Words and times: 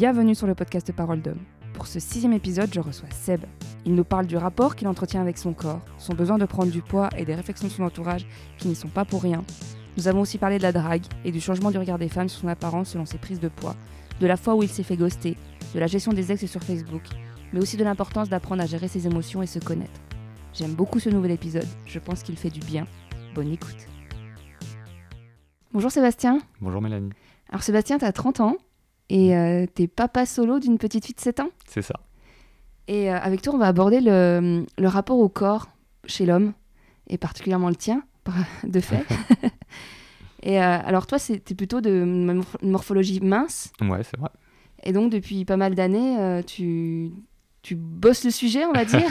Bienvenue 0.00 0.34
sur 0.34 0.46
le 0.46 0.54
podcast 0.54 0.90
Parole 0.92 1.20
d'homme. 1.20 1.44
Pour 1.74 1.86
ce 1.86 2.00
sixième 2.00 2.32
épisode, 2.32 2.72
je 2.72 2.80
reçois 2.80 3.10
Seb. 3.10 3.42
Il 3.84 3.94
nous 3.94 4.02
parle 4.02 4.24
du 4.24 4.38
rapport 4.38 4.74
qu'il 4.74 4.88
entretient 4.88 5.20
avec 5.20 5.36
son 5.36 5.52
corps, 5.52 5.82
son 5.98 6.14
besoin 6.14 6.38
de 6.38 6.46
prendre 6.46 6.72
du 6.72 6.80
poids 6.80 7.10
et 7.18 7.26
des 7.26 7.34
réflexions 7.34 7.68
de 7.68 7.72
son 7.74 7.82
entourage 7.82 8.26
qui 8.56 8.68
n'y 8.68 8.74
sont 8.74 8.88
pas 8.88 9.04
pour 9.04 9.22
rien. 9.22 9.44
Nous 9.98 10.08
avons 10.08 10.22
aussi 10.22 10.38
parlé 10.38 10.56
de 10.56 10.62
la 10.62 10.72
drague 10.72 11.04
et 11.26 11.30
du 11.30 11.38
changement 11.38 11.70
du 11.70 11.76
regard 11.76 11.98
des 11.98 12.08
femmes 12.08 12.30
sur 12.30 12.40
son 12.40 12.48
apparence 12.48 12.88
selon 12.88 13.04
ses 13.04 13.18
prises 13.18 13.40
de 13.40 13.48
poids, 13.48 13.76
de 14.22 14.26
la 14.26 14.38
fois 14.38 14.54
où 14.54 14.62
il 14.62 14.70
s'est 14.70 14.84
fait 14.84 14.96
ghoster, 14.96 15.36
de 15.74 15.78
la 15.78 15.86
gestion 15.86 16.14
des 16.14 16.32
ex 16.32 16.46
sur 16.46 16.62
Facebook, 16.62 17.02
mais 17.52 17.60
aussi 17.60 17.76
de 17.76 17.84
l'importance 17.84 18.30
d'apprendre 18.30 18.62
à 18.62 18.66
gérer 18.66 18.88
ses 18.88 19.06
émotions 19.06 19.42
et 19.42 19.46
se 19.46 19.58
connaître. 19.58 20.00
J'aime 20.54 20.72
beaucoup 20.72 20.98
ce 20.98 21.10
nouvel 21.10 21.32
épisode, 21.32 21.68
je 21.84 21.98
pense 21.98 22.22
qu'il 22.22 22.38
fait 22.38 22.48
du 22.48 22.60
bien. 22.60 22.86
Bonne 23.34 23.52
écoute. 23.52 23.86
Bonjour 25.74 25.90
Sébastien. 25.90 26.38
Bonjour 26.62 26.80
Mélanie. 26.80 27.10
Alors 27.50 27.62
Sébastien, 27.62 27.98
tu 27.98 28.06
as 28.06 28.12
30 28.12 28.40
ans 28.40 28.56
et 29.10 29.36
euh, 29.36 29.66
t'es 29.74 29.86
papa 29.88 30.24
solo 30.24 30.58
d'une 30.58 30.78
petite 30.78 31.04
fille 31.04 31.14
de 31.14 31.20
7 31.20 31.40
ans? 31.40 31.50
C'est 31.66 31.82
ça. 31.82 31.94
Et 32.88 33.12
euh, 33.12 33.18
avec 33.18 33.42
toi, 33.42 33.54
on 33.54 33.58
va 33.58 33.66
aborder 33.66 34.00
le, 34.00 34.64
le 34.78 34.88
rapport 34.88 35.18
au 35.18 35.28
corps 35.28 35.68
chez 36.06 36.24
l'homme, 36.24 36.54
et 37.08 37.18
particulièrement 37.18 37.68
le 37.68 37.76
tien, 37.76 38.02
de 38.64 38.80
fait. 38.80 39.04
et 40.42 40.58
euh, 40.62 40.78
alors 40.84 41.06
toi, 41.06 41.18
t'es 41.18 41.54
plutôt 41.54 41.80
de 41.80 42.42
morphologie 42.62 43.20
mince, 43.20 43.72
Ouais, 43.80 44.02
c'est 44.02 44.18
vrai. 44.18 44.30
et 44.84 44.92
donc 44.92 45.12
depuis 45.12 45.44
pas 45.44 45.56
mal 45.58 45.74
d'années, 45.74 46.18
euh, 46.18 46.42
tu, 46.42 47.10
tu 47.62 47.74
bosses 47.76 48.24
le 48.24 48.30
sujet, 48.30 48.64
on 48.64 48.72
va 48.72 48.84
dire? 48.84 49.10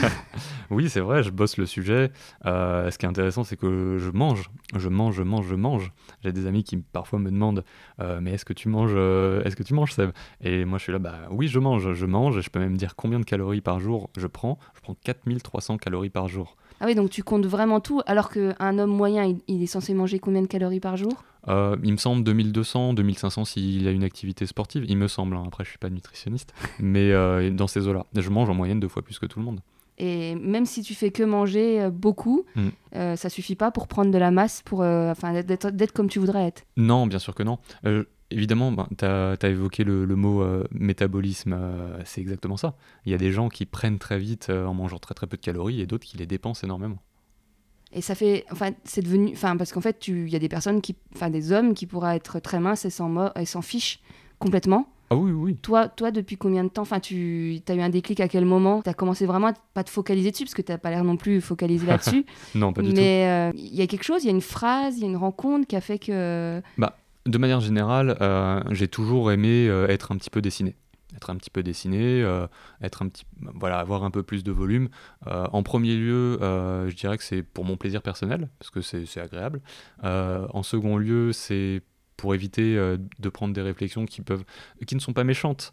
Oui, 0.72 0.88
c'est 0.88 1.00
vrai, 1.00 1.24
je 1.24 1.30
bosse 1.30 1.56
le 1.56 1.66
sujet. 1.66 2.12
Euh, 2.46 2.92
ce 2.92 2.96
qui 2.98 3.04
est 3.04 3.08
intéressant, 3.08 3.42
c'est 3.42 3.56
que 3.56 3.98
je 3.98 4.10
mange. 4.10 4.50
Je 4.76 4.88
mange, 4.88 5.16
je 5.16 5.24
mange, 5.24 5.44
je 5.48 5.56
mange. 5.56 5.92
J'ai 6.22 6.30
des 6.30 6.46
amis 6.46 6.62
qui 6.62 6.76
parfois 6.76 7.18
me 7.18 7.28
demandent 7.28 7.64
euh, 8.00 8.20
Mais 8.22 8.34
est-ce 8.34 8.44
que 8.44 8.52
tu 8.52 8.68
manges 8.68 8.92
euh, 8.94 9.42
Est-ce 9.42 9.56
que 9.56 9.64
tu 9.64 9.74
manges, 9.74 9.92
Seb? 9.92 10.12
Et 10.40 10.64
moi, 10.64 10.78
je 10.78 10.84
suis 10.84 10.92
là 10.92 11.00
Bah 11.00 11.22
oui, 11.32 11.48
je 11.48 11.58
mange. 11.58 11.92
Je 11.92 12.06
mange. 12.06 12.38
Et 12.38 12.42
je 12.42 12.50
peux 12.50 12.60
même 12.60 12.76
dire 12.76 12.94
combien 12.94 13.18
de 13.18 13.24
calories 13.24 13.60
par 13.60 13.80
jour 13.80 14.10
je 14.16 14.28
prends? 14.28 14.60
Je 14.76 14.80
prends 14.80 14.94
4300 14.94 15.78
calories 15.78 16.08
par 16.08 16.28
jour. 16.28 16.56
Ah 16.80 16.86
oui, 16.86 16.94
donc 16.94 17.10
tu 17.10 17.22
comptes 17.22 17.46
vraiment 17.46 17.80
tout, 17.80 18.00
alors 18.06 18.30
qu'un 18.30 18.78
homme 18.78 18.90
moyen, 18.90 19.24
il, 19.24 19.38
il 19.48 19.62
est 19.62 19.66
censé 19.66 19.92
manger 19.94 20.18
combien 20.18 20.42
de 20.42 20.46
calories 20.46 20.80
par 20.80 20.96
jour? 20.96 21.12
Euh, 21.48 21.76
il 21.82 21.92
me 21.92 21.96
semble 21.96 22.22
2200, 22.24 22.94
2500 22.94 23.44
s'il 23.46 23.86
a 23.88 23.90
une 23.92 24.04
activité 24.04 24.44
sportive. 24.46 24.84
Il 24.88 24.96
me 24.98 25.08
semble. 25.08 25.36
hein. 25.36 25.44
Après, 25.46 25.64
je 25.64 25.70
suis 25.70 25.78
pas 25.78 25.88
nutritionniste. 25.90 26.52
mais 26.80 27.12
euh, 27.12 27.50
dans 27.50 27.66
ces 27.66 27.86
eaux-là. 27.88 28.04
Je 28.14 28.28
mange 28.30 28.50
en 28.50 28.54
moyenne 28.54 28.80
deux 28.80 28.88
fois 28.88 29.02
plus 29.02 29.18
que 29.18 29.26
tout 29.26 29.38
le 29.38 29.44
monde. 29.46 29.60
Et 30.02 30.34
même 30.34 30.64
si 30.66 30.82
tu 30.82 30.94
fais 30.94 31.10
que 31.10 31.22
manger 31.22 31.80
euh, 31.82 31.90
beaucoup, 31.90 32.44
Mm. 32.56 32.68
euh, 32.96 33.16
ça 33.16 33.28
suffit 33.28 33.54
pas 33.56 33.70
pour 33.70 33.86
prendre 33.86 34.10
de 34.10 34.18
la 34.18 34.30
masse, 34.30 34.62
pour 34.64 34.80
enfin 34.80 35.42
d'être 35.42 35.92
comme 35.92 36.08
tu 36.08 36.18
voudrais 36.18 36.44
être? 36.46 36.62
Non, 36.76 37.06
bien 37.06 37.18
sûr 37.18 37.34
que 37.34 37.42
non. 37.42 37.58
Évidemment, 38.32 38.70
ben, 38.70 38.86
tu 38.96 39.04
as, 39.04 39.36
évoqué 39.48 39.82
le, 39.82 40.04
le 40.04 40.16
mot 40.16 40.42
euh, 40.42 40.64
métabolisme, 40.72 41.52
euh, 41.52 41.98
c'est 42.04 42.20
exactement 42.20 42.56
ça. 42.56 42.76
Il 43.04 43.10
y 43.12 43.14
a 43.14 43.18
des 43.18 43.32
gens 43.32 43.48
qui 43.48 43.66
prennent 43.66 43.98
très 43.98 44.18
vite 44.18 44.48
euh, 44.50 44.66
en 44.66 44.74
mangeant 44.74 44.98
très 44.98 45.14
très 45.14 45.26
peu 45.26 45.36
de 45.36 45.42
calories 45.42 45.80
et 45.80 45.86
d'autres 45.86 46.06
qui 46.06 46.16
les 46.16 46.26
dépensent 46.26 46.64
énormément. 46.64 46.98
Et 47.92 48.02
ça 48.02 48.14
fait, 48.14 48.44
enfin, 48.52 48.70
c'est 48.84 49.02
devenu, 49.02 49.30
enfin, 49.32 49.56
parce 49.56 49.72
qu'en 49.72 49.80
fait, 49.80 49.98
tu- 49.98 50.26
il 50.26 50.32
y 50.32 50.36
a 50.36 50.38
des 50.38 50.48
personnes 50.48 50.80
qui, 50.80 50.94
enfin, 51.16 51.28
des 51.28 51.50
hommes 51.50 51.74
qui 51.74 51.86
pourraient 51.86 52.14
être 52.14 52.38
très 52.38 52.60
minces 52.60 52.84
et 52.84 52.90
s'en 52.90 53.62
fichent 53.62 54.00
complètement. 54.38 54.88
Ah 55.12 55.16
oui, 55.16 55.32
oui. 55.32 55.56
Toi, 55.56 55.88
toi, 55.88 56.12
depuis 56.12 56.36
combien 56.36 56.62
de 56.62 56.68
temps, 56.68 56.82
enfin, 56.82 57.00
tu 57.00 57.60
as 57.68 57.74
eu 57.74 57.80
un 57.80 57.88
déclic 57.88 58.20
à 58.20 58.28
quel 58.28 58.44
moment? 58.44 58.80
Tu 58.80 58.88
as 58.90 58.94
commencé 58.94 59.26
vraiment 59.26 59.48
à 59.48 59.54
pas 59.74 59.82
te 59.82 59.90
focaliser 59.90 60.30
dessus, 60.30 60.44
parce 60.44 60.54
que 60.54 60.62
tu 60.62 60.78
pas 60.78 60.90
l'air 60.90 61.02
non 61.02 61.16
plus 61.16 61.40
focalisé 61.40 61.84
là-dessus. 61.84 62.24
Non, 62.54 62.72
pas 62.72 62.82
du 62.82 62.90
tout. 62.90 63.00
Mais 63.00 63.50
il 63.56 63.74
y 63.74 63.82
a 63.82 63.88
quelque 63.88 64.04
chose, 64.04 64.22
il 64.22 64.26
y 64.28 64.30
a 64.30 64.34
une 64.34 64.40
phrase, 64.40 64.98
il 64.98 65.00
y 65.00 65.04
a 65.04 65.08
une 65.08 65.16
rencontre 65.16 65.66
qui 65.66 65.74
a 65.74 65.80
fait 65.80 65.98
que. 65.98 66.62
De 67.26 67.38
manière 67.38 67.60
générale, 67.60 68.16
euh, 68.20 68.62
j'ai 68.70 68.88
toujours 68.88 69.30
aimé 69.30 69.68
euh, 69.68 69.88
être 69.88 70.12
un 70.12 70.16
petit 70.16 70.30
peu 70.30 70.40
dessiné. 70.40 70.74
Être 71.14 71.30
un 71.30 71.36
petit 71.36 71.50
peu 71.50 71.62
dessiné, 71.62 72.22
euh, 72.22 72.46
être 72.82 73.02
un 73.02 73.08
petit, 73.08 73.24
voilà, 73.40 73.78
avoir 73.78 74.04
un 74.04 74.10
peu 74.10 74.22
plus 74.22 74.44
de 74.44 74.52
volume. 74.52 74.88
En 75.26 75.62
premier 75.64 75.96
lieu, 75.96 76.38
je 76.40 76.94
dirais 76.94 77.18
que 77.18 77.24
c'est 77.24 77.42
pour 77.42 77.64
mon 77.64 77.76
plaisir 77.76 78.00
personnel, 78.00 78.48
parce 78.60 78.70
que 78.70 78.80
c'est 78.80 79.20
agréable. 79.20 79.60
En 80.04 80.62
second 80.62 80.98
lieu, 80.98 81.32
c'est 81.32 81.82
pour 82.16 82.32
éviter 82.34 82.76
de 82.76 83.28
prendre 83.28 83.52
des 83.52 83.60
réflexions 83.60 84.06
qui 84.06 84.22
peuvent, 84.22 84.44
qui 84.86 84.94
ne 84.94 85.00
sont 85.00 85.12
pas 85.12 85.24
méchantes, 85.24 85.72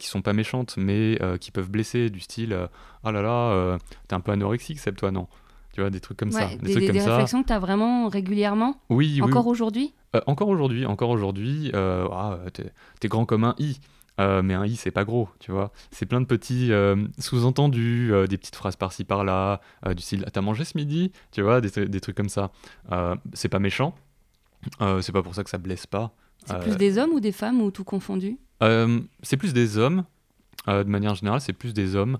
qui 0.00 0.08
sont 0.08 0.22
pas 0.22 0.32
méchantes, 0.32 0.76
mais 0.76 1.16
qui 1.40 1.52
peuvent 1.52 1.70
blesser, 1.70 2.10
du 2.10 2.18
style, 2.18 2.68
ah 3.06 3.12
là 3.12 3.22
là, 3.22 3.52
euh, 3.52 3.78
t'es 4.08 4.16
un 4.16 4.20
peu 4.20 4.32
anorexique, 4.32 4.80
c'est 4.80 4.92
toi, 4.96 5.12
non 5.12 5.28
Tu 5.76 5.82
vois, 5.82 5.90
des 5.90 6.00
trucs 6.00 6.16
comme 6.16 6.32
ça, 6.32 6.46
des, 6.46 6.56
des, 6.56 6.70
trucs 6.70 6.78
des- 6.78 6.86
comme 6.86 6.94
des 6.96 7.00
ça. 7.02 7.10
réflexions 7.16 7.42
que 7.42 7.48
tu 7.48 7.52
as 7.52 7.58
vraiment 7.58 8.08
régulièrement, 8.08 8.80
Oui, 8.88 9.16
oui, 9.16 9.22
encore 9.22 9.46
aujourd'hui 9.46 9.92
euh, 10.14 10.22
encore 10.26 10.48
aujourd'hui, 10.48 10.86
encore 10.86 11.10
aujourd'hui, 11.10 11.70
euh, 11.74 12.08
ah, 12.10 12.38
euh, 12.46 12.48
t'es, 12.98 13.08
grand 13.08 13.26
comme 13.26 13.44
un 13.44 13.54
i. 13.58 13.78
Euh, 14.18 14.40
mais 14.40 14.54
un 14.54 14.64
i, 14.64 14.74
c'est 14.76 14.90
pas 14.90 15.04
gros, 15.04 15.28
tu 15.38 15.52
vois. 15.52 15.72
C'est 15.90 16.06
plein 16.06 16.22
de 16.22 16.24
petits 16.24 16.70
sous-entendus, 17.18 18.10
des 18.26 18.38
petites 18.38 18.56
phrases 18.56 18.76
par-ci 18.76 19.04
par-là, 19.04 19.60
du 19.94 20.00
style 20.02 20.24
T'as 20.32 20.40
mangé 20.40 20.64
ce 20.64 20.78
midi 20.78 21.12
Tu 21.30 21.42
vois, 21.42 21.60
des, 21.60 21.68
des 21.86 22.00
trucs 22.00 22.16
comme 22.16 22.30
ça. 22.30 22.52
C'est 23.34 23.50
pas 23.50 23.58
méchant, 23.58 23.94
c'est 24.80 25.12
pas 25.12 25.22
pour 25.22 25.34
ça 25.34 25.44
que 25.44 25.50
ça 25.50 25.58
blesse 25.58 25.86
pas. 25.86 26.14
C'est 26.46 26.58
plus 26.60 26.76
des 26.78 26.96
hommes 26.96 27.10
ou 27.10 27.20
des 27.20 27.32
femmes 27.32 27.60
ou 27.60 27.70
tout 27.70 27.84
confondu? 27.84 28.38
C'est 29.22 29.36
plus 29.36 29.52
des 29.52 29.76
hommes, 29.76 30.04
de 30.66 30.84
manière 30.84 31.14
générale, 31.16 31.42
c'est 31.42 31.52
plus 31.52 31.74
des 31.74 31.96
hommes. 31.96 32.16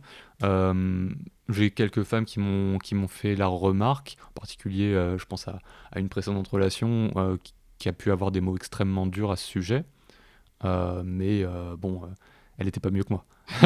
J'ai 1.48 1.70
quelques 1.70 2.02
femmes 2.02 2.24
qui 2.24 2.40
m'ont 2.40 2.78
qui 2.78 2.94
m'ont 2.96 3.08
fait 3.08 3.36
la 3.36 3.46
remarque, 3.46 4.16
en 4.28 4.32
particulier, 4.32 4.92
euh, 4.94 5.16
je 5.18 5.26
pense 5.26 5.46
à, 5.48 5.60
à 5.92 6.00
une 6.00 6.08
précédente 6.08 6.48
relation 6.48 7.10
euh, 7.16 7.36
qui, 7.42 7.54
qui 7.78 7.88
a 7.88 7.92
pu 7.92 8.10
avoir 8.10 8.32
des 8.32 8.40
mots 8.40 8.56
extrêmement 8.56 9.06
durs 9.06 9.30
à 9.30 9.36
ce 9.36 9.46
sujet, 9.46 9.84
Euh, 10.64 11.02
mais 11.04 11.44
euh, 11.44 11.76
bon, 11.76 12.02
euh, 12.04 12.08
elle 12.58 12.68
était 12.68 12.80
pas 12.80 12.90
mieux 12.90 13.04
que 13.04 13.12
moi. 13.14 13.24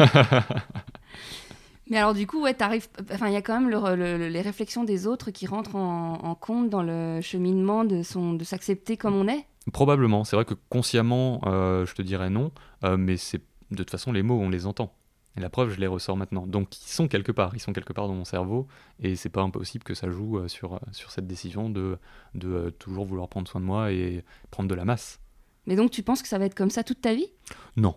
Mais 1.89 1.97
alors 1.97 2.13
du 2.13 2.25
coup, 2.27 2.41
ouais, 2.43 2.53
t'arrives. 2.53 2.87
Enfin, 3.11 3.27
il 3.27 3.33
y 3.33 3.35
a 3.37 3.41
quand 3.41 3.59
même 3.59 3.69
le- 3.69 3.95
le- 3.95 4.17
le- 4.17 4.27
les 4.29 4.41
réflexions 4.41 4.83
des 4.83 5.07
autres 5.07 5.31
qui 5.31 5.45
rentrent 5.47 5.75
en, 5.75 6.13
en 6.23 6.35
compte 6.35 6.69
dans 6.69 6.83
le 6.83 7.19
cheminement 7.21 7.83
de 7.83 8.01
son 8.03 8.33
de 8.33 8.43
s'accepter 8.43 8.97
comme 8.97 9.15
on 9.15 9.27
est? 9.27 9.45
Probablement, 9.73 10.23
c'est 10.23 10.35
vrai 10.35 10.45
que 10.45 10.55
consciemment, 10.69 11.39
euh, 11.45 11.85
je 11.85 11.93
te 11.93 12.01
dirais 12.01 12.29
non, 12.31 12.51
euh, 12.83 12.97
mais 12.97 13.17
c'est 13.17 13.41
de 13.69 13.77
toute 13.77 13.91
façon 13.91 14.11
les 14.11 14.23
mots, 14.23 14.39
on 14.39 14.49
les 14.49 14.65
entend. 14.65 14.93
Et 15.37 15.39
la 15.39 15.49
preuve, 15.49 15.69
je 15.69 15.79
les 15.79 15.87
ressors 15.87 16.17
maintenant. 16.17 16.45
Donc 16.45 16.75
ils 16.85 16.91
sont 16.91 17.07
quelque 17.07 17.31
part, 17.31 17.55
ils 17.55 17.59
sont 17.61 17.71
quelque 17.71 17.93
part 17.93 18.07
dans 18.07 18.15
mon 18.15 18.25
cerveau, 18.25 18.67
et 18.99 19.15
c'est 19.15 19.29
pas 19.29 19.41
impossible 19.41 19.83
que 19.83 19.93
ça 19.93 20.09
joue 20.09 20.37
euh, 20.37 20.47
sur, 20.49 20.73
euh, 20.73 20.79
sur 20.91 21.11
cette 21.11 21.25
décision 21.25 21.69
de, 21.69 21.97
de 22.33 22.49
euh, 22.49 22.71
toujours 22.71 23.05
vouloir 23.05 23.29
prendre 23.29 23.47
soin 23.47 23.61
de 23.61 23.65
moi 23.65 23.91
et 23.93 24.25
prendre 24.49 24.67
de 24.67 24.75
la 24.75 24.83
masse. 24.83 25.21
Mais 25.67 25.75
donc, 25.75 25.91
tu 25.91 26.03
penses 26.03 26.21
que 26.21 26.27
ça 26.27 26.37
va 26.37 26.45
être 26.45 26.55
comme 26.55 26.69
ça 26.69 26.83
toute 26.83 27.01
ta 27.01 27.13
vie? 27.13 27.31
Non. 27.77 27.95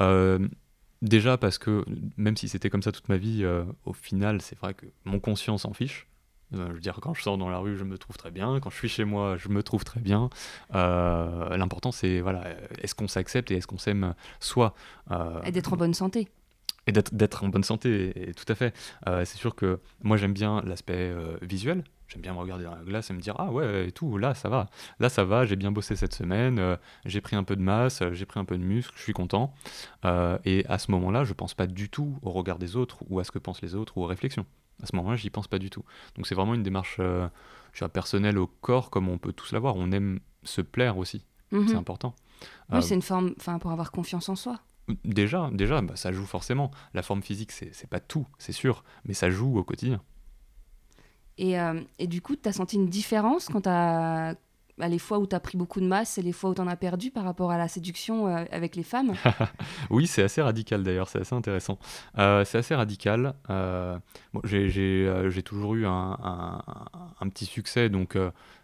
Euh, 0.00 0.46
déjà 1.00 1.38
parce 1.38 1.58
que 1.58 1.84
même 2.16 2.36
si 2.36 2.48
c'était 2.48 2.70
comme 2.70 2.82
ça 2.82 2.92
toute 2.92 3.08
ma 3.08 3.16
vie, 3.16 3.44
euh, 3.44 3.64
au 3.84 3.92
final, 3.92 4.42
c'est 4.42 4.58
vrai 4.58 4.74
que 4.74 4.86
mon 5.04 5.20
conscient 5.20 5.56
s'en 5.56 5.72
fiche. 5.72 6.08
Euh, 6.52 6.66
je 6.68 6.72
veux 6.72 6.80
dire, 6.80 6.98
quand 7.00 7.14
je 7.14 7.22
sors 7.22 7.38
dans 7.38 7.48
la 7.48 7.58
rue, 7.58 7.76
je 7.76 7.84
me 7.84 7.96
trouve 7.98 8.16
très 8.16 8.30
bien. 8.30 8.60
Quand 8.60 8.68
je 8.68 8.76
suis 8.76 8.88
chez 8.88 9.04
moi, 9.04 9.36
je 9.36 9.48
me 9.48 9.62
trouve 9.62 9.84
très 9.84 10.00
bien. 10.00 10.28
L'important, 10.72 11.92
c'est 11.92 12.20
voilà, 12.20 12.44
est-ce 12.82 12.94
qu'on 12.94 13.08
s'accepte 13.08 13.50
et 13.50 13.56
est-ce 13.56 13.66
qu'on 13.66 13.78
s'aime 13.78 14.14
soi? 14.38 14.74
Et 15.44 15.50
d'être 15.50 15.72
en 15.72 15.76
bonne 15.76 15.94
santé. 15.94 16.28
Et 16.86 16.92
d'être 16.92 17.44
en 17.44 17.48
bonne 17.48 17.64
santé, 17.64 18.10
et, 18.18 18.30
et 18.30 18.34
tout 18.34 18.44
à 18.48 18.54
fait. 18.54 18.74
Euh, 19.08 19.24
c'est 19.24 19.38
sûr 19.38 19.54
que 19.54 19.80
moi 20.02 20.16
j'aime 20.16 20.32
bien 20.34 20.60
l'aspect 20.64 20.94
euh, 20.96 21.36
visuel. 21.42 21.84
J'aime 22.08 22.20
bien 22.20 22.34
me 22.34 22.38
regarder 22.38 22.64
dans 22.64 22.74
la 22.74 22.82
glace 22.84 23.10
et 23.10 23.14
me 23.14 23.20
dire 23.20 23.34
ah 23.38 23.50
ouais 23.50 23.88
et 23.88 23.90
tout 23.92 24.18
là 24.18 24.34
ça 24.34 24.48
va, 24.50 24.68
là 25.00 25.08
ça 25.08 25.24
va, 25.24 25.46
j'ai 25.46 25.56
bien 25.56 25.72
bossé 25.72 25.96
cette 25.96 26.14
semaine, 26.14 26.58
euh, 26.58 26.76
j'ai 27.06 27.22
pris 27.22 27.34
un 27.34 27.42
peu 27.44 27.56
de 27.56 27.62
masse, 27.62 28.02
j'ai 28.12 28.26
pris 28.26 28.38
un 28.38 28.44
peu 28.44 28.58
de 28.58 28.62
muscle, 28.62 28.92
je 28.96 29.02
suis 29.02 29.14
content. 29.14 29.54
Et 30.44 30.64
à 30.68 30.78
ce 30.78 30.90
moment-là, 30.92 31.24
je 31.24 31.32
pense 31.32 31.54
pas 31.54 31.66
du 31.66 31.88
tout 31.88 32.18
au 32.22 32.30
regard 32.30 32.58
des 32.58 32.76
autres 32.76 32.98
ou 33.08 33.18
à 33.20 33.24
ce 33.24 33.30
que 33.32 33.38
pensent 33.38 33.62
les 33.62 33.74
autres 33.74 33.96
ou 33.96 34.02
aux 34.02 34.06
réflexions. 34.06 34.44
À 34.82 34.86
ce 34.86 34.94
moment-là, 34.96 35.16
j'y 35.16 35.30
pense 35.30 35.48
pas 35.48 35.58
du 35.58 35.70
tout. 35.70 35.84
Donc 36.16 36.26
c'est 36.26 36.34
vraiment 36.34 36.54
une 36.54 36.62
démarche 36.62 36.96
je 36.98 37.78
dirais, 37.78 37.88
personnelle 37.88 38.38
au 38.38 38.46
corps 38.46 38.90
comme 38.90 39.08
on 39.08 39.18
peut 39.18 39.32
tous 39.32 39.52
l'avoir. 39.52 39.76
On 39.76 39.90
aime 39.90 40.20
se 40.42 40.60
plaire 40.60 40.98
aussi, 40.98 41.24
Mhm. 41.52 41.68
c'est 41.68 41.76
important. 41.76 42.14
Oui, 42.70 42.82
c'est 42.82 42.94
une 42.94 43.02
forme, 43.02 43.32
enfin, 43.40 43.58
pour 43.58 43.70
avoir 43.70 43.90
confiance 43.90 44.28
en 44.28 44.36
soi. 44.36 44.60
Déjà, 45.04 45.50
déjà, 45.52 45.80
bah, 45.80 45.96
ça 45.96 46.12
joue 46.12 46.26
forcément. 46.26 46.70
La 46.92 47.02
forme 47.02 47.22
physique, 47.22 47.52
c'est 47.52 47.88
pas 47.88 48.00
tout, 48.00 48.26
c'est 48.38 48.52
sûr, 48.52 48.84
mais 49.06 49.14
ça 49.14 49.30
joue 49.30 49.58
au 49.58 49.64
quotidien. 49.64 50.00
Et, 51.38 51.58
euh, 51.58 51.80
et 51.98 52.06
du 52.06 52.20
coup, 52.20 52.36
tu 52.36 52.48
as 52.48 52.52
senti 52.52 52.76
une 52.76 52.88
différence 52.88 53.48
quand 53.48 53.62
tu 53.62 53.68
as. 53.68 54.36
les 54.78 54.98
fois 54.98 55.18
où 55.18 55.26
tu 55.26 55.34
as 55.34 55.40
pris 55.40 55.56
beaucoup 55.58 55.80
de 55.80 55.86
masse 55.86 56.18
et 56.18 56.22
les 56.22 56.32
fois 56.32 56.50
où 56.50 56.54
tu 56.54 56.60
en 56.60 56.66
as 56.68 56.76
perdu 56.76 57.10
par 57.10 57.24
rapport 57.24 57.50
à 57.50 57.58
la 57.58 57.66
séduction 57.66 58.28
euh, 58.28 58.44
avec 58.52 58.76
les 58.76 58.82
femmes? 58.84 59.14
Oui, 59.90 60.06
c'est 60.06 60.22
assez 60.22 60.42
radical 60.42 60.82
d'ailleurs, 60.82 61.08
c'est 61.08 61.20
assez 61.20 61.34
intéressant. 61.34 61.78
Euh, 62.18 62.44
c'est 62.44 62.58
assez 62.58 62.74
radical. 62.74 63.34
euh, 63.50 63.98
bon, 64.32 64.40
j'ai 64.44 65.42
toujours 65.44 65.74
eu 65.74 65.86
un, 65.86 66.18
un- 66.22 66.62
un 67.20 67.28
petit 67.30 67.46
succès, 67.46 67.88
donc 67.88 68.16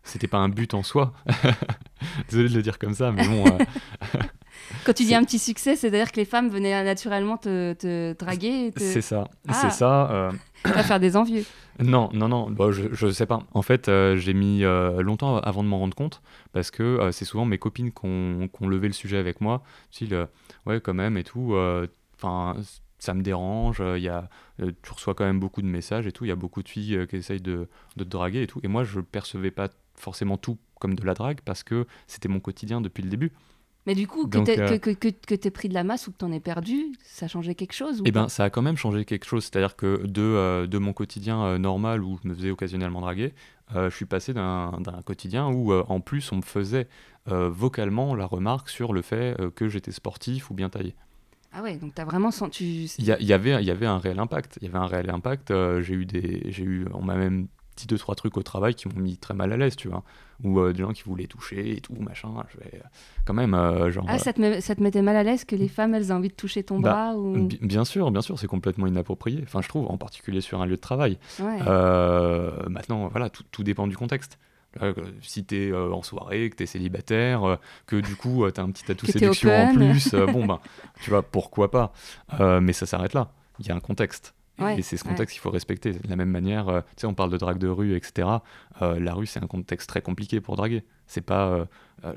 c'était 0.05 0.29
pas 0.29 0.39
un 0.39 0.49
but 0.49 0.75
en 0.75 0.83
soi. 0.83 1.13
Désolé 2.29 2.49
de 2.51 2.55
le 2.55 2.63
dire 2.63 2.79
comme 2.79 2.95
ça, 2.95 3.11
mais 3.11 3.27
bon. 3.27 3.45
Quand 4.85 4.93
tu 4.93 5.05
dis 5.05 5.15
un 5.15 5.25
petit 5.25 5.39
succès, 5.39 5.77
c'est-à-dire 5.77 6.13
que 6.13 6.17
les 6.17 6.25
femmes 6.25 6.49
venaient 6.49 6.83
naturellement 6.85 7.37
te, 7.37 7.73
te 7.75 8.13
draguer 8.19 8.71
te 8.73 8.81
c'est 8.81 9.01
ça, 9.01 9.29
Ah. 9.49 9.53
c'est 9.55 9.71
ça. 9.71 10.11
euh, 10.11 10.33
pas 10.63 10.83
faire 10.83 11.01
des 11.01 11.17
envieux. 11.17 11.45
Non, 11.83 12.11
non, 12.13 12.29
non, 12.29 12.51
bon, 12.51 12.71
je, 12.73 12.89
je 12.93 13.11
sais 13.11 13.27
pas. 13.27 13.41
En 13.53 13.63
fait, 13.63 13.89
euh, 13.89 14.17
j'ai 14.17 14.35
mis 14.35 14.65
euh, 14.65 15.01
longtemps 15.03 15.39
avant 15.39 15.63
de 15.63 15.69
m'en 15.69 15.79
rendre 15.79 15.95
compte 15.97 16.21
parce 16.53 16.71
que 16.71 16.83
euh, 16.83 17.13
c'est 17.13 17.25
souvent 17.25 17.45
mes 17.47 17.59
copines 17.59 17.91
qui 17.91 18.05
ont, 18.05 18.49
levé 18.69 18.87
le 18.87 18.93
sujet 18.93 19.17
avec 19.17 19.41
moi. 19.41 19.63
Style, 19.91 20.27
ouais, 20.67 20.81
quand 20.81 20.95
même 20.95 21.17
et 21.17 21.25
tout. 21.25 21.57
Enfin, 22.17 22.55
ça 22.99 23.15
me 23.15 23.23
dérange. 23.23 23.83
Il 23.97 24.03
y 24.03 24.09
a, 24.09 24.29
tu 24.59 24.93
reçois 24.93 25.15
quand 25.15 25.25
même 25.25 25.41
beaucoup 25.41 25.63
de 25.63 25.67
messages 25.67 26.07
et 26.07 26.13
tout. 26.13 26.25
Il 26.27 26.29
y 26.29 26.33
a 26.33 26.37
beaucoup 26.37 26.63
de 26.63 26.69
filles 26.69 27.07
qui 27.09 27.17
essayent 27.17 27.41
de, 27.41 27.69
de 27.97 28.05
te 28.05 28.09
draguer 28.09 28.43
et 28.43 28.47
tout. 28.47 28.61
Et 28.63 28.69
moi, 28.69 28.85
je 28.85 29.01
percevais 29.01 29.51
pas 29.51 29.69
forcément 29.95 30.37
tout 30.37 30.59
comme 30.79 30.95
de 30.95 31.05
la 31.05 31.15
drague 31.15 31.41
parce 31.45 31.63
que 31.63 31.87
c'était 32.07 32.29
mon 32.29 32.41
quotidien 32.41 32.81
depuis 32.81 33.03
le 33.03 33.09
début. 33.09 33.33
Mais 33.87 33.95
du 33.95 34.07
coup, 34.07 34.27
que 34.27 34.37
Donc, 34.37 34.47
t'aies 34.47 34.61
euh, 34.61 34.79
que, 34.79 34.91
que, 34.91 35.49
pris 35.49 35.69
de 35.69 35.75
la 35.75 35.85
masse 35.85 36.07
ou 36.07 36.13
que 36.13 36.19
t'en 36.19 36.31
aies 36.33 36.41
perdu, 36.41 36.93
ça 37.03 37.29
changeait 37.29 37.55
quelque 37.55 37.73
chose 37.73 38.01
ou 38.01 38.05
Eh 38.07 38.13
ben, 38.13 38.29
ça 38.29 38.45
a 38.45 38.51
quand 38.51 38.63
même 38.63 38.77
changé 38.77 39.05
quelque 39.05 39.25
chose. 39.25 39.45
C'est-à-dire 39.45 39.75
que 39.75 40.07
de, 40.07 40.21
euh, 40.21 40.67
de 40.67 40.79
mon 40.79 40.93
quotidien 40.93 41.43
euh, 41.43 41.59
normal 41.59 42.05
où 42.05 42.19
je 42.23 42.29
me 42.29 42.35
faisais 42.35 42.51
occasionnellement 42.51 43.01
draguer, 43.01 43.33
je 43.73 43.89
suis 43.91 44.05
passé 44.05 44.35
d'un 44.35 44.73
quotidien 45.05 45.47
où, 45.49 45.73
en 45.73 46.01
plus, 46.01 46.33
on 46.33 46.37
me 46.37 46.43
faisait 46.43 46.89
vocalement 47.27 48.17
la 48.17 48.27
remarque 48.27 48.69
sur 48.69 48.93
le 48.93 49.01
fait 49.01 49.37
que 49.55 49.69
j'étais 49.69 49.93
sportif 49.93 50.51
ou 50.51 50.55
bien 50.55 50.69
taillé. 50.69 50.97
Ah 51.53 51.63
ouais, 51.63 51.77
donc 51.77 51.95
t'as 51.95 52.05
vraiment 52.05 52.33
senti. 52.33 52.93
Il 52.99 53.05
y, 53.05 53.13
a- 53.13 53.21
y 53.23 53.33
avait, 53.33 53.63
y 53.63 53.71
avait 53.71 53.87
un 53.87 53.99
réel 53.99 54.19
impact. 54.19 54.59
Il 54.61 54.67
y 54.67 54.69
avait 54.71 54.79
un 54.79 54.87
réel 54.87 55.09
impact. 55.11 55.53
j'ai 55.83 55.95
eu 55.95 56.05
des, 56.05 56.51
j'ai 56.51 56.65
eu, 56.65 56.87
on 56.95 57.03
m'a 57.03 57.15
même 57.15 57.47
dit 57.77 57.87
deux 57.87 57.99
trois 57.99 58.15
trucs 58.15 58.37
au 58.37 58.43
travail 58.43 58.75
qui 58.75 58.89
m'ont 58.89 59.01
mis 59.01 59.17
très 59.17 59.35
mal 59.35 59.53
à 59.53 59.57
l'aise, 59.57 59.77
tu 59.77 59.89
vois. 59.89 60.03
Ou 60.45 60.59
euh, 60.61 60.73
des 60.73 60.81
gens 60.83 60.93
qui 60.93 61.03
voulaient 61.03 61.27
toucher 61.27 61.77
et 61.77 61.81
tout, 61.81 61.95
machin. 61.99 62.29
Je 62.53 62.59
vais, 62.59 62.71
euh, 62.77 62.87
quand 63.27 63.35
même, 63.35 63.55
euh, 63.55 63.91
genre. 63.91 64.07
Ah, 64.09 64.19
ça 64.19 64.33
te, 64.33 64.41
met- 64.41 64.61
ça 64.61 64.75
te 64.75 64.83
mettait 64.83 65.03
mal 65.03 65.17
à 65.17 65.23
l'aise 65.23 65.45
que 65.45 65.55
les 65.57 65.69
femmes, 65.69 65.95
elles 65.95 66.09
aient 66.09 66.13
envie 66.13 66.29
de 66.29 66.35
toucher 66.35 66.63
ton 66.63 66.81
Bah, 66.81 66.91
bras 66.91 67.17
ou... 67.17 67.47
Bi- 67.47 67.59
Bien 67.63 67.85
sûr, 67.85 68.11
bien 68.11 68.23
sûr, 68.23 68.39
c'est 68.39 68.47
complètement 68.47 68.87
inapproprié. 68.87 69.41
Enfin, 69.43 69.61
je 69.63 69.69
trouve, 69.69 69.91
en 69.91 69.99
particulier 69.99 70.41
sur 70.41 70.61
un 70.61 70.67
lieu 70.67 70.77
de 70.77 70.81
travail. 70.81 71.19
Ouais. 71.41 71.59
Euh, 71.67 72.69
maintenant, 72.69 73.09
voilà, 73.09 73.29
tout, 73.31 73.45
tout 73.51 73.63
dépend 73.63 73.87
du 73.87 73.97
contexte. 73.97 74.39
Si 75.23 75.45
t'es 75.45 75.73
en 75.75 76.01
soirée, 76.03 76.49
que 76.49 76.55
t'es 76.55 76.67
célibataire, 76.67 77.59
que 77.87 77.97
du 77.97 78.15
coup 78.15 78.49
t'as 78.53 78.63
un 78.63 78.71
petit 78.71 78.85
tatou 78.85 79.05
t'es 79.05 79.11
séduction 79.13 79.51
en 79.53 79.75
plus, 79.75 80.15
bon 80.15 80.47
ben, 80.47 80.61
tu 81.03 81.11
vois, 81.11 81.23
pourquoi 81.23 81.73
pas. 81.73 81.93
Mais 82.61 82.73
ça 82.73 82.87
s'arrête 82.87 83.13
là. 83.13 83.33
Il 83.59 83.67
y 83.67 83.73
a 83.73 83.75
un 83.75 83.81
contexte. 83.81 84.33
Et- 84.61 84.63
Ouais, 84.63 84.79
et 84.79 84.83
c'est 84.83 84.97
ce 84.97 85.05
ouais. 85.05 85.11
contexte 85.11 85.33
qu'il 85.35 85.41
faut 85.41 85.51
respecter. 85.51 85.93
De 85.93 86.09
la 86.09 86.17
même 86.17 86.31
manière, 86.31 86.69
euh, 86.69 86.81
tu 86.97 87.01
sais, 87.03 87.07
on 87.07 87.15
parle 87.15 87.31
de 87.31 87.37
drague 87.39 87.59
de 87.59 87.69
rue, 87.69 87.97
etc. 87.97 88.29
Euh, 88.83 89.01
la 89.01 89.15
rue, 89.15 89.27
c'est 89.27 89.43
un 89.43 89.47
contexte 89.47 89.89
très 89.89 90.03
compliqué 90.03 90.41
pour 90.41 90.57
draguer. 90.57 90.85
C'est 91.07 91.21
pas. 91.23 91.49
euh, 92.05 92.15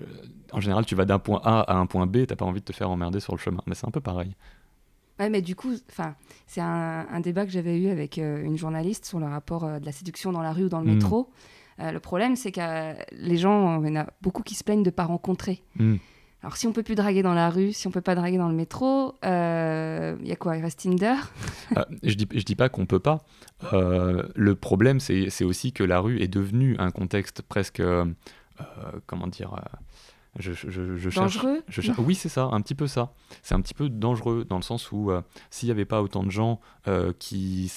en 0.51 0.59
général, 0.61 0.85
tu 0.85 0.95
vas 0.95 1.05
d'un 1.05 1.19
point 1.19 1.41
A 1.43 1.61
à 1.61 1.75
un 1.75 1.85
point 1.85 2.05
B, 2.05 2.25
t'as 2.27 2.35
pas 2.35 2.45
envie 2.45 2.59
de 2.61 2.65
te 2.65 2.73
faire 2.73 2.89
emmerder 2.89 3.19
sur 3.19 3.33
le 3.33 3.39
chemin. 3.39 3.61
Mais 3.65 3.75
c'est 3.75 3.87
un 3.87 3.91
peu 3.91 4.01
pareil. 4.01 4.35
Ouais, 5.19 5.29
mais 5.29 5.41
du 5.41 5.55
coup, 5.55 5.73
c'est 6.47 6.61
un, 6.61 7.05
un 7.09 7.19
débat 7.19 7.45
que 7.45 7.51
j'avais 7.51 7.79
eu 7.79 7.89
avec 7.89 8.17
une 8.17 8.57
journaliste 8.57 9.05
sur 9.05 9.19
le 9.19 9.25
rapport 9.27 9.79
de 9.79 9.85
la 9.85 9.91
séduction 9.91 10.31
dans 10.31 10.41
la 10.41 10.51
rue 10.53 10.65
ou 10.65 10.69
dans 10.69 10.79
le 10.81 10.87
Mm. 10.91 10.93
métro. 10.95 11.29
Le 11.79 11.97
problème, 11.99 12.35
c'est 12.35 12.51
que 12.51 12.93
les 13.13 13.37
gens, 13.37 13.81
il 13.83 13.89
y 13.89 13.91
en 13.97 14.01
a 14.01 14.07
beaucoup 14.21 14.43
qui 14.43 14.55
se 14.55 14.63
plaignent 14.63 14.83
de 14.83 14.89
pas 14.89 15.05
rencontrer. 15.05 15.63
Mm. 15.77 15.95
Alors, 16.43 16.57
si 16.57 16.67
on 16.67 16.73
peut 16.73 16.83
plus 16.83 16.95
draguer 16.95 17.23
dans 17.23 17.33
la 17.33 17.49
rue, 17.49 17.71
si 17.71 17.87
on 17.87 17.91
peut 17.91 18.01
pas 18.01 18.15
draguer 18.15 18.37
dans 18.37 18.49
le 18.49 18.53
métro, 18.53 19.15
euh, 19.23 20.17
il 20.19 20.27
y 20.27 20.31
a 20.33 20.35
quoi? 20.35 20.57
Il 20.57 20.61
reste 20.61 20.79
Tinder? 20.81 21.15
Euh, 21.77 21.85
je 22.03 22.15
dis, 22.15 22.27
je 22.33 22.43
dis 22.43 22.55
pas 22.55 22.67
qu'on 22.67 22.85
peut 22.85 22.99
pas. 22.99 23.23
Euh, 23.71 24.27
le 24.35 24.53
problème, 24.55 24.99
c'est 24.99 25.45
aussi 25.45 25.71
que 25.71 25.85
la 25.85 25.99
rue 26.01 26.21
est 26.21 26.27
devenue 26.27 26.75
un 26.79 26.91
contexte 26.91 27.41
presque, 27.43 27.79
euh, 27.79 28.05
euh, 28.59 28.65
comment 29.07 29.27
dire, 29.27 29.53
euh, 29.53 29.59
je, 30.37 30.51
je- 30.51 31.09
cherche. 31.09 31.35
Dangereux? 31.37 31.63
je 31.69 31.81
Oui, 31.97 32.13
c'est 32.13 32.27
ça, 32.27 32.49
un 32.51 32.59
petit 32.59 32.75
peu 32.75 32.87
ça. 32.87 33.13
C'est 33.41 33.55
un 33.55 33.61
petit 33.61 33.73
peu 33.73 33.87
dangereux 33.87 34.43
dans 34.43 34.57
le 34.57 34.63
sens 34.63 34.91
où 34.91 35.11
euh, 35.11 35.21
s'il 35.49 35.67
n'y 35.67 35.71
avait 35.71 35.85
pas 35.85 36.01
autant 36.01 36.23
de 36.23 36.31
gens 36.31 36.59
euh, 36.89 37.13
qui 37.19 37.71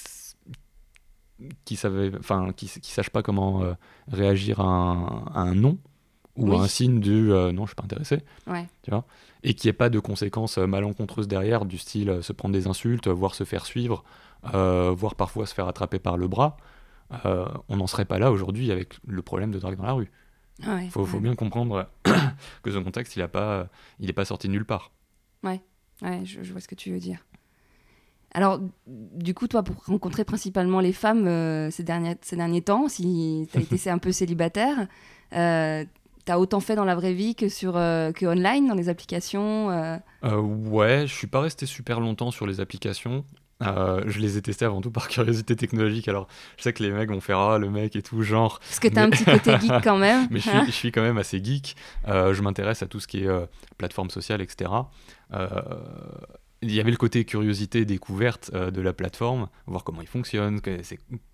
qui 1.64 1.76
savaient, 1.76 2.10
enfin, 2.18 2.52
qui, 2.56 2.66
qui 2.66 2.90
sachent 2.90 3.10
pas 3.10 3.22
comment 3.22 3.62
euh, 3.62 3.74
réagir 4.10 4.58
à 4.60 4.64
un, 4.64 5.06
à 5.34 5.40
un 5.40 5.54
non 5.54 5.78
ou 6.36 6.50
Oui. 6.50 6.56
un 6.58 6.66
signe 6.68 7.00
du 7.00 7.32
euh, 7.32 7.52
non, 7.52 7.62
je 7.64 7.68
suis 7.70 7.74
pas 7.76 7.84
intéressé 7.84 8.18
Ouais. 8.46 8.66
et 9.42 9.54
qu'il 9.54 9.68
n'y 9.68 9.70
ait 9.70 9.72
pas 9.74 9.88
de 9.90 9.98
conséquences 9.98 10.58
euh, 10.58 10.66
malencontreuses 10.66 11.28
derrière, 11.28 11.64
du 11.64 11.78
style 11.78 12.10
euh, 12.10 12.22
se 12.22 12.32
prendre 12.32 12.52
des 12.52 12.66
insultes, 12.66 13.08
voire 13.08 13.34
se 13.34 13.44
faire 13.44 13.64
suivre, 13.66 14.04
voire 14.52 15.14
parfois 15.16 15.46
se 15.46 15.54
faire 15.54 15.66
attraper 15.68 15.98
par 15.98 16.16
le 16.16 16.28
bras, 16.28 16.56
on 17.68 17.76
n'en 17.76 17.86
serait 17.86 18.04
pas 18.04 18.18
là 18.18 18.30
aujourd'hui 18.30 18.70
avec 18.70 18.94
le 19.06 19.22
problème 19.22 19.50
de 19.50 19.58
drague 19.58 19.76
dans 19.76 19.84
la 19.86 19.92
rue. 19.92 20.10
Ouais, 20.66 20.84
Il 20.86 20.90
faut, 20.90 21.04
faut 21.04 21.16
ouais. 21.16 21.22
bien 21.22 21.34
comprendre 21.34 21.88
que 22.62 22.70
ce 22.70 22.78
contexte, 22.78 23.16
il 23.16 23.20
n'est 23.22 23.28
pas, 23.28 23.68
il 24.00 24.08
est 24.08 24.14
pas 24.14 24.24
sorti 24.24 24.46
de 24.48 24.52
nulle 24.52 24.64
part. 24.64 24.92
Ouais, 26.02 26.22
je, 26.24 26.42
je 26.42 26.52
vois 26.52 26.60
ce 26.60 26.68
que 26.68 26.74
tu 26.74 26.90
veux 26.92 26.98
dire. 26.98 27.24
Alors, 28.32 28.60
du 28.86 29.32
coup, 29.32 29.48
toi, 29.48 29.62
pour 29.62 29.76
rencontrer 29.86 30.24
principalement 30.24 30.80
les 30.80 30.92
femmes 30.92 31.26
euh, 31.26 31.70
ces, 31.70 31.84
derniers, 31.84 32.16
ces 32.20 32.36
derniers 32.36 32.60
temps, 32.60 32.86
si 32.88 33.48
tu 33.50 33.56
as 33.58 33.62
été 33.62 33.88
un 33.90 33.96
peu 33.98 34.12
célibataire, 34.12 34.88
euh, 35.32 35.84
tu 36.26 36.32
as 36.32 36.38
autant 36.38 36.60
fait 36.60 36.74
dans 36.74 36.84
la 36.84 36.94
vraie 36.94 37.12
vie 37.12 37.34
que, 37.34 37.48
sur, 37.48 37.76
euh, 37.76 38.12
que 38.12 38.26
online, 38.26 38.66
dans 38.66 38.74
les 38.74 38.88
applications 38.88 39.70
euh, 39.70 39.96
Euh, 40.24 40.36
ouais, 40.36 41.06
je 41.06 41.14
suis 41.14 41.28
pas 41.28 41.40
resté 41.40 41.66
super 41.66 42.00
longtemps 42.00 42.30
sur 42.30 42.46
les 42.46 42.60
applications. 42.60 43.24
Je 43.62 44.18
les 44.18 44.36
ai 44.36 44.42
testés 44.42 44.64
avant 44.64 44.80
tout 44.82 44.90
par 44.90 45.08
curiosité 45.08 45.56
technologique. 45.56 46.08
Alors, 46.08 46.26
je 46.58 46.64
sais 46.64 46.72
que 46.72 46.82
les 46.82 46.90
mecs 46.90 47.10
vont 47.10 47.20
faire 47.20 47.38
ah 47.38 47.58
le 47.58 47.70
mec 47.70 47.96
et 47.96 48.02
tout 48.02 48.22
genre, 48.22 48.58
Parce 48.58 48.80
que 48.80 48.88
tu 48.88 48.98
as 48.98 49.02
un 49.04 49.10
petit 49.10 49.24
côté 49.24 49.58
geek 49.58 49.72
quand 49.84 49.96
même. 49.96 50.26
mais 50.30 50.40
je 50.40 50.50
suis, 50.50 50.66
je 50.66 50.70
suis 50.72 50.92
quand 50.92 51.02
même 51.02 51.18
assez 51.18 51.42
geek. 51.42 51.76
Je 52.06 52.42
m'intéresse 52.42 52.82
à 52.82 52.86
tout 52.86 53.00
ce 53.00 53.06
qui 53.06 53.24
est 53.24 53.48
plateforme 53.78 54.10
sociale, 54.10 54.42
etc. 54.42 54.70
Il 56.62 56.72
y 56.72 56.80
avait 56.80 56.90
le 56.90 56.96
côté 56.96 57.24
curiosité 57.24 57.84
découverte 57.84 58.50
euh, 58.54 58.70
de 58.70 58.80
la 58.80 58.94
plateforme, 58.94 59.48
voir 59.66 59.84
comment 59.84 60.00
ils 60.00 60.08
fonctionnent, 60.08 60.60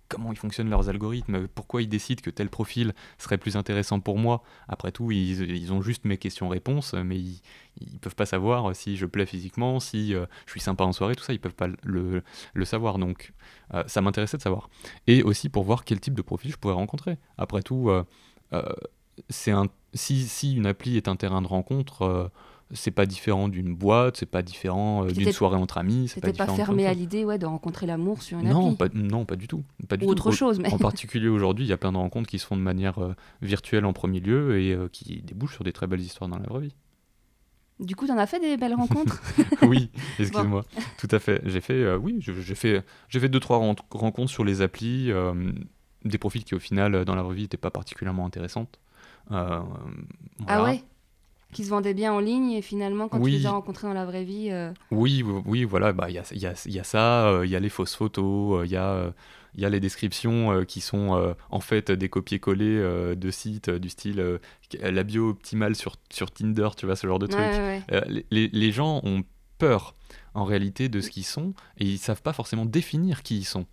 comment 0.09 0.33
ils 0.33 0.37
fonctionnent 0.37 0.69
leurs 0.69 0.89
algorithmes, 0.89 1.47
pourquoi 1.47 1.81
ils 1.81 1.87
décident 1.87 2.21
que 2.21 2.29
tel 2.29 2.49
profil 2.49 2.93
serait 3.17 3.37
plus 3.37 3.55
intéressant 3.55 4.01
pour 4.01 4.17
moi. 4.17 4.43
Après 4.67 4.91
tout, 4.91 5.11
ils, 5.11 5.49
ils 5.49 5.71
ont 5.71 5.81
juste 5.81 6.03
mes 6.03 6.17
questions-réponses, 6.17 6.93
mais 6.93 7.17
ils, 7.17 7.41
ils 7.79 7.99
peuvent 7.99 8.15
pas 8.15 8.25
savoir 8.25 8.75
si 8.75 8.97
je 8.97 9.05
plais 9.05 9.25
physiquement, 9.25 9.79
si 9.79 10.13
euh, 10.13 10.25
je 10.45 10.51
suis 10.51 10.59
sympa 10.59 10.83
en 10.83 10.91
soirée, 10.91 11.15
tout 11.15 11.23
ça, 11.23 11.31
ils 11.31 11.39
peuvent 11.39 11.55
pas 11.55 11.69
le, 11.83 12.21
le 12.53 12.65
savoir. 12.65 12.99
Donc, 12.99 13.31
euh, 13.73 13.83
ça 13.87 14.01
m'intéressait 14.01 14.37
de 14.37 14.41
savoir. 14.41 14.69
Et 15.07 15.23
aussi 15.23 15.47
pour 15.47 15.63
voir 15.63 15.85
quel 15.85 16.01
type 16.01 16.15
de 16.15 16.21
profil 16.21 16.51
je 16.51 16.57
pourrais 16.57 16.75
rencontrer. 16.75 17.17
Après 17.37 17.63
tout, 17.63 17.89
c'est 19.29 19.51
un, 19.51 19.67
si, 19.93 20.27
si 20.27 20.53
une 20.53 20.65
appli 20.65 20.97
est 20.97 21.07
un 21.07 21.15
terrain 21.15 21.41
de 21.41 21.47
rencontre, 21.47 22.29
c'est 22.73 22.91
pas 22.91 23.05
différent 23.05 23.47
d'une 23.47 23.73
boîte, 23.75 24.17
c'est 24.17 24.25
pas 24.25 24.41
différent 24.41 25.05
euh, 25.05 25.11
d'une 25.11 25.31
soirée 25.31 25.55
entre 25.57 25.77
amis, 25.77 26.07
c'est 26.07 26.21
pas 26.35 26.47
fermé 26.47 26.85
à 26.87 26.93
l'idée 26.93 27.23
ouais, 27.25 27.37
de 27.37 27.45
rencontrer 27.45 27.85
l'amour 27.85 28.21
sur 28.21 28.39
une. 28.39 28.49
Non, 28.49 28.73
appli 28.73 28.77
pas, 28.77 28.87
non, 28.93 29.25
pas 29.25 29.35
du 29.35 29.47
tout. 29.47 29.63
Pas 29.87 29.97
du 29.97 30.03
Ou 30.05 30.07
tout. 30.07 30.11
autre 30.13 30.29
Au- 30.29 30.31
chose, 30.31 30.59
mais 30.59 30.73
En 30.73 30.77
particulier 30.77 31.27
aujourd'hui, 31.27 31.65
il 31.65 31.69
y 31.69 31.73
a 31.73 31.77
plein 31.77 31.91
de 31.91 31.97
rencontres 31.97 32.27
qui 32.29 32.39
se 32.39 32.45
font 32.45 32.57
de 32.57 32.61
manière 32.61 32.99
euh, 33.01 33.15
virtuelle 33.41 33.85
en 33.85 33.93
premier 33.93 34.19
lieu 34.19 34.59
et 34.59 34.73
euh, 34.73 34.87
qui 34.91 35.21
débouchent 35.21 35.53
sur 35.55 35.63
des 35.63 35.73
très 35.73 35.87
belles 35.87 36.01
histoires 36.01 36.29
dans 36.29 36.37
la 36.39 36.47
vraie 36.47 36.61
vie. 36.61 36.75
du 37.79 37.95
coup, 37.95 38.07
t'en 38.07 38.17
as 38.17 38.27
fait 38.27 38.39
des 38.39 38.57
belles 38.57 38.75
rencontres 38.75 39.21
oui, 39.63 39.89
excuse-moi. 40.19 40.63
Tout 40.97 41.07
à 41.11 41.19
fait. 41.19 41.41
J'ai 41.45 41.61
fait, 41.61 41.95
oui, 41.95 42.17
j'ai 42.19 42.55
fait, 42.55 42.83
fait 43.09 43.29
deux 43.29 43.39
trois 43.39 43.57
ren- 43.57 43.75
rencontres 43.91 44.31
sur 44.31 44.43
les 44.43 44.61
applis, 44.61 45.11
des 46.05 46.17
profils 46.17 46.43
qui 46.43 46.55
au 46.55 46.59
final 46.59 47.05
dans 47.05 47.15
la 47.15 47.23
vraie 47.23 47.35
vie 47.35 47.41
n'étaient 47.43 47.57
pas 47.57 47.71
particulièrement 47.71 48.25
intéressantes. 48.25 48.79
Ah 49.29 49.63
ouais? 50.63 50.83
Qui 51.53 51.63
se 51.63 51.69
vendaient 51.69 51.93
bien 51.93 52.11
en 52.13 52.19
ligne 52.19 52.51
et 52.51 52.61
finalement, 52.61 53.07
quand 53.07 53.19
Oui. 53.19 53.31
tu 53.33 53.37
les 53.39 53.45
as 53.45 53.51
rencontrés 53.51 53.87
dans 53.87 53.93
la 53.93 54.05
vraie 54.05 54.23
vie. 54.23 54.49
euh, 54.51 54.71
Oui, 54.91 55.23
oui, 55.45 55.63
voilà, 55.63 55.93
bah, 55.93 56.09
il 56.09 56.15
y, 56.15 56.19
a, 56.19 56.23
y, 56.33 56.45
a, 56.45 56.53
y 56.65 56.79
a 56.79 56.83
ça, 56.83 57.27
euh, 57.29 57.45
il 57.45 57.51
y 57.51 57.55
a 57.55 57.59
les 57.59 57.69
fausses 57.69 57.95
photos, 57.95 58.61
euh, 58.61 58.65
il 58.65 58.71
y, 58.71 58.75
a, 58.75 58.89
euh, 58.91 59.11
il 59.55 59.61
y 59.61 59.65
a 59.65 59.69
les 59.69 59.79
descriptions 59.79 60.51
euh, 60.51 60.63
qui 60.65 60.81
sont 60.81 61.15
euh, 61.15 61.33
en 61.51 61.59
fait 61.59 61.91
des 61.91 62.09
copier-coller 62.09 62.65
euh, 62.77 63.15
de 63.15 63.31
sites 63.31 63.69
du 63.69 63.89
style 63.89 64.39
la 64.81 65.03
bio 65.03 65.29
optimale 65.29 65.75
sur, 65.75 65.95
sur 66.11 66.31
Tinder, 66.31 66.69
tu 66.75 66.85
vois, 66.85 66.95
ce 66.95 67.05
genre 67.07 67.19
de 67.19 67.27
truc. 67.27 67.45
ouais, 67.45 67.59
ouais, 67.59 67.83
ouais. 67.91 68.03
Les- 68.07 68.25
les, 68.31 68.47
les 68.51 68.71
gens 68.71 69.01
ont 69.03 69.23
peur 69.59 69.95
en 70.33 70.45
réalité 70.45 70.89
de 70.89 70.99
ce 70.99 71.09
qu'ils 71.09 71.23
sont 71.25 71.53
et 71.77 71.85
ils 71.85 71.99
savent 71.99 72.21
pas 72.23 72.33
forcément 72.33 72.65
définir 72.65 73.21
qui 73.23 73.37
ils 73.37 73.43
sont 73.45 73.65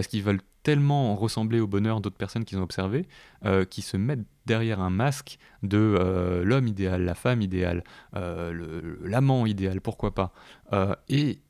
parce 0.00 0.08
qu'ils 0.08 0.22
veulent 0.22 0.40
tellement 0.62 1.14
ressembler 1.14 1.60
au 1.60 1.66
bonheur 1.66 2.00
d'autres 2.00 2.16
personnes 2.16 2.46
qu'ils 2.46 2.56
ont 2.56 2.62
observées 2.62 3.06
euh, 3.44 3.66
qu'ils 3.66 3.84
se 3.84 3.98
mettent 3.98 4.24
derrière 4.46 4.80
un 4.80 4.88
masque 4.88 5.38
de 5.62 5.76
euh, 5.76 6.42
l'homme 6.42 6.68
idéal, 6.68 7.04
la 7.04 7.14
femme 7.14 7.42
idéale, 7.42 7.84
euh, 8.16 8.96
l'amant 9.02 9.44
idéal, 9.44 9.82
pourquoi 9.82 10.14
pas. 10.14 10.32
Euh, 10.72 10.94
et 11.10 11.40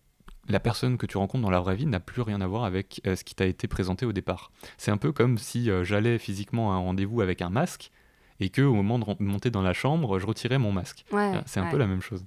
la 0.49 0.59
personne 0.59 0.99
que 0.99 1.07
tu 1.07 1.17
rencontres 1.17 1.45
dans 1.45 1.51
la 1.51 1.61
vraie 1.61 1.77
vie 1.77 1.87
n'a 1.87 2.01
plus 2.01 2.23
rien 2.23 2.41
à 2.41 2.49
voir 2.49 2.65
avec 2.65 3.01
ce 3.05 3.23
qui 3.23 3.37
t'a 3.37 3.47
été 3.47 3.69
présenté 3.69 4.05
au 4.05 4.13
départ. 4.13 4.51
C'est 4.79 4.91
un 4.91 4.97
peu 4.97 5.13
comme 5.13 5.39
si 5.39 5.71
j'allais 5.85 6.19
physiquement 6.19 6.73
à 6.73 6.75
un 6.75 6.79
rendez-vous 6.79 7.21
avec 7.21 7.43
un 7.43 7.51
masque 7.51 7.93
et 8.41 8.49
que 8.49 8.63
au 8.63 8.75
moment 8.75 8.99
de 8.99 9.23
monter 9.23 9.53
dans 9.53 9.63
la 9.63 9.75
chambre, 9.75 10.19
je 10.19 10.27
retirais 10.27 10.59
mon 10.59 10.73
masque. 10.73 11.05
Ouais, 11.13 11.41
C'est 11.47 11.61
un 11.61 11.67
ouais. 11.67 11.71
peu 11.71 11.79
la 11.79 11.87
même 11.87 12.03
chose. 12.03 12.25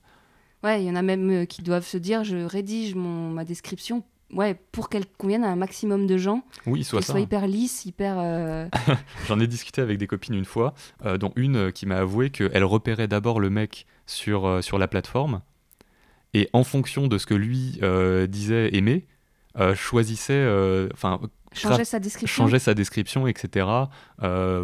Ouais, 0.63 0.81
il 0.81 0.87
y 0.87 0.89
en 0.89 0.95
a 0.95 1.01
même 1.01 1.45
qui 1.47 1.63
doivent 1.63 1.85
se 1.85 1.97
dire 1.97 2.23
je 2.23 2.37
rédige 2.37 2.95
mon, 2.95 3.29
ma 3.29 3.43
description 3.43 4.05
ouais, 4.31 4.55
pour 4.71 4.89
qu'elle 4.89 5.05
convienne 5.05 5.43
à 5.43 5.49
un 5.49 5.55
maximum 5.55 6.07
de 6.07 6.17
gens, 6.17 6.43
Oui, 6.65 6.83
soit 6.83 6.99
qu'elle 6.99 7.05
ça. 7.05 7.13
soit 7.13 7.19
hyper 7.21 7.47
lisse, 7.47 7.85
hyper. 7.85 8.15
euh, 8.19 8.67
J'en 9.27 9.39
ai 9.39 9.47
discuté 9.47 9.81
avec 9.81 9.97
des 9.97 10.07
copines 10.07 10.35
une 10.35 10.45
fois, 10.45 10.73
euh, 11.05 11.17
dont 11.17 11.31
une 11.35 11.55
euh, 11.57 11.71
qui 11.71 11.85
m'a 11.85 11.97
avoué 11.97 12.29
qu'elle 12.29 12.63
repérait 12.63 13.07
d'abord 13.07 13.39
le 13.39 13.49
mec 13.49 13.85
sur, 14.05 14.45
euh, 14.47 14.61
sur 14.61 14.77
la 14.77 14.87
plateforme, 14.87 15.41
et 16.33 16.49
en 16.53 16.63
fonction 16.63 17.07
de 17.07 17.17
ce 17.17 17.25
que 17.27 17.35
lui 17.35 17.79
disait 18.27 18.75
aimer, 18.75 19.05
choisissait, 19.75 20.43
enfin, 20.91 21.19
Changer 21.53 21.85
sa 21.85 21.99
description. 21.99 22.43
changer 22.45 22.57
sa 22.57 22.73
description, 22.73 23.27
etc. 23.27 23.67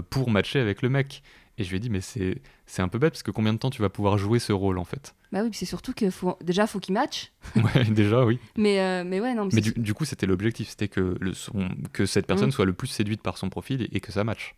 pour 0.09 0.31
matcher 0.31 0.59
avec 0.59 0.81
le 0.81 0.89
mec. 0.89 1.21
Et 1.59 1.63
je 1.63 1.69
lui 1.69 1.77
ai 1.77 1.79
dit, 1.79 1.89
mais 1.89 2.01
c'est 2.01 2.41
c'est 2.65 2.81
un 2.81 2.87
peu 2.87 2.97
bête 2.97 3.11
parce 3.13 3.21
que 3.23 3.31
combien 3.31 3.53
de 3.53 3.57
temps 3.59 3.69
tu 3.69 3.81
vas 3.81 3.89
pouvoir 3.89 4.17
jouer 4.17 4.39
ce 4.39 4.51
rôle 4.53 4.77
en 4.79 4.85
fait? 4.85 5.13
Bah 5.31 5.41
oui, 5.43 5.49
puis 5.49 5.59
c'est 5.59 5.65
surtout 5.65 5.93
que 5.93 6.09
faut... 6.09 6.37
déjà, 6.41 6.65
faut 6.67 6.79
qu'il 6.79 6.93
match. 6.93 7.31
Ouais, 7.55 7.83
déjà, 7.83 8.23
oui. 8.25 8.39
Mais, 8.57 8.79
euh, 8.79 9.03
mais 9.05 9.19
ouais, 9.19 9.33
non, 9.35 9.45
mais, 9.45 9.51
Mais 9.55 9.61
du, 9.61 9.73
du 9.75 9.93
coup, 9.93 10.05
c'était 10.05 10.25
l'objectif, 10.25 10.69
c'était 10.69 10.87
que, 10.87 11.15
le 11.19 11.33
son- 11.33 11.69
que 11.93 12.05
cette 12.05 12.25
personne 12.27 12.47
Mm. 12.49 12.53
soit 12.53 12.65
le 12.65 12.73
plus 12.73 12.87
séduite 12.87 13.21
par 13.21 13.37
son 13.37 13.49
profil 13.49 13.81
et, 13.83 13.89
et 13.97 13.99
que 13.99 14.11
ça 14.11 14.23
match. 14.23 14.55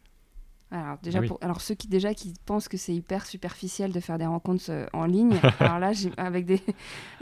Alors, 0.73 0.97
déjà, 1.03 1.19
Ah 1.19 1.21
oui. 1.23 1.27
pour... 1.27 1.37
alors 1.41 1.59
ceux 1.59 1.75
qui 1.75 1.89
déjà 1.89 2.13
qui 2.13 2.33
pensent 2.45 2.69
que 2.69 2.77
c'est 2.77 2.93
hyper 2.93 3.25
superficiel 3.25 3.91
de 3.91 3.99
faire 3.99 4.17
des 4.17 4.25
rencontres 4.25 4.63
euh, 4.69 4.85
en 4.93 5.05
ligne, 5.05 5.33
alors 5.59 5.79
là, 5.79 5.91
avec 6.15 6.45
des, 6.45 6.57
des 6.57 6.63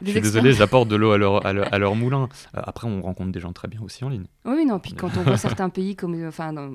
Je 0.03 0.11
suis 0.11 0.21
désolé, 0.21 0.53
j'apporte 0.53 0.87
de 0.87 0.95
l'eau 0.95 1.11
à 1.11 1.17
leur, 1.17 1.43
à, 1.45 1.51
leur, 1.53 1.73
à 1.73 1.79
leur 1.79 1.95
moulin. 1.95 2.29
Euh, 2.55 2.61
après, 2.63 2.87
on 2.87 3.01
rencontre 3.01 3.31
des 3.31 3.39
gens 3.39 3.51
très 3.51 3.67
bien 3.67 3.81
aussi 3.81 4.03
en 4.03 4.09
ligne. 4.09 4.25
Oui, 4.45 4.65
non. 4.67 4.77
Puis 4.79 4.93
quand 4.93 5.09
on 5.17 5.23
voit 5.23 5.37
certains 5.63 5.69
pays 5.69 5.95
comme, 5.95 6.13
euh, 6.13 6.27
enfin, 6.27 6.53
dans- 6.53 6.71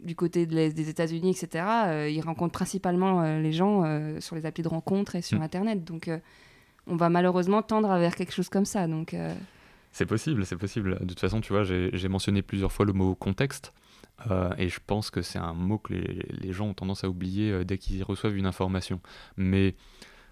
du 0.00 0.14
côté 0.14 0.46
de 0.46 0.54
des 0.70 0.88
États-Unis, 0.88 1.30
etc., 1.30 1.64
euh, 1.86 2.08
ils 2.08 2.20
rencontrent 2.20 2.52
principalement 2.52 3.22
les 3.38 3.52
gens 3.52 3.82
sur 4.20 4.36
les 4.36 4.46
applis 4.46 4.62
de 4.62 4.68
rencontres 4.68 5.16
et 5.16 5.22
sur 5.22 5.38
Mm. 5.40 5.42
Internet. 5.42 5.84
Donc, 5.84 6.08
on 6.86 6.94
va 6.96 7.08
malheureusement 7.08 7.62
tendre 7.62 7.88
vers 7.98 8.14
quelque 8.14 8.32
chose 8.32 8.48
comme 8.48 8.64
ça. 8.64 8.86
Donc, 8.86 9.16
C'est 9.92 10.06
possible, 10.06 10.46
c'est 10.46 10.56
possible. 10.56 10.98
De 11.00 11.06
toute 11.06 11.20
façon, 11.20 11.40
tu 11.40 11.52
vois, 11.52 11.64
j'ai 11.64 12.08
mentionné 12.08 12.42
plusieurs 12.42 12.70
fois 12.70 12.86
le 12.86 12.92
mot 12.92 13.14
contexte. 13.16 13.72
Euh, 14.30 14.54
et 14.58 14.68
je 14.68 14.80
pense 14.86 15.10
que 15.10 15.22
c'est 15.22 15.38
un 15.38 15.54
mot 15.54 15.78
que 15.78 15.94
les, 15.94 16.26
les 16.30 16.52
gens 16.52 16.68
ont 16.68 16.74
tendance 16.74 17.04
à 17.04 17.08
oublier 17.08 17.50
euh, 17.50 17.64
dès 17.64 17.78
qu'ils 17.78 18.02
reçoivent 18.02 18.36
une 18.36 18.46
information. 18.46 19.00
Mais 19.36 19.74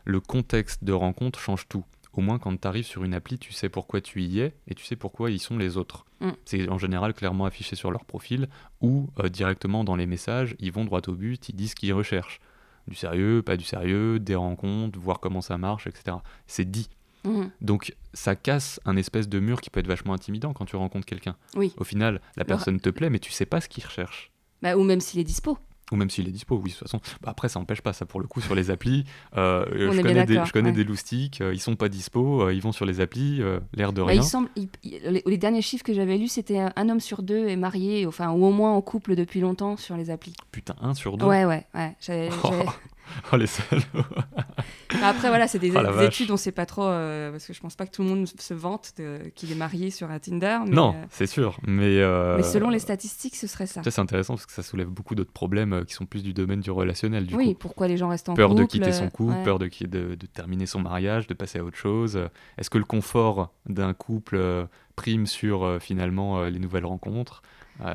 le 0.04 0.20
contexte 0.20 0.84
de 0.84 0.92
rencontre 0.92 1.38
change 1.38 1.68
tout. 1.68 1.84
Au 2.12 2.22
moins, 2.22 2.38
quand 2.38 2.60
tu 2.60 2.66
arrives 2.66 2.86
sur 2.86 3.04
une 3.04 3.14
appli, 3.14 3.38
tu 3.38 3.52
sais 3.52 3.68
pourquoi 3.68 4.00
tu 4.00 4.22
y 4.22 4.40
es 4.40 4.54
et 4.66 4.74
tu 4.74 4.84
sais 4.84 4.96
pourquoi 4.96 5.30
ils 5.30 5.38
sont 5.38 5.56
les 5.56 5.76
autres. 5.76 6.04
Mm. 6.20 6.30
C'est 6.44 6.68
en 6.68 6.78
général 6.78 7.14
clairement 7.14 7.44
affiché 7.44 7.76
sur 7.76 7.90
leur 7.90 8.04
profil 8.04 8.48
ou 8.80 9.08
euh, 9.20 9.28
directement 9.28 9.84
dans 9.84 9.96
les 9.96 10.06
messages, 10.06 10.56
ils 10.58 10.72
vont 10.72 10.84
droit 10.84 11.00
au 11.06 11.12
but, 11.12 11.48
ils 11.48 11.54
disent 11.54 11.70
ce 11.70 11.76
qu'ils 11.76 11.92
recherchent. 11.92 12.40
Du 12.88 12.96
sérieux, 12.96 13.42
pas 13.42 13.56
du 13.56 13.64
sérieux, 13.64 14.18
des 14.18 14.34
rencontres, 14.34 14.98
voir 14.98 15.20
comment 15.20 15.40
ça 15.40 15.58
marche, 15.58 15.86
etc. 15.86 16.16
C'est 16.46 16.68
dit. 16.68 16.88
Mhm. 17.24 17.50
Donc 17.60 17.94
ça 18.14 18.34
casse 18.36 18.80
un 18.84 18.96
espèce 18.96 19.28
de 19.28 19.38
mur 19.40 19.60
qui 19.60 19.70
peut 19.70 19.80
être 19.80 19.86
vachement 19.86 20.12
intimidant 20.14 20.52
quand 20.52 20.64
tu 20.64 20.76
rencontres 20.76 21.06
quelqu'un. 21.06 21.36
Oui. 21.56 21.72
Au 21.78 21.84
final, 21.84 22.20
la 22.36 22.44
personne 22.44 22.80
te 22.80 22.90
plaît, 22.90 23.10
mais 23.10 23.18
tu 23.18 23.30
sais 23.32 23.46
pas 23.46 23.60
ce 23.60 23.68
qu'il 23.68 23.84
recherche. 23.84 24.30
Bah, 24.62 24.76
ou 24.76 24.82
même 24.84 25.00
s'il 25.00 25.20
est 25.20 25.24
dispo. 25.24 25.56
Ou 25.92 25.96
même 25.96 26.08
s'il 26.10 26.28
est 26.28 26.30
dispo, 26.30 26.54
oui, 26.56 26.70
de 26.70 26.76
toute 26.76 26.86
façon. 26.86 27.00
Bah, 27.20 27.30
après, 27.30 27.48
ça 27.48 27.58
n'empêche 27.58 27.80
pas, 27.80 27.92
ça 27.92 28.06
pour 28.06 28.20
le 28.20 28.28
coup, 28.28 28.40
sur 28.40 28.54
les 28.54 28.70
applis. 28.70 29.04
euh, 29.36 29.64
On 29.88 29.92
je, 29.92 30.00
connais 30.02 30.24
des, 30.24 30.40
je 30.44 30.52
connais 30.52 30.68
ouais. 30.68 30.74
des 30.76 30.84
loustiques, 30.84 31.40
euh, 31.40 31.52
ils 31.52 31.58
sont 31.58 31.74
pas 31.74 31.88
dispo, 31.88 32.42
euh, 32.42 32.54
ils 32.54 32.62
vont 32.62 32.70
sur 32.70 32.84
les 32.86 33.00
applis, 33.00 33.42
euh, 33.42 33.58
l'air 33.74 33.92
de 33.92 34.00
Bah, 34.00 34.08
rien. 34.08 34.20
il 34.20 34.24
semble, 34.24 34.48
il- 34.54 34.68
il- 34.84 35.22
les, 35.26 35.36
derniers 35.36 35.62
chiffres 35.62 35.82
que 35.82 35.92
j'avais 35.92 36.16
lus, 36.16 36.28
c'était 36.28 36.58
un, 36.60 36.88
homme 36.88 37.00
sur 37.00 37.24
deux 37.24 37.48
est 37.48 37.56
marié, 37.56 38.06
enfin, 38.06 38.30
ou 38.30 38.44
au 38.44 38.52
moins 38.52 38.72
en 38.72 38.80
couple 38.82 39.16
depuis 39.16 39.40
longtemps 39.40 39.76
sur 39.76 39.96
les 39.96 40.10
applis. 40.10 40.34
Putain, 40.52 40.76
un 40.80 40.94
sur 40.94 41.16
deux. 41.16 41.26
Ouais, 41.26 41.44
ouais, 41.44 41.66
ouais. 41.74 41.96
Oh 43.32 43.36
les 43.36 43.46
salauds. 43.46 43.82
Après, 45.02 45.28
voilà, 45.28 45.46
c'est 45.46 45.58
des, 45.58 45.70
Oh, 45.74 45.98
des 45.98 46.06
études, 46.06 46.30
on 46.30 46.36
sait 46.36 46.52
pas 46.52 46.66
trop, 46.66 46.84
euh, 46.84 47.30
parce 47.30 47.46
que 47.46 47.52
je 47.52 47.60
pense 47.60 47.76
pas 47.76 47.86
que 47.86 47.92
tout 47.92 48.02
le 48.02 48.08
monde 48.08 48.26
se 48.26 48.54
vante 48.54 48.92
qu'il 49.34 49.52
est 49.52 49.56
marié 49.56 49.90
sur 49.90 50.10
un 50.10 50.18
Tinder. 50.18 50.58
Mais, 50.66 50.70
non, 50.74 50.94
euh, 50.94 51.04
c'est 51.10 51.26
sûr. 51.26 51.58
Mais, 51.66 52.00
euh, 52.00 52.36
mais 52.36 52.42
selon 52.42 52.70
les 52.70 52.78
statistiques, 52.78 53.36
ce 53.36 53.46
serait 53.46 53.66
ça. 53.66 53.82
ça, 53.82 53.90
c'est 53.90 54.00
intéressant 54.00 54.34
parce 54.34 54.46
que 54.46 54.52
ça 54.52 54.62
soulève 54.62 54.88
beaucoup 54.88 55.14
d'autres 55.14 55.32
problèmes 55.32 55.84
qui 55.84 55.94
sont 55.94 56.06
plus 56.06 56.22
du 56.22 56.32
domaine 56.32 56.60
du 56.60 56.70
relationnel. 56.70 57.26
Du 57.26 57.34
oui, 57.34 57.52
coup. 57.52 57.60
pourquoi 57.60 57.88
les 57.88 57.96
gens 57.96 58.08
restent 58.08 58.28
en 58.28 58.34
peur 58.34 58.50
couple 58.50 58.62
de 58.62 58.66
quitter 58.66 58.92
son 58.92 59.08
couple, 59.08 59.34
ouais. 59.34 59.44
peur 59.44 59.58
de, 59.58 59.68
de, 59.82 60.14
de 60.14 60.26
terminer 60.26 60.66
son 60.66 60.80
mariage, 60.80 61.26
de 61.26 61.34
passer 61.34 61.58
à 61.58 61.64
autre 61.64 61.78
chose. 61.78 62.20
Est-ce 62.58 62.70
que 62.70 62.78
le 62.78 62.84
confort 62.84 63.52
d'un 63.66 63.94
couple 63.94 64.68
sur 65.26 65.64
euh, 65.64 65.78
finalement 65.78 66.38
euh, 66.40 66.50
les 66.50 66.58
nouvelles 66.58 66.86
rencontres 66.86 67.42
Euh, 67.82 67.94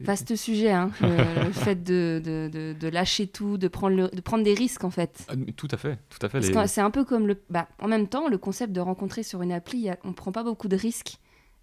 Vaste 0.00 0.34
sujet, 0.34 0.70
hein, 0.70 0.90
le, 1.02 1.44
le 1.44 1.52
fait 1.64 1.82
de, 1.82 2.22
de, 2.24 2.48
de, 2.50 2.72
de 2.78 2.88
lâcher 2.88 3.26
tout, 3.26 3.58
de 3.58 3.68
prendre, 3.68 3.94
le- 3.96 4.08
de 4.08 4.20
prendre 4.22 4.42
des 4.44 4.54
risques 4.54 4.84
en 4.84 4.90
fait. 4.90 5.26
Ah, 5.28 5.34
Tout 5.56 5.68
à 5.70 5.76
fait, 5.76 5.98
tout 6.08 6.24
à 6.24 6.28
fait. 6.30 6.40
Les- 6.40 6.66
c'est 6.66 6.80
un 6.80 6.90
peu 6.90 7.04
comme 7.04 7.26
le. 7.26 7.36
Bah, 7.50 7.68
en 7.80 7.88
même 7.88 8.08
temps, 8.08 8.28
le 8.28 8.38
concept 8.38 8.72
de 8.72 8.80
rencontrer 8.80 9.22
sur 9.22 9.42
une 9.42 9.52
appli, 9.52 9.90
a- 9.90 9.98
on 10.04 10.12
prend 10.14 10.32
pas 10.32 10.42
beaucoup 10.42 10.68
de 10.68 10.76
risques. 10.76 11.16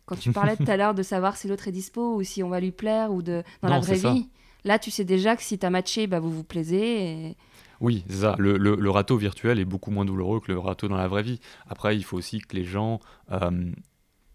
Quand 0.05 0.15
tu 0.17 0.31
parlais 0.31 0.55
tout 0.55 0.69
à 0.69 0.77
l'heure 0.77 0.93
de 0.93 1.03
savoir 1.03 1.36
si 1.36 1.48
l'autre 1.48 1.67
est 1.67 1.72
dispo 1.72 2.15
ou 2.15 2.24
si 2.24 2.43
on 2.43 2.50
va 2.50 2.60
lui 2.60 2.72
plaire 2.72 3.12
ou 3.12 3.22
de 3.24 3.43
dans 3.63 3.69
la 3.69 3.79
vraie 3.79 3.98
ça. 3.98 4.13
vie, 4.13 4.29
là 4.63 4.77
tu 4.79 4.89
sais 4.91 5.03
déjà 5.03 5.36
que 5.36 5.41
si 5.43 5.57
t'as 5.57 5.69
matché, 5.72 6.05
bah, 6.07 6.19
vous 6.19 6.31
vous 6.31 6.43
plaisez. 6.46 7.27
Et... 7.29 7.36
Oui, 7.81 8.05
c'est 8.07 8.17
ça. 8.22 8.36
Le, 8.38 8.57
le- 8.57 8.75
le 8.75 8.89
râteau 8.89 9.17
virtuel 9.17 9.60
est 9.60 9.65
beaucoup 9.65 9.91
moins 9.91 10.05
douloureux 10.05 10.39
que 10.39 10.51
le 10.51 10.60
râteau 10.60 10.88
dans 10.88 10.96
la 10.98 11.07
vraie 11.07 11.24
vie. 11.24 11.39
Après, 11.67 11.98
il 11.98 12.03
faut 12.03 12.17
aussi 12.17 12.39
que 12.39 12.55
les 12.55 12.63
gens 12.63 13.00
euh, 13.31 13.72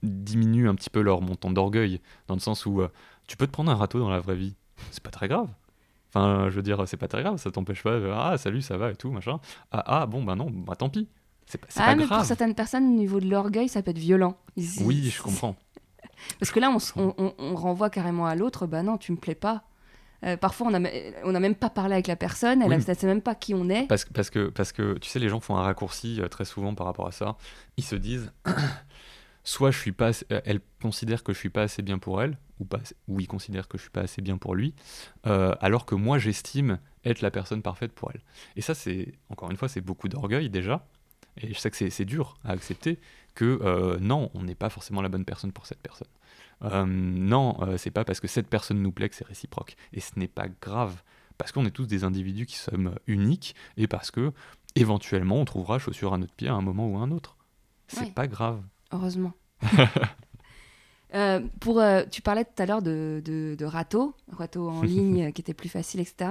diminuent 0.03 0.69
un 0.69 0.75
petit 0.75 0.91
peu 0.91 1.01
leur 1.01 1.21
montant 1.23 1.51
d'orgueil, 1.51 2.01
dans 2.29 2.35
le 2.35 2.41
sens 2.41 2.67
où 2.67 2.81
euh, 2.83 2.89
tu 3.27 3.37
peux 3.37 3.47
te 3.47 3.53
prendre 3.53 3.71
un 3.71 3.75
râteau 3.77 3.99
dans 4.01 4.11
la 4.11 4.21
vraie 4.21 4.37
vie. 4.37 4.55
C'est 4.91 5.03
pas 5.03 5.11
très 5.11 5.29
grave. 5.29 5.49
Enfin, 6.09 6.49
je 6.51 6.57
veux 6.57 6.63
dire, 6.63 6.83
c'est 6.87 6.97
pas 6.97 7.09
très 7.09 7.23
grave, 7.23 7.39
ça 7.39 7.51
t'empêche 7.51 7.83
pas 7.83 7.99
de 7.99 8.11
ah 8.13 8.37
salut, 8.37 8.61
ça 8.63 8.77
va 8.77 8.91
et 8.91 8.97
tout, 8.97 9.11
machin. 9.11 9.41
Ah, 9.71 9.83
ah 9.87 10.07
bon, 10.07 10.23
bah 10.23 10.35
non, 10.35 10.51
bah 10.51 10.75
tant 10.77 10.91
pis. 10.91 11.09
C'est 11.47 11.59
pas, 11.59 11.67
Ah, 11.77 11.87
pas 11.87 11.95
mais 11.97 12.05
grave. 12.05 12.19
pour 12.19 12.27
certaines 12.27 12.55
personnes, 12.55 12.85
au 12.85 12.97
niveau 12.99 13.19
de 13.21 13.29
l'orgueil, 13.29 13.69
ça 13.69 13.83
peut 13.83 13.91
être 13.93 13.99
violent. 13.99 14.37
Oui, 14.83 15.09
je 15.11 15.23
comprends. 15.23 15.57
Parce 16.39 16.51
que 16.53 16.61
là, 16.61 16.71
on, 16.71 17.01
on- 17.01 17.15
on- 17.19 17.35
on 17.39 17.55
renvoie 17.55 17.89
carrément 17.91 18.27
à 18.27 18.35
l'autre, 18.35 18.67
bah 18.67 18.83
non, 18.83 18.99
tu 18.99 19.13
me 19.13 19.17
plais 19.17 19.35
pas. 19.35 19.63
Euh, 20.25 20.37
parfois, 20.37 20.69
on 20.69 20.71
n'a 20.79 20.89
on 21.25 21.35
a 21.35 21.41
même 21.41 21.55
pas 21.57 21.69
parlé 21.71 21.95
avec 21.95 22.07
la 22.07 22.15
personne, 22.17 22.63
elle 22.63 22.69
Oui. 22.71 22.77
ne 22.77 22.81
sait 22.95 23.07
même 23.07 23.23
pas 23.23 23.35
qui 23.35 23.55
on 23.55 23.69
est. 23.71 23.87
Parce, 23.89 24.05
que- 24.05 24.13
parce, 24.13 24.31
que, 24.31 24.49
parce 24.51 24.71
que, 24.73 24.99
tu 24.99 25.09
sais, 25.11 25.19
les 25.19 25.29
gens 25.29 25.41
font 25.41 25.57
un 25.57 25.63
raccourci 25.63 26.21
euh, 26.21 26.29
très 26.29 26.45
souvent 26.45 26.75
par 26.75 26.87
rapport 26.87 27.09
à 27.09 27.13
ça. 27.13 27.37
Ils 27.77 27.85
se 27.85 27.97
disent, 27.97 28.33
soit 29.45 29.71
je 29.71 29.79
suis 29.79 29.93
pas, 29.93 30.09
assez- 30.09 30.27
euh, 30.33 30.41
elle 30.45 30.61
considère 30.81 31.23
que 31.25 31.33
je 31.33 31.39
suis 31.39 31.51
pas 31.51 31.63
assez 31.63 31.83
bien 31.83 31.99
pour 31.99 32.23
elle, 32.23 32.39
ou, 32.61 32.65
pas, 32.65 32.79
ou 33.09 33.21
il 33.21 33.27
considère 33.27 33.67
que 33.69 33.77
je 33.79 33.83
suis 33.83 33.91
pas 33.91 34.03
assez 34.03 34.23
bien 34.23 34.39
pour 34.39 34.55
lui, 34.55 34.75
euh, 35.27 35.55
alors 35.61 35.85
que 35.87 35.95
moi 35.95 36.19
j'estime 36.19 36.79
être 37.05 37.21
la 37.23 37.31
personne 37.31 37.63
parfaite 37.63 37.93
pour 37.93 38.11
elle. 38.13 38.21
Et 38.57 38.61
ça, 38.61 38.75
c'est, 38.75 39.15
encore 39.31 39.51
une 39.51 39.57
fois, 39.57 39.69
c'est 39.69 39.81
beaucoup 39.81 40.09
d'orgueil 40.09 40.49
déjà. 40.51 40.87
Et 41.39 41.53
je 41.55 41.59
sais 41.59 41.71
que 41.71 41.77
c'est- 41.77 41.91
c'est 41.91 42.05
dur 42.05 42.37
à 42.45 42.53
accepter 42.53 42.99
que 43.35 43.59
euh, 43.63 43.99
non, 44.01 44.31
on 44.35 44.43
n'est 44.43 44.55
pas 44.55 44.69
forcément 44.71 45.01
la 45.03 45.09
bonne 45.09 45.25
personne 45.25 45.51
pour 45.51 45.67
cette 45.67 45.81
personne. 45.81 46.09
Euh, 46.63 46.85
non, 46.87 47.59
c'est 47.79 47.91
pas 47.91 48.05
parce 48.05 48.21
que 48.21 48.29
cette 48.29 48.47
personne 48.49 48.81
nous 48.83 48.93
plaît 48.93 49.09
que 49.09 49.17
c'est 49.17 49.27
réciproque. 49.27 49.75
Et 49.93 50.01
ce 50.01 50.17
n'est 50.17 50.29
pas 50.29 50.47
grave. 50.61 51.03
Parce 51.39 51.51
qu'on 51.51 51.65
est 51.67 51.71
tous 51.73 51.87
des 51.87 52.05
individus 52.05 52.47
qui 52.47 52.55
sommes 52.57 52.95
uniques 53.09 53.57
et 53.77 53.89
parce 53.89 54.11
que 54.13 54.33
éventuellement 54.77 55.37
on 55.41 55.45
trouvera 55.45 55.79
chaussure 55.81 56.13
à 56.15 56.19
notre 56.19 56.35
pied 56.35 56.47
à 56.49 56.55
un 56.55 56.61
moment 56.61 56.87
ou 56.89 56.97
à 56.99 57.01
un 57.01 57.11
autre. 57.11 57.37
C'est 57.89 58.01
Ouais. 58.01 58.11
pas 58.13 58.29
grave. 58.29 58.63
Heureusement. 58.93 59.33
Euh, 61.15 61.41
pour, 61.61 61.79
euh, 61.79 62.05
tu 62.11 62.23
parlais 62.23 62.43
tout 62.45 62.63
à 62.63 62.65
l'heure 62.65 62.81
de, 62.81 63.21
de, 63.23 63.55
de 63.55 63.65
râteau, 63.67 64.15
râteau 64.31 64.71
en 64.71 64.81
ligne 64.95 65.31
qui 65.33 65.43
était 65.43 65.53
plus 65.53 65.69
facile, 65.69 66.01
etc. 66.01 66.31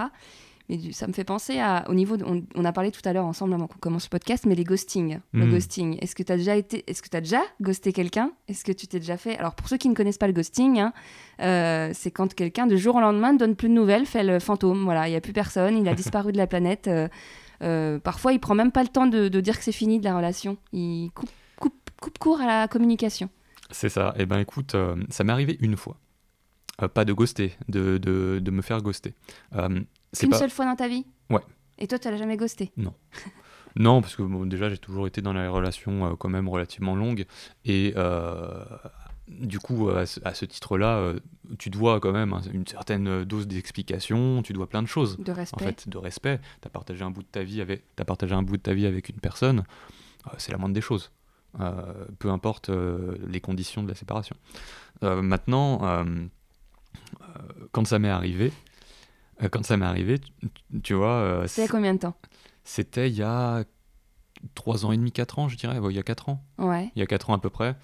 Mais 0.69 0.77
du- 0.77 0.91
ça 0.91 1.05
me 1.05 1.13
fait 1.13 1.23
penser 1.23 1.59
à, 1.59 1.85
au 1.87 1.93
niveau, 1.93 2.17
de- 2.17 2.25
on, 2.25 2.41
on 2.55 2.65
a 2.65 2.71
parlé 2.71 2.89
tout 2.89 3.01
à 3.05 3.13
l'heure 3.13 3.25
ensemble 3.27 3.53
avant 3.53 3.67
qu'on 3.67 3.77
commence 3.77 4.05
le 4.05 4.09
podcast, 4.09 4.43
mais 4.47 4.55
les 4.55 4.63
ghostings, 4.63 5.19
le 5.33 5.45
Mm. 5.45 5.51
ghosting. 5.51 5.97
Est-ce 6.01 6.15
que 6.15 6.23
tu 6.23 6.31
as 6.31 6.37
déjà 6.37 6.55
été, 6.55 6.83
est-ce 6.87 7.03
que 7.03 7.09
tu 7.09 7.21
déjà 7.21 7.41
ghosté 7.61 7.93
quelqu'un? 7.93 8.31
Est-ce 8.47 8.63
que 8.63 8.71
tu 8.71 8.87
t'es 8.87 8.97
déjà 8.99 9.17
fait 9.17 9.37
Alors 9.37 9.53
pour 9.53 9.69
ceux 9.69 9.77
qui 9.77 9.87
ne 9.87 9.93
connaissent 9.93 10.17
pas 10.17 10.25
le 10.27 10.33
ghosting, 10.33 10.79
hein, 10.79 10.93
euh, 11.41 11.91
c'est 11.93 12.09
quand 12.09 12.33
quelqu'un 12.33 12.65
de 12.65 12.75
jour 12.75 12.95
au 12.95 13.01
lendemain 13.01 13.33
ne 13.33 13.37
donne 13.37 13.55
plus 13.55 13.69
de 13.69 13.75
nouvelles, 13.75 14.07
fait 14.07 14.23
le 14.23 14.39
fantôme. 14.39 14.83
Voilà, 14.85 15.07
il 15.07 15.11
y 15.11 15.15
a 15.15 15.21
plus 15.21 15.33
personne, 15.33 15.77
il 15.77 15.87
a 15.87 15.93
disparu 16.23 16.31
de 16.31 16.37
la 16.37 16.47
planète. 16.47 16.89
euh, 17.61 17.99
parfois, 17.99 18.33
il 18.33 18.39
prend 18.39 18.55
même 18.55 18.71
pas 18.71 18.81
le 18.81 18.89
temps 18.89 19.05
de, 19.05 19.27
de 19.27 19.41
dire 19.41 19.59
que 19.59 19.63
c'est 19.63 19.71
fini 19.71 19.99
de 19.99 20.05
la 20.05 20.15
relation. 20.17 20.57
Il 20.73 21.11
coupe, 21.13 21.29
coupe, 22.01 22.17
court 22.17 22.41
à 22.41 22.45
la 22.45 22.67
communication. 22.67 23.29
C'est 23.69 23.87
ça. 23.87 24.13
Et 24.17 24.25
ben 24.25 24.39
écoute, 24.39 24.75
euh, 24.75 24.97
ça 25.09 25.23
m'est 25.23 25.31
arrivé 25.31 25.57
une 25.61 25.77
fois. 25.77 25.97
Euh, 26.81 26.87
pas 26.87 27.05
de 27.05 27.13
ghoster, 27.13 27.57
de, 27.69 27.97
de, 27.97 28.39
de 28.39 28.51
me 28.51 28.61
faire 28.61 28.81
ghoster. 28.81 29.13
Euh, 29.55 29.81
c'est 30.13 30.27
pas... 30.27 30.37
seule 30.37 30.49
fois 30.49 30.65
dans 30.65 30.75
ta 30.75 30.87
vie? 30.87 31.05
Ouais. 31.29 31.41
Et 31.77 31.87
toi, 31.87 31.99
tu 31.99 32.09
l'as 32.09 32.17
jamais 32.17 32.37
ghosté? 32.37 32.71
Non, 33.77 34.01
parce 34.01 34.17
que 34.17 34.21
bon, 34.21 34.45
déjà 34.45 34.69
j'ai 34.69 34.77
toujours 34.77 35.07
été 35.07 35.21
dans 35.21 35.31
les 35.31 35.47
relations 35.47 36.05
euh, 36.05 36.15
quand 36.17 36.27
même 36.27 36.49
relativement 36.49 36.93
longues. 36.93 37.25
Et 37.63 37.93
du 39.29 39.59
coup, 39.59 39.87
à 39.89 40.05
ce, 40.05 40.43
titre-là, 40.43 41.13
tu 41.57 41.69
dois 41.69 42.01
quand 42.01 42.11
même 42.11 42.33
hein, 42.33 42.41
une 42.51 42.67
certaine 42.67 43.23
dose 43.23 43.47
d'explication, 43.47 44.43
tu 44.43 44.51
dois 44.51 44.67
plein 44.67 44.81
de 44.81 44.89
choses. 44.89 45.17
de 45.17 45.31
en 45.31 45.35
respect 45.35 45.63
fait, 45.63 45.87
de 45.87 45.97
respect. 45.97 46.41
Tu 46.61 46.67
as 46.67 46.69
partagé 46.69 47.01
un 47.05 47.11
bout 47.11 47.21
de 47.21 47.27
ta 47.27 47.43
vie 47.43 47.61
avec, 47.61 47.83
as 47.97 48.03
partagé 48.03 48.35
un 48.35 48.43
bout 48.43 48.57
de 48.57 48.61
ta 48.61 48.73
vie 48.73 48.85
avec 48.85 49.07
une 49.07 49.21
personne, 49.21 49.63
c'est 50.37 50.51
la 50.51 50.57
moindre 50.57 50.75
des 50.75 50.81
choses. 50.81 51.09
Euh, 51.59 52.05
peu 52.17 52.29
importe 52.29 52.69
euh, 52.69 53.17
les 53.27 53.41
conditions 53.41 53.83
de 53.83 53.89
la 53.89 53.95
séparation. 53.95 54.35
Euh, 55.03 55.21
maintenant, 55.21 55.81
quand 57.71 57.85
ça 57.85 57.99
m'est 57.99 58.09
arrivé, 58.09 58.51
quand 59.51 59.65
ça 59.65 59.77
m'est 59.77 59.85
arrivé, 59.85 60.19
tu, 60.19 60.31
tu 60.81 60.93
vois, 60.93 61.43
C'était 61.47 61.67
combien 61.67 61.93
de 61.93 61.99
temps? 61.99 62.15
c'était 62.63 63.09
il 63.09 63.15
y 63.15 63.23
a 63.23 63.63
3 64.55 64.85
ans 64.85 64.91
et 64.91 64.97
demi, 64.97 65.11
4 65.11 65.39
ans, 65.39 65.49
je 65.49 65.57
dirais, 65.57 65.79
ouais, 65.79 65.91
il 65.91 65.95
y 65.95 65.99
a 65.99 66.03
4 66.03 66.29
ans 66.29 66.43
Ouais. 66.57 66.91
il 66.95 66.99
y 66.99 67.03
a 67.03 67.07
4 67.07 67.29
ans 67.31 67.33
à 67.33 67.39
peu 67.39 67.49
près. 67.49 67.75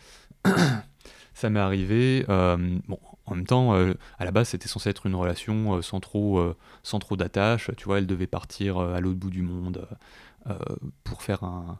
ça 1.33 1.49
m'est 1.49 1.59
arrivé. 1.59 2.25
euh, 2.29 2.77
bon, 2.87 2.99
en 3.25 3.35
même 3.35 3.45
temps, 3.45 3.73
euh, 3.75 3.93
à 4.19 4.25
la 4.25 4.31
base, 4.31 4.49
c'était 4.49 4.67
censé 4.67 4.89
être 4.89 5.05
une 5.07 5.15
relation 5.15 5.75
euh, 5.75 5.81
sans 5.81 5.99
trop, 5.99 6.41
sans 6.83 6.99
trop 6.99 7.17
d'attache. 7.17 7.71
Tu 7.75 7.85
vois, 7.85 7.97
elle 7.97 8.07
devait 8.07 8.27
partir 8.27 8.77
à 8.79 8.99
l'autre 9.01 9.17
bout 9.19 9.29
du 9.31 9.41
monde 9.41 9.87
pour 11.03 11.21
faire 11.23 11.43
un, 11.43 11.79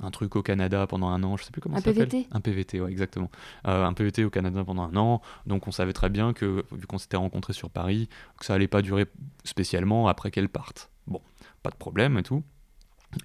un 0.00 0.10
truc 0.10 0.34
au 0.36 0.42
Canada 0.42 0.86
pendant 0.86 1.08
un 1.08 1.22
an, 1.22 1.36
je 1.36 1.44
sais 1.44 1.50
plus 1.50 1.60
comment 1.60 1.76
Un 1.76 1.80
ça 1.80 1.86
s'appelle. 1.92 2.08
PVT 2.08 2.28
Un 2.32 2.40
PVT, 2.40 2.80
ouais, 2.80 2.90
exactement. 2.90 3.30
Euh, 3.66 3.84
un 3.84 3.92
PVT 3.92 4.24
au 4.24 4.30
Canada 4.30 4.64
pendant 4.64 4.82
un 4.82 4.96
an, 4.96 5.22
donc 5.46 5.68
on 5.68 5.70
savait 5.72 5.92
très 5.92 6.10
bien 6.10 6.32
que, 6.32 6.64
vu 6.72 6.86
qu'on 6.86 6.98
s'était 6.98 7.16
rencontrés 7.16 7.52
sur 7.52 7.70
Paris, 7.70 8.08
que 8.38 8.44
ça 8.44 8.54
allait 8.54 8.68
pas 8.68 8.82
durer 8.82 9.06
spécialement 9.44 10.08
après 10.08 10.30
qu'elle 10.30 10.48
parte. 10.48 10.90
Bon, 11.06 11.20
pas 11.62 11.70
de 11.70 11.76
problème 11.76 12.18
et 12.18 12.22
tout. 12.22 12.42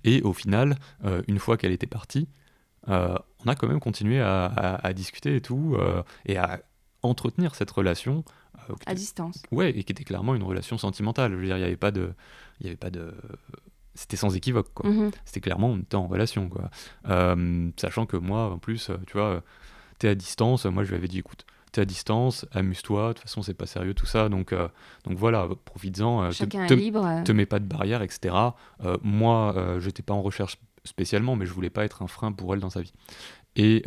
Et 0.04 0.22
au 0.22 0.34
final, 0.34 0.76
euh, 1.06 1.24
une 1.28 1.40
fois 1.40 1.58
qu'elle 1.58 1.72
était 1.72 1.88
partie, 1.88 2.28
euh, 2.88 3.16
on 3.44 3.50
a 3.50 3.56
quand 3.56 3.68
même 3.68 3.80
continué 3.80 4.22
à, 4.22 4.46
à- 4.46 4.88
à 4.88 4.94
discuter 4.94 5.36
et 5.38 5.42
tout, 5.42 5.76
et 6.26 6.38
à 6.38 6.62
entretenir 7.02 7.56
cette 7.56 7.72
relation. 7.72 8.24
À 8.68 8.74
était- 8.92 8.96
distance. 8.96 9.42
Ouais, 9.52 9.72
et 9.72 9.84
qui 9.84 9.92
était 9.92 10.04
clairement 10.04 10.36
une 10.36 10.44
relation 10.44 10.78
sentimentale. 10.78 11.32
Je 11.32 11.38
veux 11.38 11.46
dire, 11.46 11.56
il 11.58 11.62
n'y 11.62 11.66
avait 11.66 11.78
pas 11.78 11.92
de. 11.92 12.14
Il 12.60 12.66
y 12.66 12.70
avait 12.70 12.78
pas 12.78 12.90
de. 12.92 13.14
C'était 14.00 14.16
sans 14.16 14.34
équivoque, 14.34 14.74
quoi. 14.74 14.90
Mhm. 14.90 15.12
C'était 15.26 15.42
clairement, 15.42 15.68
on 15.72 15.80
était 15.80 15.96
en 15.98 16.08
relation, 16.08 16.48
quoi. 16.48 16.70
Euh, 17.10 17.70
sachant 17.76 18.06
que 18.06 18.16
moi, 18.16 18.50
en 18.50 18.58
plus, 18.58 18.90
euh, 18.90 18.98
tu 19.08 19.18
vois, 19.18 19.44
t'es 19.98 20.08
à 20.08 20.16
distance. 20.16 20.64
Moi, 20.66 20.86
je 20.86 20.90
lui 20.92 20.96
avais 20.96 21.10
dit, 21.10 21.20
écoute, 21.20 21.46
t'es 21.74 21.82
à 21.82 21.86
distance, 21.86 22.46
amuse-toi. 22.54 23.10
De 23.10 23.14
toute 23.16 23.24
façon, 23.24 23.42
c'est 23.42 23.54
pas 23.54 23.66
sérieux, 23.66 23.94
tout 23.94 24.06
ça. 24.06 24.30
Donc, 24.30 24.54
euh, 24.54 24.70
donc 25.04 25.18
voilà, 25.18 25.50
profites-en. 25.66 26.30
te- 26.30 26.34
Chacun 26.34 26.66
te, 26.66 26.74
est 26.76 26.78
libre. 26.78 27.24
te 27.26 27.34
mets 27.34 27.46
pas 27.46 27.60
de 27.60 27.66
barrière, 27.66 28.02
etc. 28.02 28.34
Moi, 29.04 29.54
euh, 29.58 29.80
j'étais 29.82 30.02
pas 30.02 30.14
en 30.14 30.22
recherche 30.22 30.58
spécialement, 30.86 31.36
mais 31.36 31.46
je 31.46 31.52
voulais 31.52 31.70
pas 31.70 31.84
être 31.84 32.02
un 32.02 32.08
frein 32.08 32.32
pour 32.32 32.54
elle 32.54 32.62
dans 32.62 32.70
sa 32.70 32.80
vie. 32.82 32.94
Et, 33.58 33.84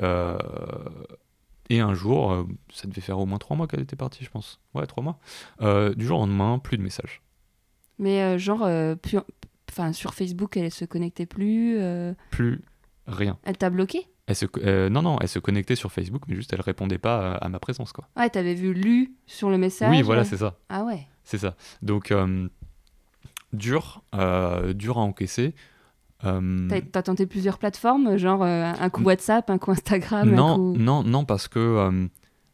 et 1.70 1.80
un 1.80 1.94
jour, 1.94 2.32
euh, 2.32 2.44
ça 2.70 2.86
devait 2.86 3.00
faire 3.00 3.18
au 3.18 3.24
moins 3.24 3.38
trois 3.38 3.56
mois 3.56 3.66
qu'elle 3.66 3.80
était 3.80 3.96
partie, 3.96 4.24
je 4.24 4.30
pense. 4.30 4.60
Ouais, 4.74 4.86
trois 4.86 5.02
mois. 5.02 5.18
Euh, 5.62 5.94
du 5.94 6.04
jour 6.06 6.18
au 6.18 6.26
lendemain, 6.26 6.58
plus 6.58 6.76
de 6.76 6.82
messages. 6.82 7.22
Mais 7.98 8.20
euh, 8.22 8.36
genre, 8.38 8.68
plus- 9.00 9.18
enfin, 9.72 9.92
sur 9.92 10.14
Facebook, 10.14 10.56
elle 10.56 10.70
se 10.70 10.84
connectait 10.84 11.26
plus. 11.26 11.76
euh, 11.78 12.12
Plus 12.30 12.60
rien. 13.06 13.38
Elle 13.44 13.56
t'a 13.56 13.70
bloqué? 13.70 14.06
Elle 14.26 14.36
se, 14.36 14.46
euh, 14.58 14.88
non, 14.88 15.02
non, 15.02 15.18
elle 15.20 15.28
se 15.28 15.38
connectait 15.40 15.74
sur 15.74 15.90
Facebook, 15.90 16.22
mais 16.28 16.36
juste 16.36 16.52
elle 16.52 16.60
répondait 16.60 16.98
pas 16.98 17.32
à, 17.32 17.44
à 17.44 17.48
ma 17.48 17.58
présence, 17.58 17.92
quoi. 17.92 18.08
Ouais, 18.16 18.30
t'avais 18.30 18.54
vu 18.54 18.72
lu 18.72 19.14
sur 19.26 19.50
le 19.50 19.58
message? 19.58 19.90
Oui, 19.90 20.02
voilà, 20.02 20.24
c'est 20.24 20.36
ça. 20.36 20.56
Ah 20.68 20.84
ouais. 20.84 21.06
C'est 21.24 21.38
ça. 21.38 21.56
Donc, 21.82 22.12
euh, 22.12 22.48
dur, 23.52 24.02
euh, 24.14 24.72
dur 24.72 24.98
à 24.98 25.02
encaisser. 25.02 25.54
Euh, 26.24 26.68
T'as 26.68 26.80
t'as 26.80 27.02
tenté 27.02 27.26
plusieurs 27.26 27.58
plateformes, 27.58 28.16
genre 28.16 28.42
euh, 28.44 28.72
un 28.78 28.90
coup 28.90 29.02
WhatsApp, 29.02 29.50
un 29.50 29.58
coup 29.58 29.72
Instagram, 29.72 30.28
un 30.28 30.32
non, 30.36 30.54
coup... 30.56 30.76
non, 30.78 31.02
non, 31.02 31.24
parce 31.24 31.48
que 31.48 31.58
euh, 31.58 32.06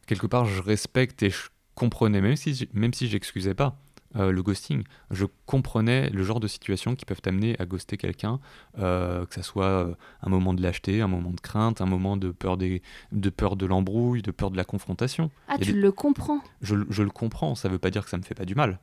quelque 0.07 0.25
part, 0.25 0.45
je 0.45 0.61
respecte 0.61 1.21
et 1.21 1.29
je 1.29 1.49
comprenais, 1.75 2.19
même 2.19 2.35
si, 2.35 2.55
j- 2.55 2.69
même 2.73 2.93
si 2.95 3.07
j'excusais 3.07 3.53
pas 3.53 3.77
euh, 4.15 4.31
le 4.31 4.41
ghosting, 4.43 4.83
je 5.11 5.25
comprenais 5.45 6.09
le 6.09 6.23
genre 6.23 6.39
de 6.39 6.47
situation 6.47 6.95
qui 6.95 7.05
peuvent 7.05 7.21
t'amener 7.21 7.55
à 7.59 7.65
ghoster 7.65 7.97
quelqu'un, 7.97 8.39
euh, 8.79 9.25
que 9.25 9.35
ça 9.35 9.43
soit 9.43 9.65
euh, 9.65 9.93
un 10.23 10.29
moment 10.29 10.53
de 10.53 10.61
lâcheté, 10.61 11.01
un 11.01 11.07
moment 11.07 11.31
de 11.31 11.39
crainte, 11.39 11.81
un 11.81 11.85
moment 11.85 12.17
de 12.17 12.31
peur, 12.31 12.57
des, 12.57 12.81
de 13.11 13.29
peur 13.29 13.55
de 13.55 13.65
l'embrouille, 13.65 14.21
de 14.21 14.31
peur 14.31 14.51
de 14.51 14.57
la 14.57 14.63
confrontation. 14.65 15.29
Ah, 15.47 15.57
tu 15.59 15.65
des- 15.65 15.73
le 15.73 15.91
comprends 15.91 16.41
Je, 16.61 16.75
je 16.89 17.03
le 17.03 17.09
comprends, 17.11 17.55
ça 17.55 17.69
veut 17.69 17.79
pas 17.79 17.91
dire 17.91 18.03
que 18.03 18.09
ça 18.09 18.17
me 18.17 18.23
fait 18.23 18.35
pas 18.35 18.45
du 18.45 18.55
mal. 18.55 18.79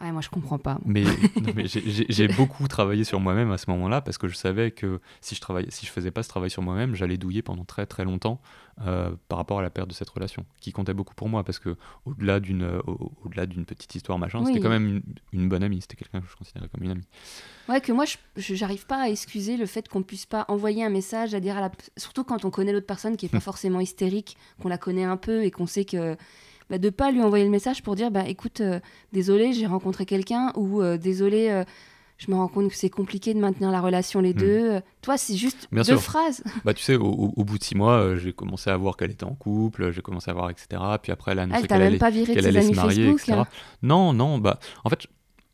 Ouais, 0.00 0.10
moi 0.10 0.20
je 0.20 0.28
comprends 0.28 0.58
pas. 0.58 0.78
Mais, 0.84 1.04
j'ai- 1.66 2.28
beaucoup 2.28 2.66
travaillé 2.66 3.04
sur 3.04 3.20
moi-même 3.20 3.52
à 3.52 3.58
ce 3.58 3.70
moment-là 3.70 4.00
parce 4.00 4.18
que 4.18 4.26
je 4.26 4.34
savais 4.34 4.70
que 4.72 5.00
si 5.20 5.34
je 5.36 5.40
travaillais, 5.40 5.70
si 5.70 5.86
je 5.86 5.90
faisais 5.92 6.10
pas 6.10 6.22
ce 6.24 6.28
travail 6.28 6.50
sur 6.50 6.62
moi-même, 6.62 6.94
j'allais 6.96 7.16
douiller 7.16 7.42
pendant 7.42 7.64
très 7.64 7.86
très 7.86 8.04
longtemps 8.04 8.40
euh, 8.84 9.14
par 9.28 9.38
rapport 9.38 9.60
à 9.60 9.62
la 9.62 9.70
perte 9.70 9.88
de 9.88 9.94
cette 9.94 10.10
relation, 10.10 10.44
qui 10.60 10.72
comptait 10.72 10.94
beaucoup 10.94 11.14
pour 11.14 11.28
moi 11.28 11.44
parce 11.44 11.60
que 11.60 11.76
au-delà 12.06 12.40
d'une 12.40 12.62
euh, 12.64 12.80
au- 12.88 13.12
au-delà 13.24 13.46
d'une 13.46 13.64
petite 13.64 13.94
histoire 13.94 14.18
machin, 14.18 14.40
Oui. 14.40 14.46
c'était 14.48 14.60
quand 14.60 14.68
même 14.68 14.86
une, 14.88 15.02
une 15.32 15.48
bonne 15.48 15.62
amie, 15.62 15.80
c'était 15.80 15.96
quelqu'un 15.96 16.20
que 16.20 16.28
je 16.28 16.36
considérais 16.36 16.68
comme 16.68 16.82
une 16.82 16.90
amie. 16.90 17.06
Ouais, 17.68 17.80
que 17.80 17.92
moi, 17.92 18.04
je- 18.04 18.16
je 18.36 18.54
j'arrive 18.56 18.86
pas 18.86 19.00
à 19.04 19.08
excuser 19.08 19.56
le 19.56 19.66
fait 19.66 19.88
qu'on 19.88 20.02
puisse 20.02 20.26
pas 20.26 20.44
envoyer 20.48 20.84
un 20.84 20.90
message 20.90 21.34
à 21.34 21.40
dire 21.40 21.56
à 21.56 21.60
la... 21.60 21.70
Surtout 21.96 22.24
quand 22.24 22.44
on 22.44 22.50
connaît 22.50 22.72
l'autre 22.72 22.86
personne 22.86 23.16
qui 23.16 23.26
est 23.26 23.28
pas 23.28 23.38
forcément 23.40 23.78
hystérique, 23.80 24.36
qu'on 24.60 24.68
la 24.68 24.78
connaît 24.78 25.04
un 25.04 25.16
peu 25.16 25.44
et 25.44 25.52
qu'on 25.52 25.66
sait 25.68 25.84
que... 25.84 26.16
Bah, 26.70 26.78
de 26.78 26.88
pas 26.90 27.10
lui 27.10 27.22
envoyer 27.22 27.44
le 27.44 27.50
message 27.50 27.82
pour 27.82 27.94
dire, 27.94 28.10
bah 28.10 28.26
écoute, 28.26 28.60
euh, 28.60 28.80
désolé, 29.12 29.52
j'ai 29.52 29.66
rencontré 29.66 30.06
quelqu'un 30.06 30.50
ou 30.56 30.80
euh, 30.80 30.96
désolé, 30.96 31.50
euh, 31.50 31.62
je 32.16 32.30
me 32.30 32.36
rends 32.36 32.48
compte 32.48 32.70
que 32.70 32.74
c'est 32.76 32.88
compliqué 32.90 33.34
de 33.34 33.38
maintenir 33.40 33.70
la 33.70 33.80
relation 33.82 34.20
les 34.20 34.32
Hmm. 34.32 34.38
deux. 34.38 34.80
Toi, 35.02 35.16
c'est 35.18 35.36
juste 35.36 35.68
Bien 35.72 35.82
deux 35.82 35.88
sûr. 35.92 36.02
phrases. 36.02 36.42
Bah 36.64 36.72
tu 36.72 36.82
sais, 36.82 36.96
au, 36.96 37.04
au- 37.04 37.32
au 37.36 37.44
bout 37.44 37.58
de 37.58 37.64
six 37.64 37.74
mois, 37.74 37.98
euh, 37.98 38.16
j'ai 38.16 38.32
commencé 38.32 38.70
à 38.70 38.76
voir 38.78 38.96
qu'elle 38.96 39.10
était 39.10 39.24
en 39.24 39.34
couple, 39.34 39.90
j'ai 39.92 40.00
commencé 40.00 40.30
à 40.30 40.34
voir 40.34 40.48
etc. 40.48 40.80
Puis 41.02 41.12
après, 41.12 41.32
elle 41.32 41.40
a 41.40 41.42
annoncé 41.42 41.62
t'a 41.62 41.66
qu'elle 41.76 41.82
allait, 41.82 41.98
pas 41.98 42.10
viré 42.10 42.32
qu'elle 42.32 42.46
allait 42.46 42.60
amis 42.60 42.70
se 42.70 42.76
marier, 42.76 43.04
Facebook. 43.04 43.20
etc. 43.20 43.32
hein. 43.40 43.46
Non, 43.82 44.12
non, 44.14 44.38
bah 44.38 44.58
en 44.84 44.88
fait, 44.90 45.06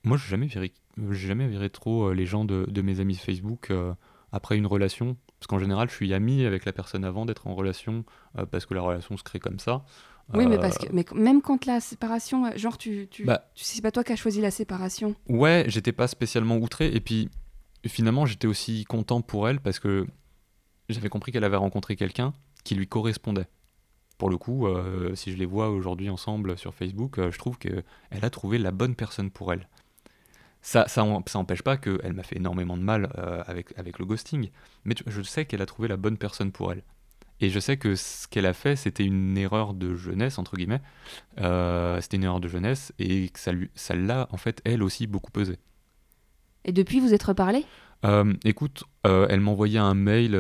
moi 0.05 0.17
j'ai 0.17 0.29
jamais 0.31 0.47
viré, 0.47 0.73
j'ai 1.11 1.27
jamais 1.29 1.49
viré 1.49 1.71
trop 1.71 2.05
euh, 2.11 2.15
les 2.15 2.27
gens 2.27 2.45
de, 2.45 2.67
de 2.71 2.83
mes 2.83 3.01
amis 3.01 3.17
Facebook 3.17 3.71
euh, 3.73 3.93
après 4.31 4.57
une 4.57 4.67
relation, 4.67 5.17
parce 5.41 5.49
qu'en 5.49 5.59
général, 5.59 5.89
je 5.91 5.95
suis 5.95 6.15
ami 6.15 6.45
avec 6.45 6.65
la 6.67 6.73
personne 6.73 7.05
avant 7.05 7.27
d'être 7.27 7.49
en 7.49 7.55
relation, 7.57 8.05
parce 8.53 8.65
que 8.67 8.75
la 8.75 8.83
relation 8.83 9.17
se 9.17 9.25
crée 9.25 9.41
comme 9.41 9.59
ça. 9.59 9.83
Oui, 10.35 10.47
mais 10.47 10.57
Euh, 10.57 10.61
parce 10.61 10.79
que 10.79 10.87
mais 10.93 11.05
même 11.15 11.43
quand 11.43 11.67
la 11.67 11.81
séparation, 11.81 12.47
euh, 12.47 12.57
genre 12.57 12.79
tu, 12.79 13.09
tu, 13.11 13.25
Bah. 13.25 13.51
tu 13.55 13.65
c'est 13.65 13.83
pas 13.83 13.91
toi 13.91 14.05
qui 14.05 14.13
as 14.13 14.17
choisi 14.17 14.41
la 14.41 14.51
séparation. 14.51 15.15
Ouais, 15.29 15.65
j'étais 15.69 15.93
pas 15.93 16.07
spécialement 16.09 16.57
outré, 16.57 16.87
et 16.95 17.01
puis 17.01 17.29
finalement, 17.87 18.27
j'étais 18.27 18.47
aussi 18.47 18.85
content 18.85 19.23
pour 19.23 19.49
elle 19.49 19.61
parce 19.61 19.79
que 19.79 20.07
j'avais 20.89 21.09
compris 21.09 21.33
qu'elle 21.33 21.45
avait 21.45 21.57
rencontré 21.57 21.97
quelqu'un 21.97 22.35
qui 22.65 22.75
lui 22.75 22.87
correspondait. 22.87 23.47
Pour 24.19 24.29
le 24.29 24.37
coup, 24.37 24.67
euh, 24.67 25.15
si 25.15 25.33
je 25.33 25.37
les 25.39 25.47
vois 25.47 25.71
aujourd'hui 25.71 26.11
ensemble 26.11 26.59
sur 26.59 26.75
Facebook, 26.75 27.19
euh, 27.19 27.31
je 27.31 27.39
trouve 27.39 27.57
qu'elle 27.59 27.83
a 28.11 28.29
trouvé 28.31 28.59
la 28.59 28.71
bonne 28.71 28.95
personne 28.95 29.31
pour 29.31 29.53
elle. 29.53 29.67
Ça, 30.63 30.87
ça, 30.89 31.07
ça 31.27 31.39
empêche 31.39 31.63
pas 31.63 31.79
qu'elle 31.79 32.13
m'a 32.13 32.23
fait 32.23 32.37
énormément 32.37 32.77
de 32.77 32.83
mal 32.83 33.11
euh, 33.17 33.43
avec, 33.47 33.73
avec 33.79 33.99
le 33.99 34.05
ghosting, 34.05 34.51
mais 34.85 34.95
tu- 34.95 35.05
je 35.07 35.23
sais 35.23 35.47
qu'elle 35.47 35.63
a 35.63 35.67
trouvé 35.67 35.89
la 35.89 35.97
bonne 35.97 36.19
personne 36.19 36.53
pour 36.53 36.71
elle. 36.71 36.83
Et 37.41 37.49
je 37.51 37.59
sais 37.59 37.77
que 37.77 37.95
ce 37.95 38.29
qu'elle 38.29 38.47
a 38.47 38.53
fait, 38.53 38.77
c'était 38.77 39.05
une 39.05 39.37
erreur 39.39 39.73
de 39.75 39.97
jeunesse, 39.97 40.39
entre 40.39 40.57
guillemets. 40.57 40.83
Euh, 41.39 42.01
c'était 42.01 42.17
une 42.19 42.25
erreur 42.25 42.41
de 42.41 42.49
jeunesse, 42.49 42.93
et 42.99 43.29
que 43.31 43.39
ça 43.39 43.53
lui- 43.53 43.71
ça 43.75 43.95
l'a, 43.95 44.29
en 44.31 44.37
fait, 44.37 44.61
elle 44.65 44.83
aussi, 44.83 45.07
beaucoup 45.07 45.31
pesé. 45.31 45.59
Et 46.65 46.73
depuis, 46.73 47.01
vous 47.01 47.15
êtes 47.15 47.23
reparlé? 47.23 47.65
Euh, 48.05 48.33
écoute, 48.45 48.85
euh, 49.07 49.27
elle 49.31 49.41
m'envoyait 49.41 49.79
un 49.79 49.95
mail 49.95 50.37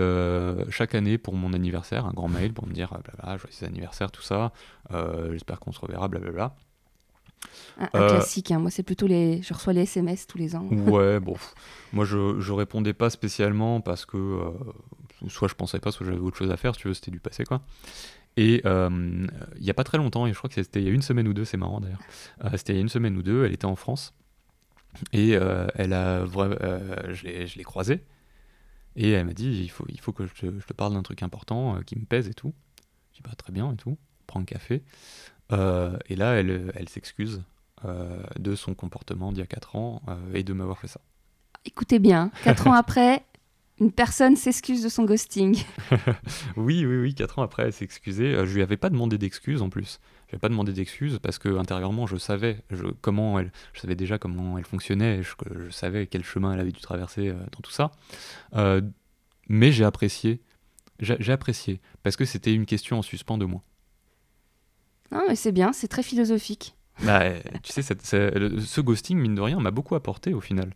chaque 0.70 0.94
année 0.94 1.18
pour 1.18 1.34
mon 1.34 1.52
anniversaire, 1.52 2.06
un 2.06 2.12
grand 2.12 2.28
mail 2.28 2.52
pour 2.52 2.66
me 2.66 2.72
dire 2.72 2.90
blabla, 3.02 3.36
joyeux 3.38 3.64
anniversaire, 3.66 4.10
tout 4.10 4.22
ça. 4.22 4.52
J'espère 5.30 5.60
qu'on 5.60 5.72
se 5.72 5.80
reverra, 5.80 6.08
blablabla. 6.08 6.54
Un, 7.78 7.84
un 7.94 8.06
classique. 8.08 8.50
hein. 8.50 8.58
Moi, 8.58 8.70
c'est 8.70 8.82
plutôt 8.82 9.06
les. 9.06 9.40
Je 9.42 9.54
reçois 9.54 9.72
les 9.72 9.82
SMS 9.82 10.26
tous 10.26 10.36
les 10.36 10.54
ans. 10.56 10.66
Ouais, 10.70 11.18
bon, 11.20 11.36
moi 11.92 12.04
je, 12.04 12.38
je 12.38 12.52
répondais 12.52 12.92
pas 12.92 13.08
spécialement 13.08 13.80
parce 13.80 14.04
que 14.04 14.38
soit 15.28 15.48
je 15.48 15.54
pensais 15.54 15.80
pas, 15.80 15.92
soit 15.92 16.06
j'avais 16.06 16.18
autre 16.18 16.36
chose 16.36 16.50
à 16.50 16.56
faire, 16.56 16.74
si 16.74 16.82
tu 16.82 16.88
veux, 16.88 16.94
c'était 16.94 17.10
du 17.10 17.20
passé 17.20 17.44
quoi. 17.44 17.62
Et 18.36 18.62
euh, 18.64 19.26
il 19.56 19.64
y 19.64 19.70
a 19.70 19.74
pas 19.74 19.84
très 19.84 19.98
longtemps, 19.98 20.26
et 20.26 20.32
je 20.32 20.38
crois 20.38 20.48
que 20.48 20.54
c'était 20.54 20.80
il 20.80 20.86
y 20.86 20.88
a 20.88 20.92
une 20.92 21.02
semaine 21.02 21.26
ou 21.28 21.34
deux, 21.34 21.44
c'est 21.44 21.56
marrant 21.56 21.80
d'ailleurs. 21.80 22.00
Euh, 22.44 22.50
c'était 22.54 22.72
il 22.72 22.76
y 22.76 22.78
a 22.78 22.82
une 22.82 22.88
semaine 22.88 23.16
ou 23.16 23.22
deux, 23.22 23.44
elle 23.44 23.52
était 23.52 23.66
en 23.66 23.76
France 23.76 24.14
et 25.12 25.36
euh, 25.36 25.68
elle 25.74 25.92
a, 25.92 26.26
je 26.26 27.24
l'ai 27.24 27.46
je 27.46 27.56
l'ai 27.56 27.62
croisée 27.62 28.04
et 28.96 29.10
elle 29.12 29.24
m'a 29.24 29.34
dit 29.34 29.62
il 29.62 29.70
faut, 29.70 29.84
il 29.88 30.00
faut 30.00 30.12
que 30.12 30.26
je 30.26 30.34
te, 30.34 30.60
je 30.60 30.66
te 30.66 30.72
parle 30.72 30.94
d'un 30.94 31.02
truc 31.02 31.22
important 31.22 31.80
qui 31.86 31.96
me 31.98 32.04
pèse 32.04 32.28
et 32.28 32.34
tout. 32.34 32.52
Je 33.12 33.16
dis 33.16 33.22
bah 33.22 33.34
très 33.36 33.52
bien 33.52 33.72
et 33.72 33.76
tout, 33.76 33.90
on 33.90 34.24
prend 34.26 34.40
un 34.40 34.44
café. 34.44 34.82
Et 35.52 36.16
là, 36.16 36.34
elle, 36.34 36.72
elle 36.76 36.88
s'excuse 36.88 37.42
de 37.84 38.54
son 38.54 38.74
comportement 38.74 39.32
d'il 39.32 39.40
y 39.40 39.42
a 39.42 39.46
4 39.46 39.74
ans 39.74 40.02
et 40.32 40.44
de 40.44 40.52
m'avoir 40.52 40.78
fait 40.78 40.86
ça. 40.86 41.00
Écoutez 41.64 41.98
bien, 41.98 42.30
quatre 42.42 42.68
ans 42.68 42.72
après, 42.74 43.24
une 43.80 43.90
personne 43.92 44.36
s'excuse 44.36 44.82
de 44.82 44.88
son 44.88 45.04
ghosting. 45.04 45.58
Oui, 46.56 46.84
oui, 46.84 46.96
oui, 46.98 47.14
4 47.14 47.38
ans 47.38 47.42
après, 47.42 47.64
elle 47.64 47.72
s'est 47.72 47.84
excusée. 47.84 48.34
Euh, 48.34 48.46
je 48.46 48.54
lui 48.54 48.62
avais 48.62 48.76
pas 48.76 48.90
demandé 48.90 49.18
d'excuses 49.18 49.62
en 49.62 49.70
plus. 49.70 50.00
Je 50.26 50.32
lui 50.32 50.34
avais 50.34 50.40
pas 50.40 50.48
demandé 50.48 50.72
d'excuses 50.72 51.18
parce 51.22 51.38
que 51.38 51.56
intérieurement, 51.58 52.06
je 52.06 52.16
savais 52.16 52.62
je, 52.70 52.84
comment 53.00 53.38
elle, 53.38 53.50
je 53.72 53.80
savais 53.80 53.96
déjà 53.96 54.18
comment 54.18 54.58
elle 54.58 54.64
fonctionnait, 54.64 55.22
je, 55.22 55.70
savais 55.70 56.06
quel 56.06 56.24
chemin 56.24 56.52
elle 56.52 56.60
avait 56.60 56.72
dû 56.72 56.80
traverser 56.80 57.28
euh, 57.28 57.34
dans 57.52 57.60
tout 57.62 57.72
ça. 57.72 57.90
Euh, 58.54 58.80
mais 59.48 59.72
j'ai 59.72 59.84
apprécié, 59.84 60.40
j'ai 61.00 61.32
apprécié 61.32 61.80
parce 62.02 62.16
que 62.16 62.24
c'était 62.24 62.52
une 62.54 62.66
question 62.66 62.98
en 62.98 63.02
suspens 63.02 63.38
de 63.38 63.46
moi. 63.46 63.62
Non, 65.10 65.24
mais 65.28 65.34
c'est 65.34 65.52
bien, 65.52 65.72
c'est 65.72 65.88
très 65.88 66.02
philosophique. 66.04 66.76
Bah, 67.02 67.30
tu 67.62 67.72
sais, 67.72 68.30
le- 68.38 68.60
ce 68.60 68.80
ghosting, 68.80 69.18
mine 69.18 69.34
de 69.34 69.40
rien, 69.40 69.58
m'a 69.58 69.70
beaucoup 69.70 69.94
apporté 69.94 70.34
au 70.34 70.40
final. 70.40 70.74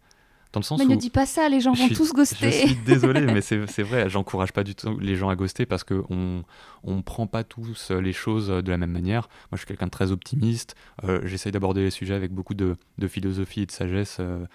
Dans 0.55 0.61
le 0.61 0.65
sens 0.65 0.79
Mais 0.79 0.87
où 0.87 0.91
ne 0.91 0.97
dis 0.97 1.11
pas 1.11 1.27
ça, 1.27 1.49
les 1.49 1.61
gens 1.61 1.75
Je 1.75 1.81
vont 1.81 1.87
suis- 1.89 1.97
tous 1.97 2.09
Je 2.09 2.13
ghoster. 2.15 2.51
suis 2.53 2.77
désolé, 2.77 3.21
mais 3.27 3.41
c'est 3.43 3.83
vrai, 3.83 4.09
j'encourage 4.09 4.53
pas 4.53 4.65
du 4.65 4.75
tout 4.75 4.99
les 4.99 5.17
gens 5.17 5.29
à 5.29 5.37
ghoster 5.37 5.67
parce 5.67 5.85
que 5.85 6.03
on, 6.09 7.03
prend 7.03 7.27
pas 7.27 7.45
tous 7.45 7.91
les 7.91 8.13
choses 8.13 8.49
de 8.49 8.71
la 8.71 8.79
même 8.79 8.93
manière. 8.93 9.23
Moi, 9.51 9.57
je 9.57 9.59
suis 9.59 9.67
quelqu'un 9.67 9.87
de 9.87 9.91
très 9.91 10.11
optimiste. 10.13 10.75
euh, 11.05 11.21
J'essaye 11.25 11.53
d'aborder 11.53 11.83
les 11.83 11.91
sujets 11.91 12.15
avec 12.15 12.33
beaucoup 12.33 12.55
de, 12.55 12.77
de 12.99 13.09
philosophie 13.09 13.63
et 13.63 13.67
de 13.67 13.73
sagesse. 13.73 14.19
euh, 14.21 14.47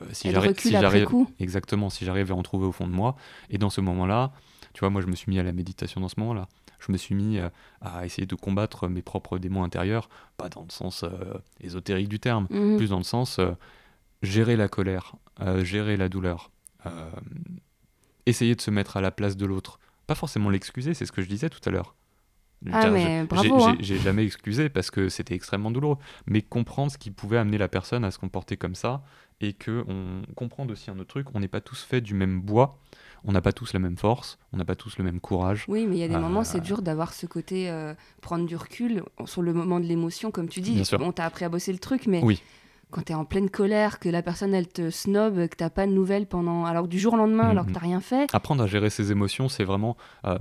euh, 0.00 0.04
si 0.12 0.30
j'arrive, 0.30 0.58
si 0.58 0.76
exactement, 1.40 1.90
si 1.90 2.04
j'arrive 2.04 2.30
à 2.32 2.34
en 2.34 2.42
trouver 2.42 2.66
au 2.66 2.72
fond 2.72 2.86
de 2.86 2.92
moi. 2.92 3.16
Et 3.50 3.58
dans 3.58 3.70
ce 3.70 3.80
moment-là, 3.80 4.32
tu 4.74 4.80
vois, 4.80 4.90
moi, 4.90 5.00
je 5.02 5.06
me 5.08 5.16
suis 5.16 5.28
mis 5.30 5.38
à 5.38 5.42
la 5.42 5.52
méditation 5.52 6.00
dans 6.00 6.08
ce 6.08 6.18
moment-là. 6.20 6.46
Je 6.78 6.92
me 6.92 6.96
suis 6.96 7.16
mis 7.16 7.38
à 7.82 8.06
essayer 8.06 8.26
de 8.26 8.34
combattre 8.36 8.86
mes 8.86 9.02
propres 9.02 9.38
démons 9.38 9.64
intérieurs, 9.64 10.08
pas 10.36 10.48
dans 10.48 10.62
le 10.62 10.70
sens 10.70 11.02
euh, 11.02 11.08
ésotérique 11.60 12.08
du 12.08 12.20
terme, 12.20 12.46
Mhm. 12.50 12.76
plus 12.76 12.90
dans 12.90 12.98
le 12.98 13.02
sens 13.04 13.40
euh, 13.40 13.50
gérer 14.22 14.56
la 14.56 14.68
colère, 14.68 15.14
euh, 15.40 15.64
gérer 15.64 15.96
la 15.96 16.08
douleur. 16.08 16.50
euh, 16.86 17.10
essayer 18.26 18.54
de 18.54 18.60
se 18.60 18.70
mettre 18.70 18.96
à 18.96 19.00
la 19.00 19.10
place 19.10 19.36
de 19.36 19.46
l'autre. 19.46 19.78
Pas 20.06 20.14
forcément 20.14 20.50
l'excuser, 20.50 20.94
c'est 20.94 21.06
ce 21.06 21.12
que 21.12 21.22
je 21.22 21.28
disais 21.28 21.48
tout 21.48 21.60
à 21.64 21.70
l'heure. 21.70 21.94
Ah, 22.72 22.90
mais 22.90 23.24
bravo, 23.24 23.62
hein. 23.62 23.76
J'ai 23.78 23.98
jamais 23.98 24.24
excusé 24.24 24.68
parce 24.68 24.90
que 24.90 25.08
c'était 25.08 25.34
extrêmement 25.34 25.70
douloureux. 25.70 25.98
Mais 26.26 26.42
comprendre 26.42 26.90
ce 26.90 26.98
qui 26.98 27.10
pouvait 27.10 27.38
amener 27.38 27.56
la 27.56 27.68
personne 27.68 28.04
à 28.04 28.10
se 28.10 28.18
comporter 28.18 28.56
comme 28.56 28.74
ça 28.74 29.02
et 29.40 29.52
que 29.52 29.84
on 29.86 30.22
comprendre 30.34 30.72
aussi 30.72 30.90
un 30.90 30.98
autre 30.98 31.08
truc, 31.08 31.28
on 31.34 31.40
n'est 31.40 31.48
pas 31.48 31.60
tous 31.60 31.82
faits 31.84 32.02
du 32.02 32.14
même 32.14 32.40
bois, 32.40 32.78
on 33.24 33.30
n'a 33.30 33.40
pas 33.40 33.52
tous 33.52 33.72
la 33.72 33.78
même 33.78 33.96
force, 33.96 34.38
on 34.52 34.56
n'a 34.56 34.64
pas 34.64 34.74
tous 34.74 34.98
le 34.98 35.04
même 35.04 35.20
courage. 35.20 35.66
Oui, 35.68 35.86
mais 35.86 35.96
il 35.96 36.00
y 36.00 36.02
a 36.02 36.08
des 36.08 36.16
moments, 36.16 36.42
c'est 36.42 36.58
euh, 36.58 36.62
dur 36.62 36.82
d'avoir 36.82 37.14
ce 37.14 37.26
côté 37.26 37.70
euh, 37.70 37.94
prendre 38.20 38.44
du 38.44 38.56
recul 38.56 39.04
sur 39.26 39.42
le 39.42 39.52
moment 39.52 39.78
de 39.78 39.86
l'émotion, 39.86 40.32
comme 40.32 40.48
tu 40.48 40.60
dis. 40.60 40.74
Bien 40.74 40.84
sûr. 40.84 41.00
On 41.00 41.12
t'a 41.12 41.24
appris 41.26 41.44
à 41.44 41.48
bosser 41.48 41.72
le 41.72 41.78
truc, 41.78 42.08
mais 42.08 42.22
oui. 42.24 42.42
Quand 42.90 43.02
tu 43.02 43.12
es 43.12 43.14
en 43.14 43.24
pleine 43.24 43.50
colère, 43.50 43.98
que 43.98 44.08
la 44.08 44.22
personne 44.22 44.54
elle 44.54 44.68
te 44.68 44.90
snob, 44.90 45.48
que 45.48 45.56
t'as 45.56 45.70
pas 45.70 45.86
de 45.86 45.92
nouvelles 45.92 46.26
pendant, 46.26 46.64
alors 46.64 46.88
du 46.88 46.98
jour 46.98 47.14
au 47.14 47.16
lendemain, 47.16 47.48
alors 47.48 47.66
que 47.66 47.72
t'as 47.72 47.80
rien 47.80 48.00
fait. 48.00 48.32
Apprendre 48.34 48.62
à 48.62 48.66
gérer 48.66 48.90
ses 48.90 49.12
émotions, 49.12 49.48
c'est 49.48 49.64
vraiment, 49.64 49.96
euh, 50.26 50.38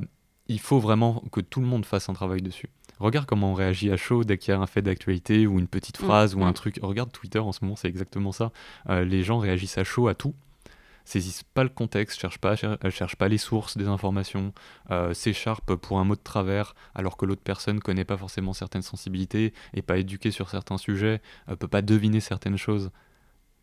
il 0.47 0.59
faut 0.59 0.79
vraiment 0.79 1.23
que 1.31 1.41
tout 1.41 1.59
le 1.59 1.67
monde 1.67 1.85
fasse 1.85 2.09
un 2.09 2.13
travail 2.13 2.41
dessus. 2.41 2.69
Regarde 2.99 3.27
comment 3.27 3.51
on 3.51 3.53
réagit 3.53 3.91
à 3.91 3.97
chaud 3.97 4.23
dès 4.23 4.37
qu'il 4.37 4.53
y 4.53 4.57
a 4.57 4.59
un 4.59 4.65
fait 4.65 4.81
d'actualité 4.81 5.45
ou 5.45 5.59
une 5.59 5.67
petite 5.67 6.01
mm, 6.01 6.05
phrase 6.05 6.35
ou 6.35 6.43
un 6.43 6.51
mm. 6.51 6.53
truc. 6.53 6.79
Regarde 6.81 7.11
Twitter 7.11 7.39
en 7.39 7.51
ce 7.51 7.63
moment, 7.63 7.75
c'est 7.75 7.87
exactement 7.87 8.31
ça. 8.31 8.51
Euh, 8.89 9.03
les 9.03 9.23
gens 9.23 9.37
réagissent 9.37 9.77
à 9.77 9.83
chaud 9.83 10.07
à 10.07 10.15
tout 10.15 10.33
saisissent 11.07 11.43
pas 11.43 11.63
le 11.63 11.69
contexte, 11.69 12.19
cherchent 12.19 12.39
pas, 12.39 12.55
cherchent 12.55 13.15
pas 13.15 13.29
les 13.29 13.37
sources 13.37 13.77
des 13.77 13.87
informations, 13.87 14.53
euh, 14.91 15.13
s'écharpent 15.13 15.75
pour 15.75 15.99
un 15.99 16.03
mot 16.03 16.15
de 16.15 16.21
travers 16.21 16.75
alors 16.95 17.15
que 17.15 17.25
l'autre 17.25 17.41
personne 17.41 17.79
connaît 17.79 18.03
pas 18.03 18.17
forcément 18.17 18.53
certaines 18.53 18.81
sensibilités, 18.81 19.53
et 19.73 19.81
pas 19.81 19.97
éduquée 19.97 20.31
sur 20.31 20.49
certains 20.49 20.77
sujets, 20.77 21.21
euh, 21.49 21.55
peut 21.55 21.67
pas 21.67 21.81
deviner 21.81 22.19
certaines 22.19 22.57
choses. 22.57 22.91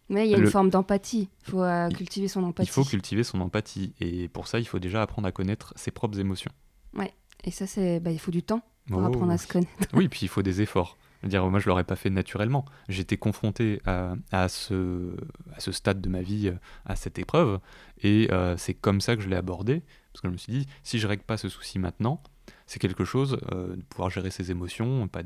Mais 0.09 0.26
il 0.26 0.30
y 0.30 0.35
a 0.35 0.38
une 0.38 0.46
forme 0.46 0.70
d'empathie. 0.70 1.28
Il 1.46 1.50
faut 1.50 1.62
euh, 1.62 1.88
cultiver 1.88 2.28
son 2.28 2.44
empathie. 2.44 2.70
Il 2.70 2.72
faut 2.72 2.85
cultiver 2.85 3.24
son 3.24 3.40
empathie, 3.40 3.94
et 4.00 4.28
pour 4.28 4.48
ça, 4.48 4.59
il 4.59 4.66
faut 4.66 4.78
déjà 4.78 5.02
apprendre 5.02 5.28
à 5.28 5.33
connaître 5.33 5.72
ses 5.76 5.90
propres 5.90 6.18
émotions. 6.18 6.52
Ouais, 6.94 7.12
et 7.44 7.50
ça, 7.50 7.66
c'est, 7.66 8.00
bah, 8.00 8.11
il 8.11 8.18
faut 8.18 8.30
du 8.30 8.42
temps 8.42 8.62
pour 8.88 9.02
oh, 9.02 9.07
apprendre 9.07 9.33
à 9.33 9.38
se 9.38 9.46
connaître. 9.46 9.70
oui, 9.92 10.09
puis 10.09 10.20
il 10.22 10.28
faut 10.28 10.42
des 10.42 10.62
efforts. 10.62 10.96
Dire, 11.24 11.46
moi, 11.46 11.58
je 11.58 11.68
l'aurais 11.68 11.84
pas 11.84 11.96
fait 11.96 12.10
naturellement. 12.10 12.64
J'étais 12.88 13.16
confronté 13.16 13.80
à, 13.87 14.14
à, 14.30 14.48
ce, 14.48 15.16
à 15.54 15.60
ce 15.60 15.72
stade 15.72 16.00
de 16.00 16.08
ma 16.08 16.20
vie, 16.22 16.48
euh, 16.48 16.58
à 16.84 16.96
cette 16.96 17.18
épreuve, 17.18 17.60
et 18.02 18.28
euh, 18.30 18.56
c'est 18.56 18.74
comme 18.74 19.00
ça 19.00 19.16
que 19.16 19.22
je 19.22 19.28
l'ai 19.28 19.37
abordé, 19.37 19.82
parce 20.12 20.20
que 20.20 20.28
je 20.28 20.32
me 20.32 20.37
suis 20.37 20.52
dit, 20.52 20.66
si 20.82 20.98
je 20.98 21.06
règle 21.06 21.22
pas 21.22 21.37
ce 21.37 21.48
souci 21.48 21.78
maintenant, 21.78 22.22
c'est 22.66 22.78
quelque 22.78 23.04
chose 23.04 23.38
euh, 23.52 23.74
de 23.74 23.82
pouvoir 23.82 24.10
gérer 24.10 24.30
ses 24.30 24.50
émotions, 24.50 25.08
pas 25.08 25.22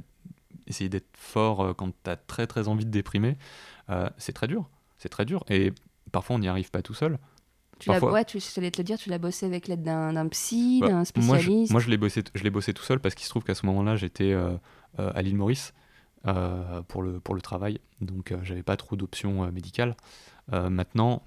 essayer 0.66 0.88
d'être 0.88 1.08
fort 1.14 1.74
quand 1.76 1.90
tu 2.04 2.11
as 2.11 2.16
très 2.16 2.46
très 2.46 2.68
envie 2.68 2.84
de 2.84 2.90
déprimer, 2.90 3.37
c'est 4.18 4.32
très 4.32 4.46
dur, 4.46 4.68
c'est 4.98 5.08
très 5.08 5.24
dur, 5.24 5.42
et 5.48 5.72
parfois 6.12 6.37
on 6.37 6.38
n'y 6.38 6.48
arrive 6.48 6.70
pas 6.70 6.82
tout 6.82 6.94
seul. 6.94 7.18
Tu 7.78 7.90
l'as, 7.90 8.04
ouais, 8.04 8.24
tu, 8.24 8.40
je 8.40 8.54
te 8.54 8.61
le 8.61 8.84
dire, 8.84 8.98
tu 8.98 9.08
l'as 9.08 9.18
bossé 9.18 9.46
avec 9.46 9.68
l'aide 9.68 9.82
d'un, 9.82 10.28
psy, 10.28 10.80
bah, 10.80 10.88
d'un 10.88 11.04
spécialiste. 11.04 11.70
Moi, 11.70 11.80
je, 11.80 11.88
l'ai 11.88 11.96
bossé, 11.96 12.22
je 12.34 12.42
l'ai 12.42 12.50
bossé 12.50 12.74
tout 12.74 12.82
seul 12.82 12.98
parce 12.98 13.14
qu'il 13.14 13.24
se 13.24 13.30
trouve 13.30 13.44
qu'à 13.44 13.54
ce 13.54 13.64
moment-là, 13.66 13.96
j'étais 13.96 14.37
à 14.98 15.22
l'île 15.22 15.37
Maurice 15.37 15.72
euh, 15.72 15.78
pour, 16.88 17.02
le, 17.02 17.20
pour 17.20 17.35
le 17.35 17.40
travail, 17.40 17.81
donc 18.00 18.33
euh, 18.33 18.38
j'avais 18.42 18.62
pas 18.62 18.76
trop 18.76 18.96
d'options 18.96 19.44
euh, 19.44 19.50
médicales. 19.50 19.96
maintenant, 20.50 21.22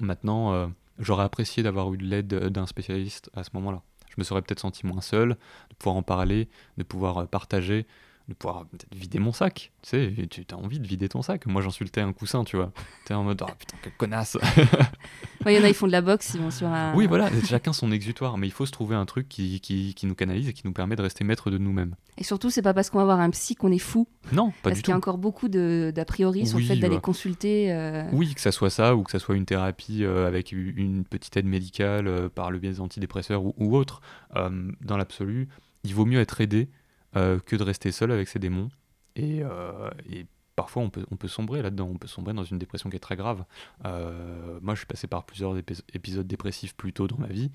maintenant 0.00 0.72
j'aurais 0.98 1.24
apprécié 1.24 1.62
d'avoir 1.62 1.92
eu 1.92 1.98
l'aide 1.98 2.28
d'un 2.28 2.66
spécialiste 2.66 3.30
à 3.34 3.44
ce 3.44 3.50
moment-là. 3.54 3.82
Je 4.08 4.14
me 4.18 4.24
serais 4.24 4.42
peut-être 4.42 4.60
senti 4.60 4.86
moins 4.86 5.02
seul, 5.02 5.30
de 5.70 5.74
pouvoir 5.78 5.96
en 5.96 6.02
parler, 6.02 6.48
de 6.78 6.82
pouvoir 6.82 7.28
partager, 7.28 7.86
de 8.30 8.34
pouvoir 8.34 8.64
vider 8.94 9.18
mon 9.18 9.32
sac. 9.32 9.72
Tu 9.82 9.90
sais, 9.90 10.28
tu 10.30 10.44
as 10.50 10.56
envie 10.56 10.78
de 10.78 10.86
vider 10.86 11.08
ton 11.08 11.20
sac. 11.20 11.46
Moi, 11.46 11.60
j'insultais 11.62 12.00
un 12.00 12.12
coussin, 12.12 12.44
tu 12.44 12.56
vois. 12.56 12.72
T'es 13.04 13.12
en 13.12 13.24
mode, 13.24 13.42
oh 13.42 13.52
putain, 13.58 13.76
quelle 13.82 13.92
connasse. 13.96 14.38
Il 15.46 15.52
y 15.52 15.58
en 15.58 15.64
a, 15.64 15.68
ils 15.68 15.74
font 15.74 15.86
de 15.86 15.92
la 15.92 16.02
boxe, 16.02 16.32
ils 16.34 16.40
vont 16.40 16.50
sur 16.50 16.68
un. 16.68 16.94
Oui, 16.94 17.06
voilà, 17.06 17.30
chacun 17.46 17.72
son 17.72 17.92
exutoire. 17.92 18.36
Mais 18.36 18.46
il 18.46 18.52
faut 18.52 18.66
se 18.66 18.72
trouver 18.72 18.94
un 18.94 19.06
truc 19.06 19.26
qui, 19.26 19.60
qui, 19.60 19.94
qui 19.94 20.06
nous 20.06 20.14
canalise 20.14 20.48
et 20.48 20.52
qui 20.52 20.66
nous 20.66 20.72
permet 20.74 20.96
de 20.96 21.02
rester 21.02 21.24
maître 21.24 21.50
de 21.50 21.56
nous-mêmes. 21.56 21.94
Et 22.18 22.24
surtout, 22.24 22.50
c'est 22.50 22.60
pas 22.60 22.74
parce 22.74 22.90
qu'on 22.90 22.98
va 22.98 23.04
voir 23.04 23.20
un 23.20 23.30
psy 23.30 23.54
qu'on 23.54 23.72
est 23.72 23.78
fou. 23.78 24.06
Non, 24.32 24.50
pas 24.50 24.50
du 24.50 24.52
tout. 24.52 24.60
Parce 24.62 24.80
qu'il 24.80 24.90
y 24.90 24.92
a 24.92 24.96
encore 24.96 25.16
beaucoup 25.16 25.48
d'a 25.48 26.04
priori 26.04 26.46
sur 26.46 26.58
le 26.58 26.64
fait 26.64 26.76
d'aller 26.76 27.00
consulter. 27.00 27.72
Euh, 27.72 28.04
oui, 28.12 28.34
que 28.34 28.40
ça 28.40 28.52
soit 28.52 28.70
ça 28.70 28.94
ou 28.94 29.02
que 29.02 29.10
ça 29.10 29.18
soit 29.18 29.34
une 29.34 29.46
thérapie 29.46 30.04
euh, 30.04 30.26
avec 30.26 30.52
une 30.52 31.04
petite 31.04 31.36
aide 31.38 31.46
médicale 31.46 32.06
euh, 32.06 32.28
par 32.28 32.50
le 32.50 32.58
biais 32.58 32.72
des 32.72 32.80
antidépresseurs 32.80 33.42
ou, 33.42 33.54
ou 33.56 33.76
autre. 33.76 34.02
dans 34.34 34.96
l'absolu, 34.96 35.48
il 35.84 35.94
vaut 35.94 36.04
mieux 36.04 36.20
être 36.20 36.40
aidé 36.42 36.68
que 37.14 37.56
de 37.56 37.62
rester 37.62 37.92
seul 37.92 38.12
avec 38.12 38.28
ses 38.28 38.38
démons. 38.38 38.68
Et, 39.16 39.40
euh, 39.42 39.90
et 40.10 40.26
parfois, 40.56 40.82
on 40.82 40.90
peut, 40.90 41.04
on 41.10 41.16
peut 41.16 41.28
sombrer 41.28 41.62
là-dedans, 41.62 41.88
on 41.92 41.98
peut 41.98 42.08
sombrer 42.08 42.32
dans 42.32 42.44
une 42.44 42.58
dépression 42.58 42.90
qui 42.90 42.96
est 42.96 43.00
très 43.00 43.16
grave. 43.16 43.44
Euh, 43.84 44.58
moi, 44.62 44.74
je 44.74 44.80
suis 44.80 44.86
passé 44.86 45.06
par 45.06 45.24
plusieurs 45.24 45.56
épisodes 45.92 46.26
dépressifs 46.26 46.74
plus 46.74 46.92
tôt 46.92 47.06
dans 47.06 47.18
ma 47.18 47.28
vie. 47.28 47.50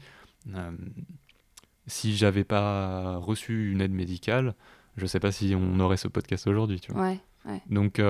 si 1.88 2.16
j'avais 2.16 2.44
pas 2.44 3.18
reçu 3.18 3.72
une 3.72 3.82
aide 3.82 3.94
médicale, 3.94 4.56
je 4.98 5.06
sais 5.06 5.20
pas 5.20 5.32
si 5.32 5.56
on 5.56 5.80
aurait 5.80 5.98
ce 5.98 6.08
podcast 6.08 6.48
aujourd'hui. 6.48 6.80
Tu 6.80 6.92
vois. 6.92 7.02
Ouais, 7.02 7.20
ouais. 7.46 7.62
Donc, 7.70 8.02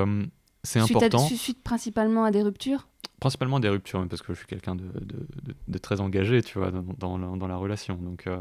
c'est 0.64 0.80
important. 0.80 1.28
Tu 1.28 1.38
suite 1.38 1.62
principalement 1.64 2.26
à 2.26 2.32
des 2.32 2.42
ruptures? 2.42 2.88
Principalement 3.26 3.60
des 3.60 3.70
ruptures, 3.70 4.08
parce 4.08 4.22
que 4.22 4.34
je 4.34 4.38
suis 4.38 4.46
quelqu'un 4.46 4.76
de, 4.76 4.84
de, 4.84 5.56
de, 5.68 5.78
très 5.80 6.00
engagé, 6.00 6.44
tu 6.44 6.60
vois, 6.60 6.70
dans, 6.70 7.18
dans, 7.18 7.36
dans 7.36 7.48
la 7.48 7.56
relation. 7.56 7.96
Donc, 7.96 8.28
euh, 8.28 8.38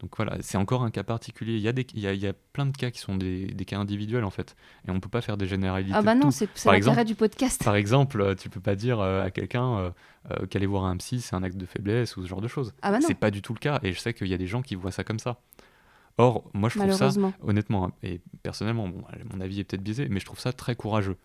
donc 0.00 0.16
voilà, 0.16 0.38
c'est 0.40 0.56
encore 0.56 0.84
un 0.84 0.90
cas 0.90 1.02
particulier. 1.02 1.56
Il 1.56 1.60
y, 1.60 1.68
a 1.68 1.72
des, 1.72 1.86
il, 1.92 2.00
y 2.00 2.06
a, 2.06 2.14
il 2.14 2.20
y 2.20 2.26
a 2.26 2.32
plein 2.54 2.64
de 2.64 2.74
cas 2.74 2.90
qui 2.90 2.98
sont 2.98 3.14
des, 3.14 3.48
des, 3.48 3.66
cas 3.66 3.76
individuels, 3.78 4.24
en 4.24 4.30
fait. 4.30 4.56
Et 4.88 4.90
on 4.90 4.94
ne 4.94 5.00
peut 5.00 5.10
pas 5.10 5.20
faire 5.20 5.36
des 5.36 5.46
généralités. 5.46 5.92
Ah 5.94 6.00
bah 6.00 6.14
non, 6.14 6.30
c'est 6.30 6.48
l'intérêt 6.64 7.04
du 7.04 7.14
podcast. 7.14 7.62
Par 7.62 7.76
exemple, 7.76 8.34
tu 8.36 8.48
peux 8.48 8.58
pas 8.58 8.74
dire 8.74 9.00
euh, 9.00 9.22
à 9.22 9.30
quelqu'un 9.30 9.92
euh, 10.30 10.46
qu'aller 10.46 10.64
voir 10.64 10.86
un 10.86 10.96
psy, 10.96 11.20
c'est 11.20 11.36
un 11.36 11.42
acte 11.42 11.58
de 11.58 11.66
faiblesse 11.66 12.16
ou 12.16 12.22
ce 12.22 12.26
genre 12.26 12.40
de 12.40 12.48
choses. 12.48 12.72
Ah 12.80 12.90
bah 12.90 13.00
non. 13.00 13.06
C'est 13.06 13.12
pas 13.14 13.30
du 13.30 13.42
tout 13.42 13.52
le 13.52 13.58
cas. 13.58 13.80
Et 13.82 13.92
je 13.92 14.00
sais 14.00 14.14
qu'il 14.14 14.28
y 14.28 14.34
a 14.34 14.38
des 14.38 14.46
gens 14.46 14.62
qui 14.62 14.76
voient 14.76 14.92
ça 14.92 15.04
comme 15.04 15.18
ça. 15.18 15.42
Or, 16.16 16.44
moi, 16.54 16.70
je 16.70 16.78
trouve 16.78 16.92
ça, 16.92 17.10
honnêtement, 17.42 17.90
et 18.02 18.22
personnellement, 18.42 18.88
bon, 18.88 19.04
mon 19.30 19.42
avis 19.42 19.60
est 19.60 19.64
peut-être 19.64 19.82
biaisé, 19.82 20.08
mais 20.08 20.20
je 20.20 20.24
trouve 20.24 20.40
ça 20.40 20.54
très 20.54 20.74
courageux 20.74 21.18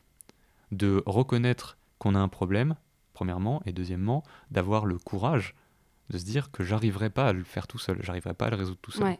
de 0.73 1.03
reconnaître 1.05 1.77
qu'on 1.99 2.15
a 2.15 2.19
un 2.19 2.27
problème, 2.27 2.75
premièrement, 3.17 3.63
et 3.65 3.71
deuxièmement, 3.71 4.23
d'avoir 4.51 4.85
le 4.85 4.99
courage 4.99 5.55
de 6.11 6.19
se 6.19 6.23
dire 6.23 6.51
que 6.51 6.63
j'arriverai 6.63 7.09
pas 7.09 7.29
à 7.29 7.33
le 7.33 7.43
faire 7.43 7.65
tout 7.65 7.79
seul, 7.79 7.97
j'arriverai 8.01 8.35
pas 8.35 8.45
à 8.45 8.49
le 8.51 8.57
résoudre 8.57 8.77
tout 8.79 8.91
seul. 8.91 9.17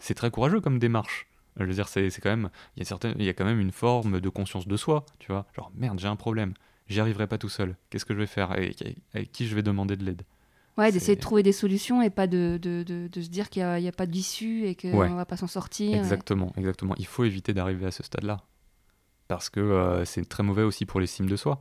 C'est 0.00 0.14
très 0.14 0.32
courageux 0.32 0.60
comme 0.60 0.80
démarche. 0.80 1.28
Je 1.56 1.64
veux 1.64 1.72
dire, 1.72 1.86
c'est 1.86 2.10
quand 2.20 2.30
même, 2.30 2.50
il 2.76 2.82
y 2.82 2.92
a 2.92 2.98
il 3.16 3.24
y 3.24 3.28
a 3.28 3.34
quand 3.34 3.44
même 3.44 3.60
une 3.60 3.70
forme 3.70 4.20
de 4.20 4.28
conscience 4.28 4.66
de 4.66 4.76
soi, 4.76 5.06
tu 5.20 5.30
vois. 5.30 5.46
Genre 5.54 5.70
merde, 5.76 6.00
j'ai 6.00 6.08
un 6.08 6.16
problème, 6.16 6.52
j'y 6.88 6.98
arriverai 6.98 7.28
pas 7.28 7.38
tout 7.38 7.48
seul. 7.48 7.76
Qu'est-ce 7.90 8.04
que 8.04 8.12
je 8.12 8.18
vais 8.18 8.26
faire 8.26 8.50
avec, 8.50 8.82
qui 9.30 9.46
je 9.46 9.54
vais 9.54 9.62
demander 9.62 9.96
de 9.96 10.04
l'aide? 10.04 10.22
Ouais, 10.76 10.90
d'essayer 10.90 11.14
de 11.14 11.20
trouver 11.20 11.44
des 11.44 11.52
solutions 11.52 12.02
et 12.02 12.10
pas 12.10 12.26
de, 12.26 12.58
de, 12.60 12.82
de, 12.82 13.22
se 13.22 13.28
dire 13.28 13.50
qu'il 13.50 13.64
n'y 13.64 13.88
a, 13.88 13.92
pas 13.92 14.06
d'issue 14.06 14.64
et 14.66 14.74
qu'on 14.74 15.08
ne 15.08 15.14
va 15.14 15.26
pas 15.26 15.36
s'en 15.36 15.46
sortir. 15.46 15.96
Exactement, 15.96 16.52
exactement. 16.56 16.94
Il 16.98 17.06
faut 17.06 17.22
éviter 17.22 17.54
d'arriver 17.54 17.86
à 17.86 17.92
ce 17.92 18.02
stade-là 18.02 18.38
parce 19.28 19.48
que 19.48 19.60
euh, 19.60 20.04
c'est 20.04 20.28
très 20.28 20.42
mauvais 20.42 20.62
aussi 20.62 20.86
pour 20.86 20.98
l'estime 20.98 21.28
de 21.28 21.36
soi. 21.36 21.60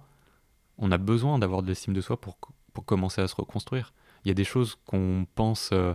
On 0.77 0.91
a 0.91 0.97
besoin 0.97 1.39
d'avoir 1.39 1.61
de 1.61 1.67
l'estime 1.67 1.93
de 1.93 2.01
soi 2.01 2.19
pour, 2.19 2.37
pour, 2.73 2.85
commencer 2.85 3.21
à 3.21 3.27
se 3.27 3.35
reconstruire. 3.35 3.93
Il 4.23 4.27
y 4.27 4.31
a 4.31 4.33
des 4.33 4.43
choses 4.43 4.77
qu'on 4.85 5.25
pense 5.35 5.71
euh, 5.73 5.93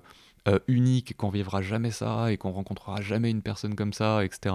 euh, 0.48 0.58
uniques, 0.66 1.16
qu'on 1.16 1.30
vivra 1.30 1.62
jamais 1.62 1.90
ça 1.90 2.32
et 2.32 2.36
qu'on 2.36 2.50
rencontrera 2.50 3.00
jamais 3.00 3.30
une 3.30 3.42
personne 3.42 3.74
comme 3.74 3.92
ça, 3.92 4.24
etc. 4.24 4.54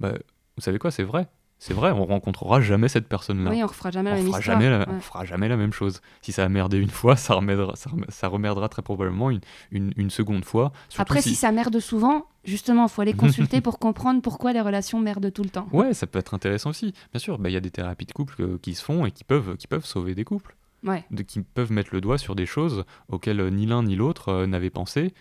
Bah, 0.00 0.14
vous 0.56 0.62
savez 0.62 0.78
quoi, 0.78 0.90
c'est 0.90 1.02
vrai. 1.02 1.28
C'est 1.62 1.74
vrai, 1.74 1.92
on 1.92 2.06
rencontrera 2.06 2.60
jamais 2.60 2.88
cette 2.88 3.06
personne-là. 3.06 3.48
Oui, 3.48 3.62
on 3.62 3.68
fera 3.68 3.92
jamais 3.92 4.10
la 4.10 4.16
même 4.16 4.24
histoire. 4.26 4.42
Jamais 4.42 4.84
On 4.88 4.98
fera 4.98 5.24
jamais 5.24 5.48
la 5.48 5.56
même 5.56 5.72
chose. 5.72 6.00
Si 6.20 6.32
ça 6.32 6.44
a 6.44 6.48
merdé 6.48 6.76
une 6.76 6.90
fois, 6.90 7.14
ça, 7.14 7.34
remerdera, 7.34 7.74
ça, 7.76 8.26
remerdera 8.26 8.68
très 8.68 8.82
probablement 8.82 9.30
une, 9.30 9.38
une, 9.70 9.92
une 9.96 10.10
seconde 10.10 10.44
fois. 10.44 10.72
Après, 10.98 11.22
si... 11.22 11.36
ça 11.36 11.52
merde 11.52 11.78
souvent, 11.78 12.26
justement, 12.42 12.86
il 12.86 12.88
faut 12.88 13.00
aller 13.00 13.12
consulter 13.12 13.60
pour 13.60 13.78
comprendre 13.78 14.22
pourquoi 14.22 14.52
les 14.52 14.60
relations 14.60 14.98
merdent 14.98 15.32
tout 15.32 15.44
le 15.44 15.50
temps. 15.50 15.68
Ouais, 15.70 15.94
ça 15.94 16.08
peut 16.08 16.18
être 16.18 16.34
intéressant 16.34 16.70
aussi. 16.70 16.94
Bien 17.12 17.20
sûr, 17.20 17.38
bah, 17.38 17.48
il 17.48 17.52
y 17.52 17.56
a 17.56 17.60
des 17.60 17.70
thérapies 17.70 18.06
de 18.06 18.12
couple 18.12 18.42
euh, 18.42 18.58
qui 18.60 18.74
se 18.74 18.82
font 18.82 19.06
et 19.06 19.12
qui 19.12 19.22
peuvent, 19.22 19.56
qui 19.56 19.68
peuvent 19.68 19.86
sauver 19.86 20.16
des 20.16 20.24
couples. 20.24 20.56
Ouais. 20.82 21.04
De, 21.12 21.22
qui 21.22 21.42
peuvent 21.42 21.70
mettre 21.70 21.90
le 21.92 22.00
doigt 22.00 22.18
sur 22.18 22.34
des 22.34 22.46
choses 22.46 22.84
auxquelles 23.06 23.38
euh, 23.38 23.50
ni 23.50 23.66
l'un 23.66 23.84
ni 23.84 23.94
l'autre 23.94 24.30
euh, 24.30 24.46
n'avaient 24.48 24.70
pensé 24.70 25.14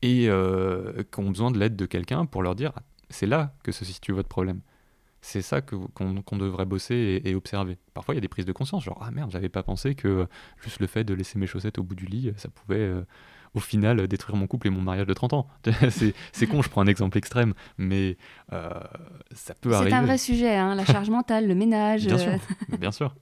et 0.00 0.30
qui 0.30 1.20
ont 1.20 1.28
besoin 1.28 1.50
de 1.50 1.58
l'aide 1.58 1.76
de 1.76 1.84
quelqu'un 1.84 2.24
pour 2.24 2.42
leur 2.42 2.54
dire 2.54 2.72
c'est 3.10 3.26
là 3.26 3.52
que 3.62 3.72
se 3.72 3.84
situe 3.84 4.12
votre 4.12 4.28
problème 4.28 4.60
c'est 5.28 5.42
ça 5.42 5.60
qu'on 5.60 6.36
devrait 6.38 6.64
bosser 6.64 7.20
et, 7.22 7.34
observer. 7.34 7.76
Parfois, 7.92 8.14
il 8.14 8.16
y 8.16 8.18
a 8.18 8.22
des 8.22 8.28
prises 8.28 8.46
de 8.46 8.52
conscience, 8.52 8.82
genre 8.82 8.98
ah 9.02 9.10
merde, 9.10 9.30
j'avais 9.30 9.50
pas 9.50 9.62
pensé 9.62 9.94
que 9.94 10.26
juste 10.62 10.80
le 10.80 10.86
fait 10.86 11.04
de 11.04 11.12
laisser 11.12 11.38
mes 11.38 11.46
chaussettes 11.46 11.76
au 11.76 11.82
bout 11.82 11.94
du 11.94 12.06
lit, 12.06 12.32
ça 12.38 12.48
pouvait 12.48 12.78
euh, 12.78 13.02
au 13.52 13.60
final 13.60 14.08
détruire 14.08 14.36
mon 14.36 14.46
couple 14.46 14.68
et 14.68 14.70
mon 14.70 14.80
mariage 14.80 15.06
de 15.06 15.12
30 15.12 15.34
ans. 15.34 15.48
c'est 16.32 16.46
con, 16.46 16.62
je 16.62 16.70
prends 16.70 16.80
un 16.80 16.86
exemple 16.86 17.18
extrême, 17.18 17.52
mais 17.76 18.16
euh, 18.54 18.70
ça 19.32 19.52
peut 19.54 19.74
arriver. 19.74 19.90
C'est 19.90 19.96
un 19.96 20.02
vrai 20.02 20.16
sujet, 20.16 20.56
hein, 20.56 20.74
la 20.74 20.86
charge 20.86 21.10
mentale, 21.10 21.46
le 21.46 21.54
ménage. 21.54 22.06
Bien 22.06 22.16
sûr, 22.16 22.32
euh. 22.32 22.76
bien 22.78 22.92
sûr. 22.92 23.14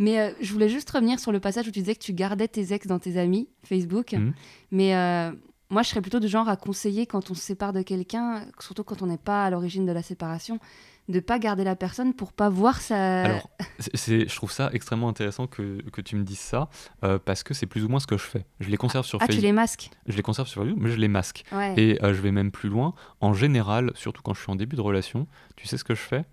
Mais 0.00 0.34
je 0.40 0.52
voulais 0.52 0.68
juste 0.68 0.90
revenir 0.90 1.20
sur 1.20 1.30
le 1.30 1.38
passage 1.38 1.68
où 1.68 1.70
tu 1.70 1.78
disais 1.78 1.94
que 1.94 2.02
tu 2.02 2.12
gardais 2.12 2.48
tes 2.48 2.72
ex 2.72 2.88
dans 2.88 2.98
tes 2.98 3.18
amis 3.18 3.48
Facebook. 3.62 4.14
Mmh. 4.14 4.32
Mais 4.72 5.30
moi, 5.74 5.82
je 5.82 5.88
serais 5.88 6.00
plutôt 6.00 6.20
du 6.20 6.28
genre 6.28 6.48
à 6.48 6.56
conseiller 6.56 7.04
quand 7.04 7.32
on 7.32 7.34
se 7.34 7.42
sépare 7.42 7.72
de 7.72 7.82
quelqu'un, 7.82 8.46
surtout 8.60 8.84
quand 8.84 9.02
on 9.02 9.06
n'est 9.06 9.18
pas 9.18 9.44
à 9.44 9.50
l'origine 9.50 9.84
de 9.84 9.90
la 9.90 10.02
séparation, 10.02 10.60
de 11.08 11.18
pas 11.18 11.40
garder 11.40 11.64
la 11.64 11.74
personne 11.74 12.14
pour 12.14 12.32
pas 12.32 12.48
voir 12.48 12.80
sa. 12.80 13.24
Alors, 13.24 13.50
c'est, 13.94 14.28
je 14.28 14.36
trouve 14.36 14.52
ça 14.52 14.70
extrêmement 14.72 15.08
intéressant 15.08 15.48
que, 15.48 15.82
que 15.90 16.00
tu 16.00 16.14
me 16.14 16.22
dises 16.22 16.38
ça, 16.38 16.70
euh, 17.02 17.18
parce 17.18 17.42
que 17.42 17.54
c'est 17.54 17.66
plus 17.66 17.84
ou 17.84 17.88
moins 17.88 17.98
ce 17.98 18.06
que 18.06 18.16
je 18.16 18.22
fais. 18.22 18.46
Je 18.60 18.70
les 18.70 18.76
conserve 18.76 19.04
sur 19.04 19.18
ah, 19.20 19.26
Facebook. 19.26 19.40
tu 19.40 19.46
les 19.46 19.52
masques 19.52 19.90
Je 20.06 20.16
les 20.16 20.22
conserve 20.22 20.46
sur 20.46 20.62
Facebook, 20.62 20.78
mais 20.80 20.90
je 20.90 20.96
les 20.96 21.08
masque. 21.08 21.44
Ouais. 21.50 21.74
Et 21.76 22.02
euh, 22.04 22.14
je 22.14 22.22
vais 22.22 22.30
même 22.30 22.52
plus 22.52 22.68
loin. 22.68 22.94
En 23.20 23.34
général, 23.34 23.90
surtout 23.96 24.22
quand 24.22 24.32
je 24.32 24.40
suis 24.40 24.50
en 24.52 24.56
début 24.56 24.76
de 24.76 24.80
relation, 24.80 25.26
tu 25.56 25.66
sais 25.66 25.76
ce 25.76 25.84
que 25.84 25.96
je 25.96 26.00
fais? 26.00 26.24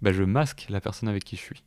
Ben, 0.00 0.12
Je 0.12 0.22
masque 0.22 0.66
la 0.70 0.80
personne 0.80 1.08
avec 1.08 1.24
qui 1.24 1.34
je 1.34 1.42
suis. 1.42 1.64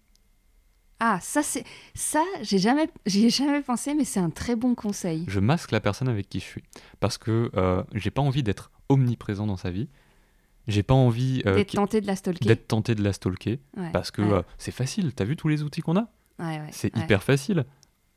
Ah, 1.00 1.20
ça, 1.22 1.42
c'est 1.44 1.64
ça, 1.94 2.24
j'ai 2.42 2.58
jamais, 2.58 2.90
j'y 3.06 3.26
ai 3.26 3.30
jamais 3.30 3.62
pensé, 3.62 3.94
mais 3.94 4.04
c'est 4.04 4.20
un 4.20 4.30
très 4.30 4.56
bon 4.56 4.76
conseil. 4.76 5.24
Je 5.28 5.40
masque 5.40 5.72
la 5.72 5.80
personne 5.80 6.10
avec 6.10 6.28
qui 6.28 6.40
je 6.40 6.46
suis. 6.46 6.64
Parce 7.00 7.18
que 7.18 7.50
euh, 7.56 7.84
j'ai 7.94 8.12
pas 8.12 8.22
envie 8.22 8.44
d'être 8.44 8.72
omniprésent 8.90 9.48
dans 9.48 9.56
sa 9.58 9.72
vie. 9.72 9.88
J'ai 10.68 10.84
pas 10.84 10.94
envie 10.94 11.42
euh, 11.46 11.56
D'être 11.56 11.72
tenté 11.72 12.02
de 12.02 12.08
la 12.08 12.16
stalker. 12.16 12.46
d'être 12.46 12.68
tenté 12.68 12.96
de 12.96 13.04
la 13.04 13.14
stalker. 13.14 13.60
Ouais, 13.78 13.92
Parce 13.92 14.12
que 14.12 14.22
ouais, 14.22 14.34
euh, 14.34 14.42
c'est 14.58 14.72
facile. 14.72 15.14
T'as 15.14 15.24
vu 15.24 15.36
tous 15.36 15.48
les 15.48 15.64
outils 15.64 15.82
qu'on 15.82 15.96
a? 15.96 16.12
Ouais, 16.38 16.60
ouais, 16.60 16.70
C'est 16.72 16.96
hyper 16.96 17.24
facile. 17.24 17.66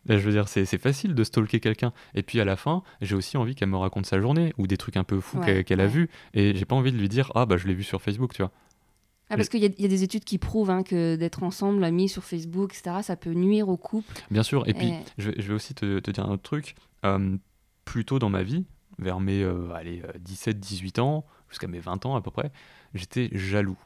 Je 0.08 0.16
veux 0.16 0.32
dire, 0.32 0.48
c'est 0.48 0.66
facile 0.78 1.14
de 1.14 1.22
stalker 1.22 1.60
quelqu'un. 1.60 1.92
Et 2.16 2.24
puis 2.24 2.40
à 2.40 2.44
la 2.44 2.56
fin, 2.56 2.82
j'ai 3.00 3.14
aussi 3.14 3.36
envie 3.36 3.54
qu'elle 3.54 3.68
me 3.68 3.76
raconte 3.76 4.06
sa 4.06 4.20
journée 4.20 4.52
ou 4.58 4.66
des 4.66 4.76
trucs 4.76 4.96
un 4.96 5.04
peu 5.04 5.20
fous 5.20 5.38
qu'elle 5.40 5.80
a 5.80 5.86
vus. 5.86 6.10
Et 6.34 6.56
j'ai 6.56 6.64
pas 6.64 6.74
envie 6.74 6.90
de 6.90 6.98
lui 6.98 7.08
dire 7.08 7.30
Ah, 7.36 7.46
bah 7.46 7.56
je 7.56 7.68
l'ai 7.68 7.74
vu 7.74 7.84
sur 7.84 8.02
Facebook, 8.02 8.32
tu 8.34 8.42
vois. 8.42 8.50
Ah, 9.32 9.36
parce 9.36 9.48
qu'il 9.48 9.60
y, 9.62 9.66
a- 9.66 9.70
il 9.76 9.82
y 9.82 9.84
a 9.84 9.88
des 9.88 10.02
études 10.02 10.24
qui 10.24 10.38
prouvent 10.38 10.70
hein, 10.70 10.82
que 10.82 11.16
d'être 11.16 11.42
ensemble, 11.42 11.82
amis 11.84 12.08
sur 12.08 12.22
Facebook, 12.22 12.72
etc., 12.74 12.96
ça 13.02 13.16
peut 13.16 13.32
nuire 13.32 13.68
au 13.68 13.76
couple. 13.76 14.14
Bien 14.30 14.42
sûr. 14.42 14.68
Et 14.68 14.74
puis, 14.74 14.92
je, 15.18 15.30
vais, 15.30 15.40
je 15.40 15.48
vais 15.48 15.54
aussi 15.54 15.74
te, 15.74 15.98
te 16.00 16.10
dire 16.10 16.24
un 16.26 16.32
autre 16.32 16.42
truc. 16.42 16.74
Euh, 17.04 17.36
plus 17.84 18.04
tôt 18.04 18.18
dans 18.18 18.28
ma 18.30 18.42
vie, 18.44 18.64
vers 18.98 19.18
mes 19.20 19.42
euh, 19.42 19.72
allez, 19.74 20.02
17-18 20.24 21.00
ans, 21.00 21.24
jusqu'à 21.48 21.66
mes 21.66 21.80
20 21.80 22.06
ans 22.06 22.14
à 22.14 22.20
peu 22.20 22.30
près, 22.30 22.52
j'étais 22.94 23.28
jaloux. 23.32 23.78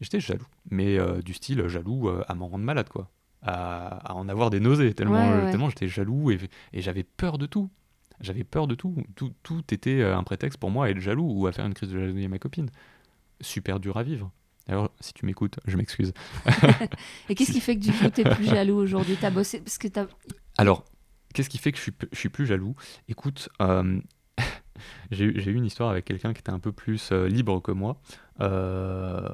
J'étais 0.00 0.20
jaloux. 0.20 0.46
Mais 0.70 0.98
euh, 0.98 1.22
du 1.22 1.32
style 1.34 1.66
jaloux 1.68 2.08
euh, 2.08 2.22
à 2.28 2.34
m'en 2.34 2.48
rendre 2.48 2.64
malade, 2.64 2.88
quoi. 2.88 3.10
À, 3.42 4.10
à 4.10 4.14
en 4.14 4.28
avoir 4.28 4.50
des 4.50 4.60
nausées, 4.60 4.92
tellement, 4.92 5.14
Ouais, 5.14 5.32
euh, 5.32 5.44
ouais. 5.46 5.50
tellement 5.50 5.70
j'étais 5.70 5.88
jaloux 5.88 6.30
et, 6.30 6.38
et 6.74 6.82
j'avais 6.82 7.04
peur 7.04 7.38
de 7.38 7.46
tout. 7.46 7.70
J'avais 8.20 8.44
peur 8.44 8.66
de 8.66 8.74
tout. 8.74 8.96
tout. 9.16 9.32
Tout 9.42 9.62
était 9.72 10.00
euh, 10.02 10.14
un 10.16 10.22
prétexte 10.24 10.58
pour 10.58 10.70
moi 10.70 10.86
à 10.86 10.90
être 10.90 11.00
jaloux 11.00 11.30
ou 11.32 11.46
à 11.46 11.52
faire 11.52 11.64
une 11.64 11.72
crise 11.72 11.88
de 11.90 11.98
jalousie 11.98 12.24
à 12.26 12.28
ma 12.28 12.38
copine. 12.38 12.68
Super 13.40 13.80
dur 13.80 13.96
à 13.96 14.02
vivre. 14.02 14.30
Alors, 14.70 14.90
si 15.00 15.12
tu 15.12 15.26
m'écoutes, 15.26 15.58
je 15.66 15.76
m'excuse. 15.76 16.12
Et 17.28 17.34
qu'est-ce 17.34 17.52
qui 17.52 17.60
fait 17.60 17.74
que 17.76 17.80
du 17.80 17.92
coup, 17.92 18.08
t'es 18.08 18.24
plus 18.24 18.44
jaloux 18.46 18.76
aujourd'hui? 18.76 19.16
T'as 19.20 19.30
bossé 19.30 19.60
parce 19.60 19.78
que 19.78 19.88
t'as. 19.88 20.06
Alors, 20.56 20.84
qu'est-ce 21.34 21.50
qui 21.50 21.58
fait 21.58 21.72
que 21.72 21.78
je 21.78 21.82
suis, 21.82 21.92
je 22.12 22.18
suis 22.18 22.28
plus 22.28 22.46
jaloux? 22.46 22.76
Écoute, 23.08 23.48
euh, 23.60 24.00
j'ai 25.10 25.24
eu 25.24 25.54
une 25.54 25.64
histoire 25.66 25.90
avec 25.90 26.04
quelqu'un 26.04 26.32
qui 26.32 26.38
était 26.40 26.52
un 26.52 26.60
peu 26.60 26.72
plus 26.72 27.10
euh, 27.10 27.26
libre 27.28 27.60
que 27.60 27.72
moi. 27.72 28.00
euh, 28.40 29.28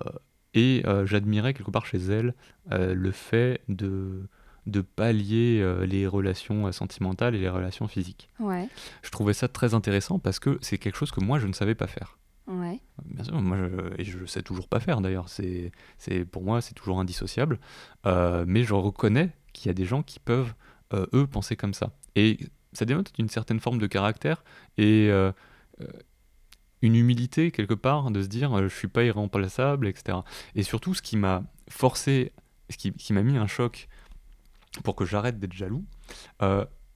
et 0.54 0.82
j'admirais 1.04 1.52
quelque 1.52 1.70
part 1.70 1.84
chez 1.84 1.98
elle 1.98 2.32
le 2.70 3.10
fait 3.12 3.60
de 3.68 4.26
de 4.66 4.80
pallier 4.80 5.60
euh, 5.62 5.86
les 5.86 6.06
relations 6.06 6.66
euh, 6.66 6.72
sentimentales 6.72 7.34
et 7.34 7.38
les 7.38 7.48
relations 7.48 7.86
physiques. 7.86 8.28
Ouais, 8.40 8.68
Je 9.02 9.10
trouvais 9.10 9.32
ça 9.32 9.48
très 9.48 9.74
intéressant 9.74 10.18
parce 10.18 10.38
que 10.38 10.58
c'est 10.60 10.78
quelque 10.78 10.96
chose 10.96 11.12
que 11.12 11.20
moi 11.20 11.38
je 11.38 11.46
ne 11.46 11.52
savais 11.52 11.74
pas 11.74 11.86
faire. 11.86 12.18
Ouais. 12.46 12.80
Bien 13.04 13.24
sûr, 13.24 13.40
moi 13.40 13.56
je, 13.56 14.00
et 14.00 14.04
je 14.04 14.24
sais 14.26 14.42
toujours 14.42 14.68
pas 14.68 14.80
faire 14.80 15.00
d'ailleurs. 15.00 15.28
C'est, 15.28 15.72
c'est 15.98 16.24
pour 16.24 16.42
moi 16.42 16.60
c'est 16.60 16.74
toujours 16.74 17.00
indissociable. 17.00 17.58
Euh, 18.06 18.44
mais 18.46 18.62
je 18.62 18.74
reconnais 18.74 19.30
qu'il 19.52 19.66
y 19.66 19.70
a 19.70 19.74
des 19.74 19.84
gens 19.84 20.02
qui 20.02 20.18
peuvent 20.20 20.54
euh, 20.92 21.06
eux 21.14 21.26
penser 21.26 21.56
comme 21.56 21.74
ça. 21.74 21.90
Et 22.14 22.38
ça 22.72 22.84
démontre 22.84 23.10
une 23.18 23.28
certaine 23.28 23.60
forme 23.60 23.78
de 23.78 23.86
caractère 23.86 24.44
et 24.78 25.08
euh, 25.10 25.32
une 26.82 26.94
humilité 26.94 27.50
quelque 27.50 27.74
part 27.74 28.10
de 28.10 28.22
se 28.22 28.28
dire 28.28 28.56
je 28.62 28.74
suis 28.74 28.88
pas 28.88 29.04
irremplaçable, 29.04 29.88
etc. 29.88 30.18
Et 30.54 30.62
surtout 30.62 30.94
ce 30.94 31.02
qui 31.02 31.16
m'a 31.16 31.42
forcé, 31.68 32.32
ce 32.70 32.76
qui, 32.76 32.92
qui 32.92 33.12
m'a 33.12 33.22
mis 33.22 33.36
un 33.36 33.46
choc 33.46 33.88
pour 34.84 34.94
que 34.94 35.04
j'arrête 35.04 35.38
d'être 35.38 35.54
jaloux, 35.54 35.84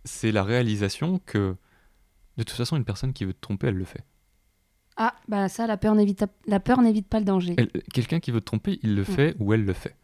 c'est 0.05 0.33
la 0.33 0.45
réalisation 0.45 1.19
que 1.19 1.57
de 2.37 2.43
toute 2.43 2.57
façon 2.57 2.77
une 2.77 2.85
personne 2.85 3.13
qui 3.13 3.25
veut 3.25 3.35
te 3.35 3.41
tromper, 3.41 3.69
elle 3.69 3.75
le 3.75 3.85
fait. 3.85 4.05
Ah, 5.03 5.15
bah 5.29 5.49
ça, 5.49 5.67
la 5.67 5.79
peur 5.79 5.95
n'évite, 5.95 6.25
la 6.47 6.61
peur 6.61 6.83
n'évite 6.83 7.07
pas 7.09 7.21
le 7.21 7.25
danger. 7.25 7.55
Elle- 7.57 7.71
Quelqu'un 7.95 8.21
qui 8.21 8.33
veut 8.33 8.41
te 8.41 8.45
tromper, 8.45 8.79
il 8.83 8.95
le 8.95 9.03
fait 9.05 9.35
ou 9.39 9.55
elle 9.55 9.65
le 9.65 9.73
fait. 9.73 9.97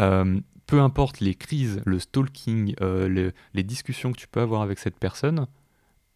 Euh, 0.00 0.40
peu 0.66 0.80
importe 0.80 1.20
les 1.20 1.34
crises, 1.34 1.82
le 1.84 1.98
stalking, 1.98 2.74
euh, 2.80 3.08
le- 3.08 3.32
les 3.52 3.62
discussions 3.62 4.10
que 4.10 4.16
tu 4.16 4.26
peux 4.26 4.40
avoir 4.40 4.62
avec 4.62 4.78
cette 4.78 4.98
personne, 4.98 5.46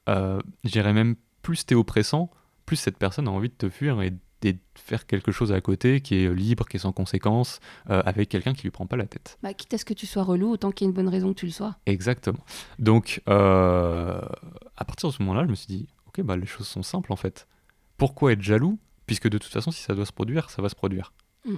euh, 0.08 0.40
j'irais 0.64 0.94
même 0.94 1.16
plus 1.42 1.66
t'es 1.66 1.74
oppressant, 1.74 2.30
plus 2.64 2.76
cette 2.76 2.96
personne 2.96 3.28
a 3.28 3.30
envie 3.30 3.48
de 3.50 3.54
te 3.54 3.68
fuir 3.68 4.00
et, 4.00 4.12
et 4.44 4.52
de 4.54 4.58
faire 4.76 5.06
quelque 5.06 5.30
chose 5.30 5.52
à 5.52 5.60
côté 5.60 6.00
qui 6.00 6.14
est 6.16 6.32
libre, 6.34 6.64
qui 6.66 6.78
est 6.78 6.80
sans 6.80 6.92
conséquence, 6.92 7.60
euh, 7.90 8.02
avec 8.06 8.30
quelqu'un 8.30 8.54
qui 8.54 8.62
lui 8.62 8.70
prend 8.70 8.86
pas 8.86 8.96
la 8.96 9.06
tête. 9.06 9.36
Bah, 9.42 9.52
quitte 9.52 9.74
à 9.74 9.78
ce 9.78 9.84
que 9.84 9.92
tu 9.94 10.06
sois 10.06 10.22
relou, 10.22 10.48
autant 10.50 10.70
qu'il 10.72 10.86
y 10.86 10.88
ait 10.88 10.90
une 10.90 10.94
bonne 10.96 11.08
raison 11.08 11.34
que 11.34 11.38
tu 11.40 11.46
le 11.46 11.52
sois. 11.52 11.76
Exactement. 11.84 12.42
Donc, 12.78 13.20
euh, 13.28 14.20
à 14.76 14.84
partir 14.86 15.10
de 15.10 15.14
ce 15.14 15.22
moment-là, 15.22 15.44
je 15.44 15.50
me 15.50 15.54
suis 15.54 15.66
dit, 15.66 15.88
ok, 16.06 16.22
bah, 16.22 16.36
les 16.36 16.46
choses 16.46 16.66
sont 16.66 16.82
simples 16.82 17.12
en 17.12 17.16
fait. 17.16 17.46
Pourquoi 18.02 18.32
être 18.32 18.42
jaloux 18.42 18.78
Puisque 19.06 19.28
de 19.28 19.38
toute 19.38 19.52
façon, 19.52 19.70
si 19.70 19.80
ça 19.82 19.94
doit 19.94 20.06
se 20.06 20.12
produire, 20.12 20.50
ça 20.50 20.60
va 20.62 20.68
se 20.68 20.74
produire. 20.74 21.12
Mm. 21.46 21.54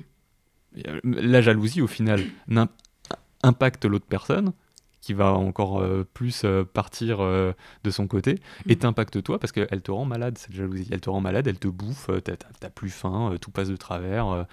Et, 0.76 0.88
euh, 0.90 1.00
La 1.04 1.40
jalousie, 1.40 1.80
au 1.80 1.87
final, 1.87 2.20
impacte 3.42 3.85
l'autre 3.87 4.07
personne, 4.07 4.52
qui 5.00 5.12
va 5.12 5.33
encore 5.35 5.80
euh, 5.80 6.07
plus 6.14 6.42
euh, 6.44 6.64
partir 6.64 7.20
euh, 7.20 7.52
de 7.85 7.90
son 7.90 8.07
côté, 8.07 8.40
et 8.66 8.74
Mm. 8.74 8.78
t'impacte 8.78 9.22
toi 9.22 9.38
parce 9.38 9.52
qu'elle 9.52 9.83
te 9.83 9.90
rend 9.90 10.04
malade, 10.07 10.37
cette 10.38 10.52
jalousie. 10.54 10.88
Elle 10.90 11.00
te 11.00 11.09
rend 11.11 11.20
malade, 11.20 11.46
elle 11.46 11.59
te 11.59 11.68
bouffe, 11.68 12.11
t'as- 12.24 12.70
plus 12.70 12.90
faim, 12.90 13.35
tout 13.40 13.50
passe 13.50 13.68
de 13.68 13.76
travers, 13.76 14.46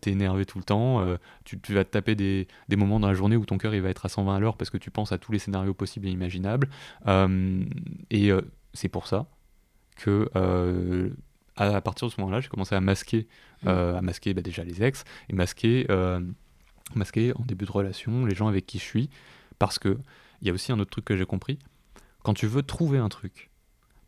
t'es 0.00 0.10
énervé 0.12 0.44
tout 0.44 0.58
le 0.58 0.64
temps, 0.64 1.04
tu, 1.44 1.58
tu 1.60 1.72
vas 1.74 1.84
te 1.84 1.90
taper 1.90 2.14
des, 2.16 2.48
des 2.68 2.76
moments 2.76 2.98
dans 3.00 3.06
la 3.08 3.14
journée 3.14 3.36
où 3.36 3.46
ton 3.46 3.58
cœur 3.58 3.74
il 3.74 3.80
va 3.82 3.88
être 3.90 4.04
à 4.06 4.08
120 4.08 4.36
à 4.36 4.40
l'heure 4.40 4.56
parce 4.56 4.70
que 4.70 4.78
tu 4.78 4.90
penses 4.90 5.10
à 5.12 5.18
tous 5.18 5.30
les 5.32 5.38
scénarios 5.38 5.74
possibles 5.74 6.06
et 6.06 6.10
imaginables. 6.10 6.68
Et 8.10 8.30
c'est 8.74 8.88
pour 8.88 9.06
ça 9.06 9.26
que 9.96 10.28
à, 11.56 11.80
partir 11.80 12.08
de 12.08 12.12
ce 12.12 12.20
moment-là, 12.20 12.40
j'ai 12.40 12.48
commencé 12.48 12.74
à 12.74 12.80
masquer, 12.80 13.26
euh, 13.66 13.96
à 13.96 14.02
masquer 14.02 14.34
bah, 14.34 14.42
déjà 14.42 14.64
les 14.64 14.82
ex 14.82 15.04
et 15.28 15.34
masquer, 15.34 15.86
euh, 15.90 16.20
masquer 16.94 17.32
en 17.36 17.44
début 17.44 17.64
de 17.64 17.72
relation 17.72 18.24
les 18.24 18.34
gens 18.34 18.48
avec 18.48 18.66
qui 18.66 18.78
je 18.78 18.84
suis, 18.84 19.10
parce 19.58 19.78
que 19.78 19.98
il 20.40 20.48
y 20.48 20.50
a 20.50 20.54
aussi 20.54 20.72
un 20.72 20.80
autre 20.80 20.90
truc 20.90 21.04
que 21.04 21.16
j'ai 21.16 21.26
compris. 21.26 21.58
Quand 22.22 22.34
tu 22.34 22.46
veux 22.46 22.62
trouver 22.62 22.98
un 22.98 23.08
truc, 23.08 23.50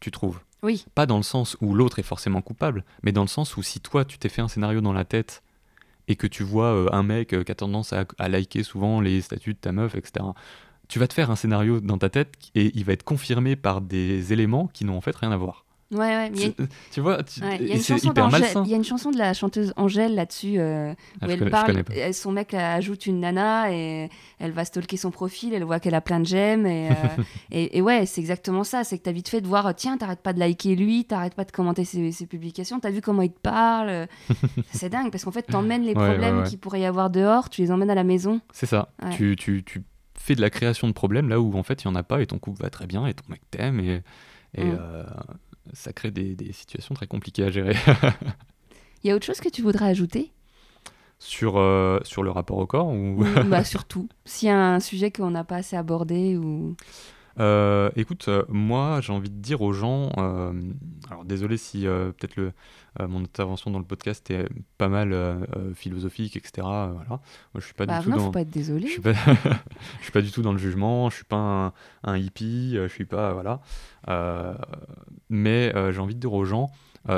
tu 0.01 0.11
trouves. 0.11 0.41
Oui. 0.63 0.85
Pas 0.95 1.07
dans 1.07 1.17
le 1.17 1.23
sens 1.23 1.57
où 1.61 1.75
l'autre 1.75 1.99
est 1.99 2.05
forcément 2.05 2.41
coupable, 2.41 2.85
mais 3.03 3.13
dans 3.13 3.23
le 3.23 3.29
sens 3.29 3.57
où 3.57 3.63
si 3.63 3.81
toi 3.81 4.05
tu 4.05 4.19
t'es 4.19 4.29
fait 4.29 4.43
un 4.43 4.49
scénario 4.49 4.81
dans 4.81 4.93
la 4.93 5.05
tête 5.05 5.43
et 6.09 6.17
que 6.17 6.27
tu 6.27 6.43
vois 6.43 6.75
euh, 6.75 6.89
un 6.93 7.03
mec 7.03 7.29
qui 7.29 7.53
a 7.53 7.55
tendance 7.55 7.93
à, 7.93 8.05
à 8.19 8.29
liker 8.29 8.63
souvent 8.63 9.01
les 9.01 9.21
statuts 9.21 9.55
de 9.55 9.59
ta 9.59 9.73
meuf, 9.73 9.95
etc. 9.95 10.25
Tu 10.89 10.99
vas 10.99 11.07
te 11.07 11.15
faire 11.15 11.31
un 11.31 11.37
scénario 11.37 11.81
dans 11.81 11.99
ta 11.99 12.11
tête 12.11 12.35
et 12.55 12.73
il 12.75 12.85
va 12.85 12.93
être 12.93 13.05
confirmé 13.05 13.57
par 13.57 13.81
des 13.81 14.33
éléments 14.33 14.69
qui 14.69 14.85
n'ont 14.85 14.97
en 14.97 15.01
fait 15.01 15.17
rien 15.17 15.33
à 15.33 15.37
voir. 15.37 15.63
Ouais, 15.95 16.01
ouais. 16.01 16.31
il 16.35 16.41
y 16.41 16.45
a 16.45 16.47
C'est- 16.49 16.69
Tu 16.93 17.01
vois, 17.01 17.23
tu- 17.23 17.41
ouais, 17.43 17.57
il 17.61 17.69
y 17.69 17.73
a 17.73 17.77
une 17.77 17.83
chanson 17.83 18.11
hyper 18.11 18.25
d'Angèle- 18.29 18.41
malsain. 18.41 18.63
il 18.65 18.71
y 18.71 18.75
a 18.75 18.77
une 18.77 18.85
chanson 18.85 19.11
de 19.11 19.17
la 19.19 19.33
chanteuse 19.35 19.73
Angèle 19.77 20.15
là-dessus 20.15 20.55
euh, 20.59 20.93
où 20.93 20.95
Ah, 21.21 21.27
je 21.27 21.33
elle 21.33 21.39
connais- 21.39 21.51
parle, 21.51 21.83
et 21.95 22.13
son 22.13 22.33
mec 22.33 22.53
ajoute 22.55 23.07
une 23.07 23.21
nana 23.21 23.73
et 23.73 24.09
elle 24.39 24.53
va 24.53 24.65
stalker 24.65 24.97
son 24.97 25.11
profil, 25.11 25.55
elle 25.55 25.65
voit 25.65 25.81
qu'elle 25.81 25.95
a 25.95 26.01
plein 26.01 26.21
de 26.21 26.27
j'aime 26.27 26.67
et, 26.67 26.89
euh, 26.91 26.93
et, 27.53 27.79
et 27.79 27.83
ouais, 27.83 28.07
c'est 28.07 28.21
exactement 28.21 28.65
ça, 28.65 28.85
c'est 28.85 28.99
que 28.99 29.03
t'as 29.05 29.13
vite 29.13 29.29
fait 29.29 29.41
de 29.41 29.47
voir, 29.47 29.75
tiens, 29.75 29.97
t'arrêtes 29.97 30.21
pas 30.23 30.33
de 30.33 30.41
liker 30.41 30.75
lui, 30.77 31.05
t'arrêtes 31.05 31.35
pas 31.35 31.45
de 31.45 31.53
commenter 31.53 31.85
ses, 31.85 32.13
ses 32.13 32.27
publications, 32.27 32.81
t'as 32.81 32.91
vu 32.91 33.01
comment 33.01 33.23
il 33.23 33.33
te 33.33 33.41
parle, 33.41 34.07
c'est 34.73 34.89
dingue 34.89 35.11
parce 35.11 35.25
qu'en 35.25 35.33
fait 35.33 35.43
t'emmènes 35.43 35.83
les 35.83 35.95
Ouais, 35.95 36.09
problèmes 36.09 36.39
ouais. 36.39 36.49
qu'il 36.49 36.59
pourrait 36.59 36.81
y 36.81 36.85
avoir 36.87 37.11
dehors, 37.11 37.49
tu 37.51 37.63
les 37.63 37.71
emmènes 37.71 37.91
à 37.91 37.95
la 37.95 38.05
maison. 38.05 38.41
C'est 38.53 38.67
ça. 38.67 38.89
Tu, 39.13 39.37
tu, 39.37 39.63
tu 39.65 39.83
fais 40.19 40.35
de 40.35 40.41
la 40.41 40.51
création 40.51 40.89
de 40.89 40.93
problèmes 40.93 41.29
là 41.29 41.41
où 41.41 41.55
en 41.59 41.63
fait 41.63 41.85
il 41.85 41.89
n'y 41.89 41.93
en 41.93 41.97
a 41.97 42.03
pas 42.03 42.23
et 42.23 42.27
ton 42.27 42.39
couple 42.39 42.63
va 42.63 42.71
très 42.71 42.87
bien 42.87 43.07
et 43.07 43.15
ton 43.15 43.25
mec 43.29 43.43
t'aime 43.51 43.79
et, 43.81 44.03
et 44.57 44.65
Mm. 44.65 44.79
euh, 44.81 45.05
ça 45.72 45.92
crée 45.92 46.11
des, 46.11 46.35
des 46.35 46.53
situations 46.53 46.94
très 46.94 47.07
compliquées 47.07 47.44
à 47.44 47.50
gérer. 47.50 47.77
Il 49.03 49.09
y 49.09 49.11
a 49.11 49.16
autre 49.16 49.27
chose 49.27 49.40
que 49.40 49.48
tu 49.48 49.62
voudrais 49.62 49.87
ajouter? 49.87 50.33
Sur, 51.18 51.59
euh, 51.59 52.00
sur 52.03 52.22
le 52.22 52.31
rapport 52.31 52.59
au 52.59 52.66
corps 52.66 52.88
ou... 52.88 53.24
Bah, 53.46 53.64
Surtout, 53.64 54.09
s'il 54.24 54.48
y 54.48 54.50
a 54.50 54.74
un 54.74 54.81
sujet 54.81 55.11
qu'on 55.11 55.31
n'a 55.31 55.44
pas 55.44 55.57
assez 55.57 55.77
abordé 55.77 56.37
ou... 56.37 56.77
Euh, 57.40 57.90
écoute, 57.97 58.27
euh, 58.29 58.44
moi 58.49 59.01
j'ai 59.01 59.12
envie 59.12 59.31
de 59.31 59.40
dire 59.40 59.61
aux 59.62 59.73
gens, 59.73 60.11
euh, 60.18 60.53
alors 61.11 61.25
désolé 61.25 61.57
si 61.57 61.83
peut-être 61.83 62.37
le, 62.37 62.53
mon 63.01 63.20
intervention 63.20 63.70
dans 63.70 63.79
le 63.79 63.85
podcast 63.85 64.31
est 64.31 64.49
pas 64.79 64.88
mal 64.88 65.47
philosophique, 65.75 66.37
etc. 66.37 66.53
voilà. 66.62 67.09
Moi 67.09 67.20
je 67.57 67.64
suis 67.64 67.75
pas 67.75 67.87
Bah 67.87 67.99
du 67.99 68.05
tout 68.05 68.11
non, 68.11 68.16
dans... 68.16 68.25
faut 68.27 68.31
pas 68.31 68.42
être 68.42 68.51
désolé. 68.51 68.87
Je 68.87 68.92
suis 68.92 69.01
pas, 69.01 69.12
je 69.99 70.03
suis 70.03 70.12
pas 70.12 70.23
du 70.23 70.31
tout 70.31 70.42
dans 70.42 70.53
le 70.53 70.59
jugement, 70.59 71.11
je 71.11 71.16
suis 71.16 71.25
pas 71.25 71.37
un, 71.37 71.73
un 72.05 72.16
hippie, 72.16 72.75
je 72.77 72.88
suis 72.88 73.07
pas 73.07 73.33
voilà. 73.33 73.61
Mais 75.29 75.73
j'ai 75.92 76.01
envie 76.01 76.14
de 76.14 76.20
dire 76.20 76.33
aux 76.33 76.44
gens, 76.44 76.70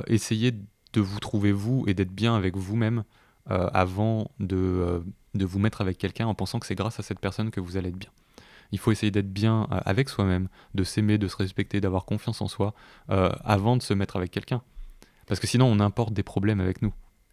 essayez 0.07 0.53
de 0.53 1.01
vous 1.01 1.21
trouver 1.21 1.53
vous 1.53 1.85
et 1.87 1.95
d'être 1.95 2.13
bien 2.13 2.35
avec 2.35 2.57
vous-même 2.57 3.05
avant 3.49 4.31
de, 4.41 5.05
de 5.35 5.45
vous 5.45 5.59
mettre 5.59 5.83
avec 5.83 5.99
quelqu'un 5.99 6.27
en 6.27 6.35
pensant 6.35 6.59
que 6.59 6.67
c'est 6.67 6.75
grâce 6.75 6.99
à 6.99 7.03
cette 7.03 7.21
personne 7.21 7.51
que 7.51 7.61
vous 7.61 7.77
allez 7.77 7.91
être 7.91 7.99
bien. 7.99 8.11
Il 8.73 8.79
faut 8.79 8.91
essayer 8.93 9.11
d'être 9.11 9.33
bien 9.33 9.67
euh, 9.73 9.79
avec 9.85 10.09
soi-même, 10.09 10.49
de 10.75 10.85
s'aimer, 10.85 11.19
de 11.19 11.29
se 11.29 11.37
respecter, 11.37 11.81
d'avoir 11.81 12.05
confiance 12.05 12.41
en 12.41 12.49
soi 12.49 12.75
euh, 13.11 13.31
avant 13.45 13.77
de 13.77 13.83
se 13.83 13.95
mettre 13.95 14.17
avec 14.17 14.31
quelqu'un. 14.31 14.63
Parce 15.27 15.41
que 15.41 15.47
sinon, 15.47 15.67
on 15.67 15.81
importe 15.81 16.13
des 16.13 16.23
problèmes 16.23 16.61
avec 16.61 16.83
nous. 16.83 16.93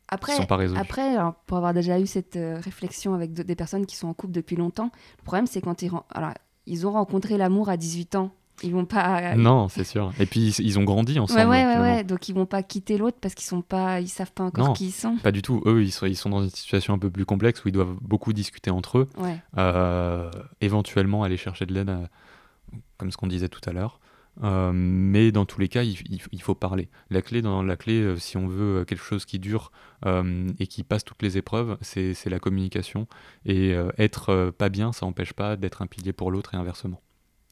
Après, 0.10 0.34
qui 0.34 0.38
sont 0.38 0.46
pas 0.46 0.58
résolus. 0.58 0.80
après 0.80 1.16
alors, 1.16 1.36
pour 1.46 1.58
avoir 1.58 1.74
déjà 1.74 2.00
eu 2.00 2.06
cette 2.08 2.36
euh, 2.36 2.60
réflexion 2.60 3.14
avec 3.14 3.34
de- 3.34 3.42
des 3.44 3.56
personnes 3.56 3.86
qui 3.86 3.96
sont 3.96 4.08
en 4.08 4.14
couple 4.14 4.34
depuis 4.34 4.56
longtemps, 4.56 4.92
le 5.20 5.24
problème 5.24 5.48
c'est 5.48 5.62
quand 5.62 5.82
ils, 5.82 5.90
ren- 5.90 6.04
alors, 6.12 6.34
ils 6.68 6.86
ont 6.86 6.92
rencontré 6.92 7.38
l'amour 7.38 7.70
à 7.70 7.78
18 7.78 8.16
ans. 8.16 8.32
Ils 8.64 8.72
vont 8.72 8.86
pas. 8.86 9.36
Non, 9.36 9.68
c'est 9.70 9.84
sûr. 9.84 10.12
Et 10.20 10.26
puis, 10.26 10.40
ils, 10.58 10.66
ils 10.66 10.80
ont 10.80 10.84
grandi 10.84 11.20
ensemble. 11.20 11.42
Ouais, 11.50 11.66
ouais, 11.66 11.76
ouais, 11.76 11.80
ouais. 11.82 12.04
Donc 12.04 12.30
ils 12.30 12.34
vont 12.36 12.46
pas 12.46 12.64
quitter 12.64 12.98
l'autre 12.98 13.18
parce 13.22 13.36
qu'ils 13.36 13.46
sont 13.48 13.62
pas, 13.62 14.00
ils 14.00 14.08
savent 14.08 14.32
pas 14.32 14.46
encore 14.46 14.68
Non. 14.68 14.74
qui 14.74 14.88
ils 14.88 14.92
sont. 14.92 15.18
Pas 15.18 15.32
du 15.32 15.42
tout. 15.42 15.62
Eux, 15.66 15.84
ils 15.84 15.92
sont, 15.92 16.06
ils 16.06 16.16
sont 16.16 16.30
dans 16.30 16.42
une 16.44 16.50
situation 16.50 16.94
un 16.94 17.00
peu 17.00 17.10
plus 17.10 17.26
complexe 17.26 17.64
où 17.64 17.68
ils 17.68 17.74
doivent 17.74 17.98
beaucoup 18.02 18.34
discuter 18.34 18.72
entre 18.72 19.00
eux. 19.00 19.10
Ouais. 19.18 19.38
Euh, 19.58 20.30
éventuellement 20.62 21.24
aller 21.24 21.38
chercher 21.38 21.66
de 21.66 21.74
l'aide, 21.74 21.90
à- 21.90 22.10
comme 22.98 23.12
ce 23.12 23.18
qu'on 23.18 23.28
disait 23.28 23.50
tout 23.50 23.62
à 23.70 23.74
l'heure. 23.74 24.00
Euh, 24.44 24.72
mais 24.74 25.32
dans 25.32 25.46
tous 25.46 25.60
les 25.60 25.68
cas, 25.68 25.84
il, 25.84 25.92
il- 26.10 26.20
il 26.32 26.42
faut 26.42 26.56
parler. 26.56 26.90
La 27.12 27.22
clé, 27.22 27.44
dans 27.44 27.62
la 27.62 27.76
clé, 27.78 28.02
euh, 28.02 28.18
si 28.18 28.36
on 28.36 28.48
veut 28.48 28.80
euh, 28.80 28.84
quelque 28.84 29.04
chose 29.04 29.26
qui 29.26 29.38
dure 29.38 29.72
euh, 30.08 30.48
et 30.58 30.66
qui 30.66 30.82
passe 30.84 31.04
toutes 31.04 31.22
les 31.22 31.38
épreuves, 31.38 31.78
c'est 31.82 32.16
la 32.26 32.40
communication. 32.40 33.08
Et 33.46 33.74
euh, 33.76 33.92
être 34.00 34.30
euh, 34.30 34.52
pas 34.52 34.70
bien, 34.70 34.92
ça 34.92 35.06
n'empêche 35.06 35.34
pas 35.34 35.56
d'être 35.56 35.84
un 35.84 35.88
pilier 35.88 36.14
pour 36.14 36.32
l'autre 36.32 36.56
et 36.56 36.58
inversement. 36.58 37.00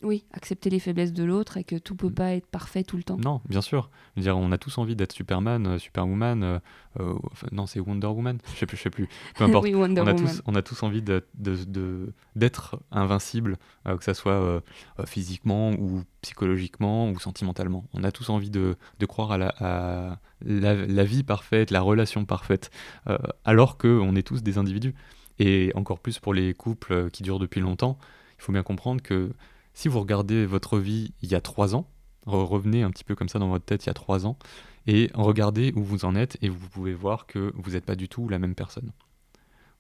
Oui, 0.04 0.26
accepter 0.34 0.70
les 0.70 0.80
faiblesses 0.80 1.14
de 1.14 1.24
l'autre 1.24 1.58
et 1.58 1.64
que 1.64 1.76
tout 1.78 1.96
peut 1.96 2.08
Mm. 2.10 2.14
pas 2.14 2.32
être 2.34 2.48
parfait 2.48 2.84
tout 2.84 2.98
le 2.98 3.04
temps. 3.04 3.18
Non, 3.18 3.42
bien 3.48 3.62
sûr. 3.62 3.90
Je 4.16 4.22
veux 4.22 4.24
dire, 4.24 4.38
on 4.38 4.52
a 4.52 4.58
tous 4.58 4.78
envie 4.78 4.96
d'être 4.96 5.12
Superman, 5.14 5.68
euh, 5.68 5.78
Superwoman. 5.78 6.44
euh, 6.44 6.60
euh, 7.00 7.14
non, 7.52 7.68
c'est 7.68 7.80
Wonder 7.80 8.08
Woman. 8.08 8.38
Je 8.54 8.58
sais 8.60 8.66
plus, 8.66 8.78
je 8.78 8.82
sais 8.84 8.90
plus. 8.90 9.08
Peu 9.36 9.44
importe. 9.60 9.64
oui, 9.64 9.74
Wonder 9.76 10.02
on, 10.02 10.08
a 10.08 10.14
Woman. 10.14 10.26
tous, 10.28 10.42
on 10.48 10.56
a 10.56 10.62
tous 10.62 10.82
envie 10.84 11.02
de- 11.02 11.24
de- 11.36 11.64
de- 11.66 12.14
d'être 12.36 12.80
invincible, 12.92 13.58
euh, 13.88 13.96
que 13.98 14.04
ça 14.04 14.14
soit 14.14 14.64
physiquement 15.06 15.72
ou 15.74 16.04
psychologiquement 16.22 17.10
ou 17.10 17.20
sentimentalement. 17.20 17.86
On 17.94 18.04
a 18.04 18.12
tous 18.12 18.30
envie 18.30 18.50
de, 18.50 18.76
de 19.00 19.06
croire 19.06 19.32
à, 19.32 19.38
la, 19.38 19.50
à 19.60 20.18
la, 20.46 20.74
la 20.76 21.04
vie 21.04 21.24
parfaite, 21.24 21.72
la 21.72 21.82
relation 21.82 22.26
parfaite, 22.26 22.72
alors 23.46 23.78
qu'on 23.78 24.16
est 24.16 24.24
tous 24.26 24.42
des 24.44 24.58
individus. 24.58 24.94
Et 25.40 25.72
encore 25.76 26.00
plus 26.00 26.20
pour 26.20 26.34
les 26.34 26.54
couples 26.54 27.10
qui 27.12 27.24
durent 27.24 27.40
depuis 27.40 27.62
longtemps, 27.62 27.98
il 28.38 28.44
faut 28.44 28.52
bien 28.52 28.64
comprendre 28.64 29.02
que 29.02 29.32
si 29.74 29.88
vous 29.88 30.00
regardez 30.00 30.46
votre 30.46 30.78
vie 30.80 31.14
il 31.22 31.32
y 31.32 31.36
a 31.36 31.42
trois 31.42 31.76
ans, 31.76 31.88
re- 32.26 32.44
revenez 32.46 32.84
un 32.84 32.92
petit 32.92 33.04
peu 33.04 33.16
comme 33.16 33.30
ça 33.30 33.40
dans 33.40 33.50
votre 33.50 33.66
tête 33.66 33.86
il 33.86 33.88
y 33.88 33.90
a 33.90 33.94
trois 33.94 34.26
ans, 34.26 34.38
et 34.88 35.10
regardez 35.14 35.72
où 35.76 35.84
vous 35.84 36.06
en 36.06 36.16
êtes, 36.16 36.38
et 36.42 36.50
vous 36.50 36.68
pouvez 36.70 36.94
voir 36.94 37.26
que 37.28 37.54
vous 37.56 37.72
n'êtes 37.72 37.86
pas 37.86 37.96
du 37.96 38.10
tout 38.10 38.28
la 38.30 38.40
même 38.40 38.56
personne 38.56 38.92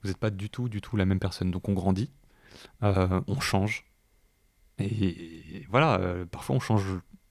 vous 0.04 0.08
n'êtes 0.10 0.18
pas 0.18 0.32
du 0.32 0.50
tout, 0.50 0.68
du 0.68 0.82
tout 0.82 0.98
la 0.98 1.06
même 1.06 1.20
personne. 1.20 1.52
Donc 1.52 1.70
on 1.70 1.74
grandit, 1.74 2.10
euh, 2.82 3.22
on 3.28 3.40
change. 3.40 3.86
Et 4.80 5.64
voilà, 5.70 6.00
euh, 6.00 6.26
parfois 6.26 6.56
on 6.56 6.60
change 6.60 6.84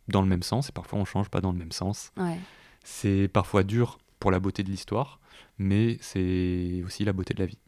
dans 0.07 0.23
le 0.23 0.29
même 0.29 0.44
sens 0.44 0.68
et 0.68 0.73
parfois 0.73 1.01
on 1.01 1.05
change 1.05 1.29
pas 1.31 1.40
dans 1.40 1.51
le 1.51 1.59
même 1.59 1.73
sens. 1.73 2.12
Ouais. 2.16 2.38
C'est 2.85 3.27
parfois 3.27 3.64
dur 3.64 3.99
pour 4.20 4.31
la 4.31 4.38
beauté 4.38 4.62
de 4.62 4.70
l'histoire, 4.70 5.18
mais 5.59 5.99
c'est 6.01 6.83
aussi 6.85 7.05
la 7.05 7.12
beauté 7.12 7.35
de 7.35 7.40
la 7.40 7.46
vie. 7.46 7.59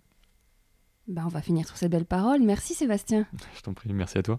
Bah, 1.08 1.22
on 1.24 1.28
va 1.30 1.42
finir 1.42 1.66
sur 1.66 1.76
ces 1.76 1.88
belles 1.88 2.06
paroles. 2.06 2.40
Merci 2.42 2.74
Sébastien. 2.74 3.26
Je 3.56 3.60
t'en 3.62 3.74
prie, 3.74 3.92
merci 3.92 4.18
à 4.18 4.22
toi. 4.22 4.38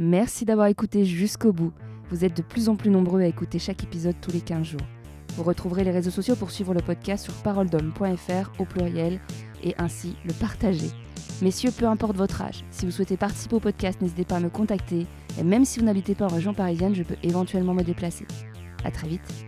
Merci 0.00 0.44
d'avoir 0.44 0.68
écouté 0.68 1.04
jusqu'au 1.04 1.52
bout. 1.52 1.72
Vous 2.10 2.24
êtes 2.24 2.36
de 2.36 2.42
plus 2.42 2.68
en 2.68 2.76
plus 2.76 2.88
nombreux 2.88 3.20
à 3.20 3.26
écouter 3.26 3.58
chaque 3.58 3.82
épisode 3.82 4.14
tous 4.20 4.30
les 4.30 4.40
15 4.40 4.64
jours. 4.64 4.80
Vous 5.34 5.42
retrouverez 5.42 5.82
les 5.82 5.90
réseaux 5.90 6.12
sociaux 6.12 6.36
pour 6.36 6.52
suivre 6.52 6.72
le 6.72 6.80
podcast 6.80 7.24
sur 7.24 7.34
paroledhomme.fr 7.42 8.60
au 8.60 8.64
pluriel 8.64 9.18
et 9.64 9.74
ainsi 9.76 10.14
le 10.24 10.32
partager. 10.34 10.90
Messieurs, 11.42 11.72
peu 11.76 11.86
importe 11.86 12.16
votre 12.16 12.42
âge, 12.42 12.64
si 12.70 12.86
vous 12.86 12.92
souhaitez 12.92 13.16
participer 13.16 13.56
au 13.56 13.60
podcast, 13.60 14.00
n'hésitez 14.00 14.24
pas 14.24 14.36
à 14.36 14.40
me 14.40 14.50
contacter 14.50 15.04
et 15.36 15.42
même 15.42 15.64
si 15.64 15.80
vous 15.80 15.84
n'habitez 15.84 16.14
pas 16.14 16.26
en 16.26 16.34
région 16.34 16.54
parisienne, 16.54 16.94
je 16.94 17.02
peux 17.02 17.16
éventuellement 17.24 17.74
me 17.74 17.82
déplacer. 17.82 18.24
À 18.84 18.92
très 18.92 19.08
vite. 19.08 19.47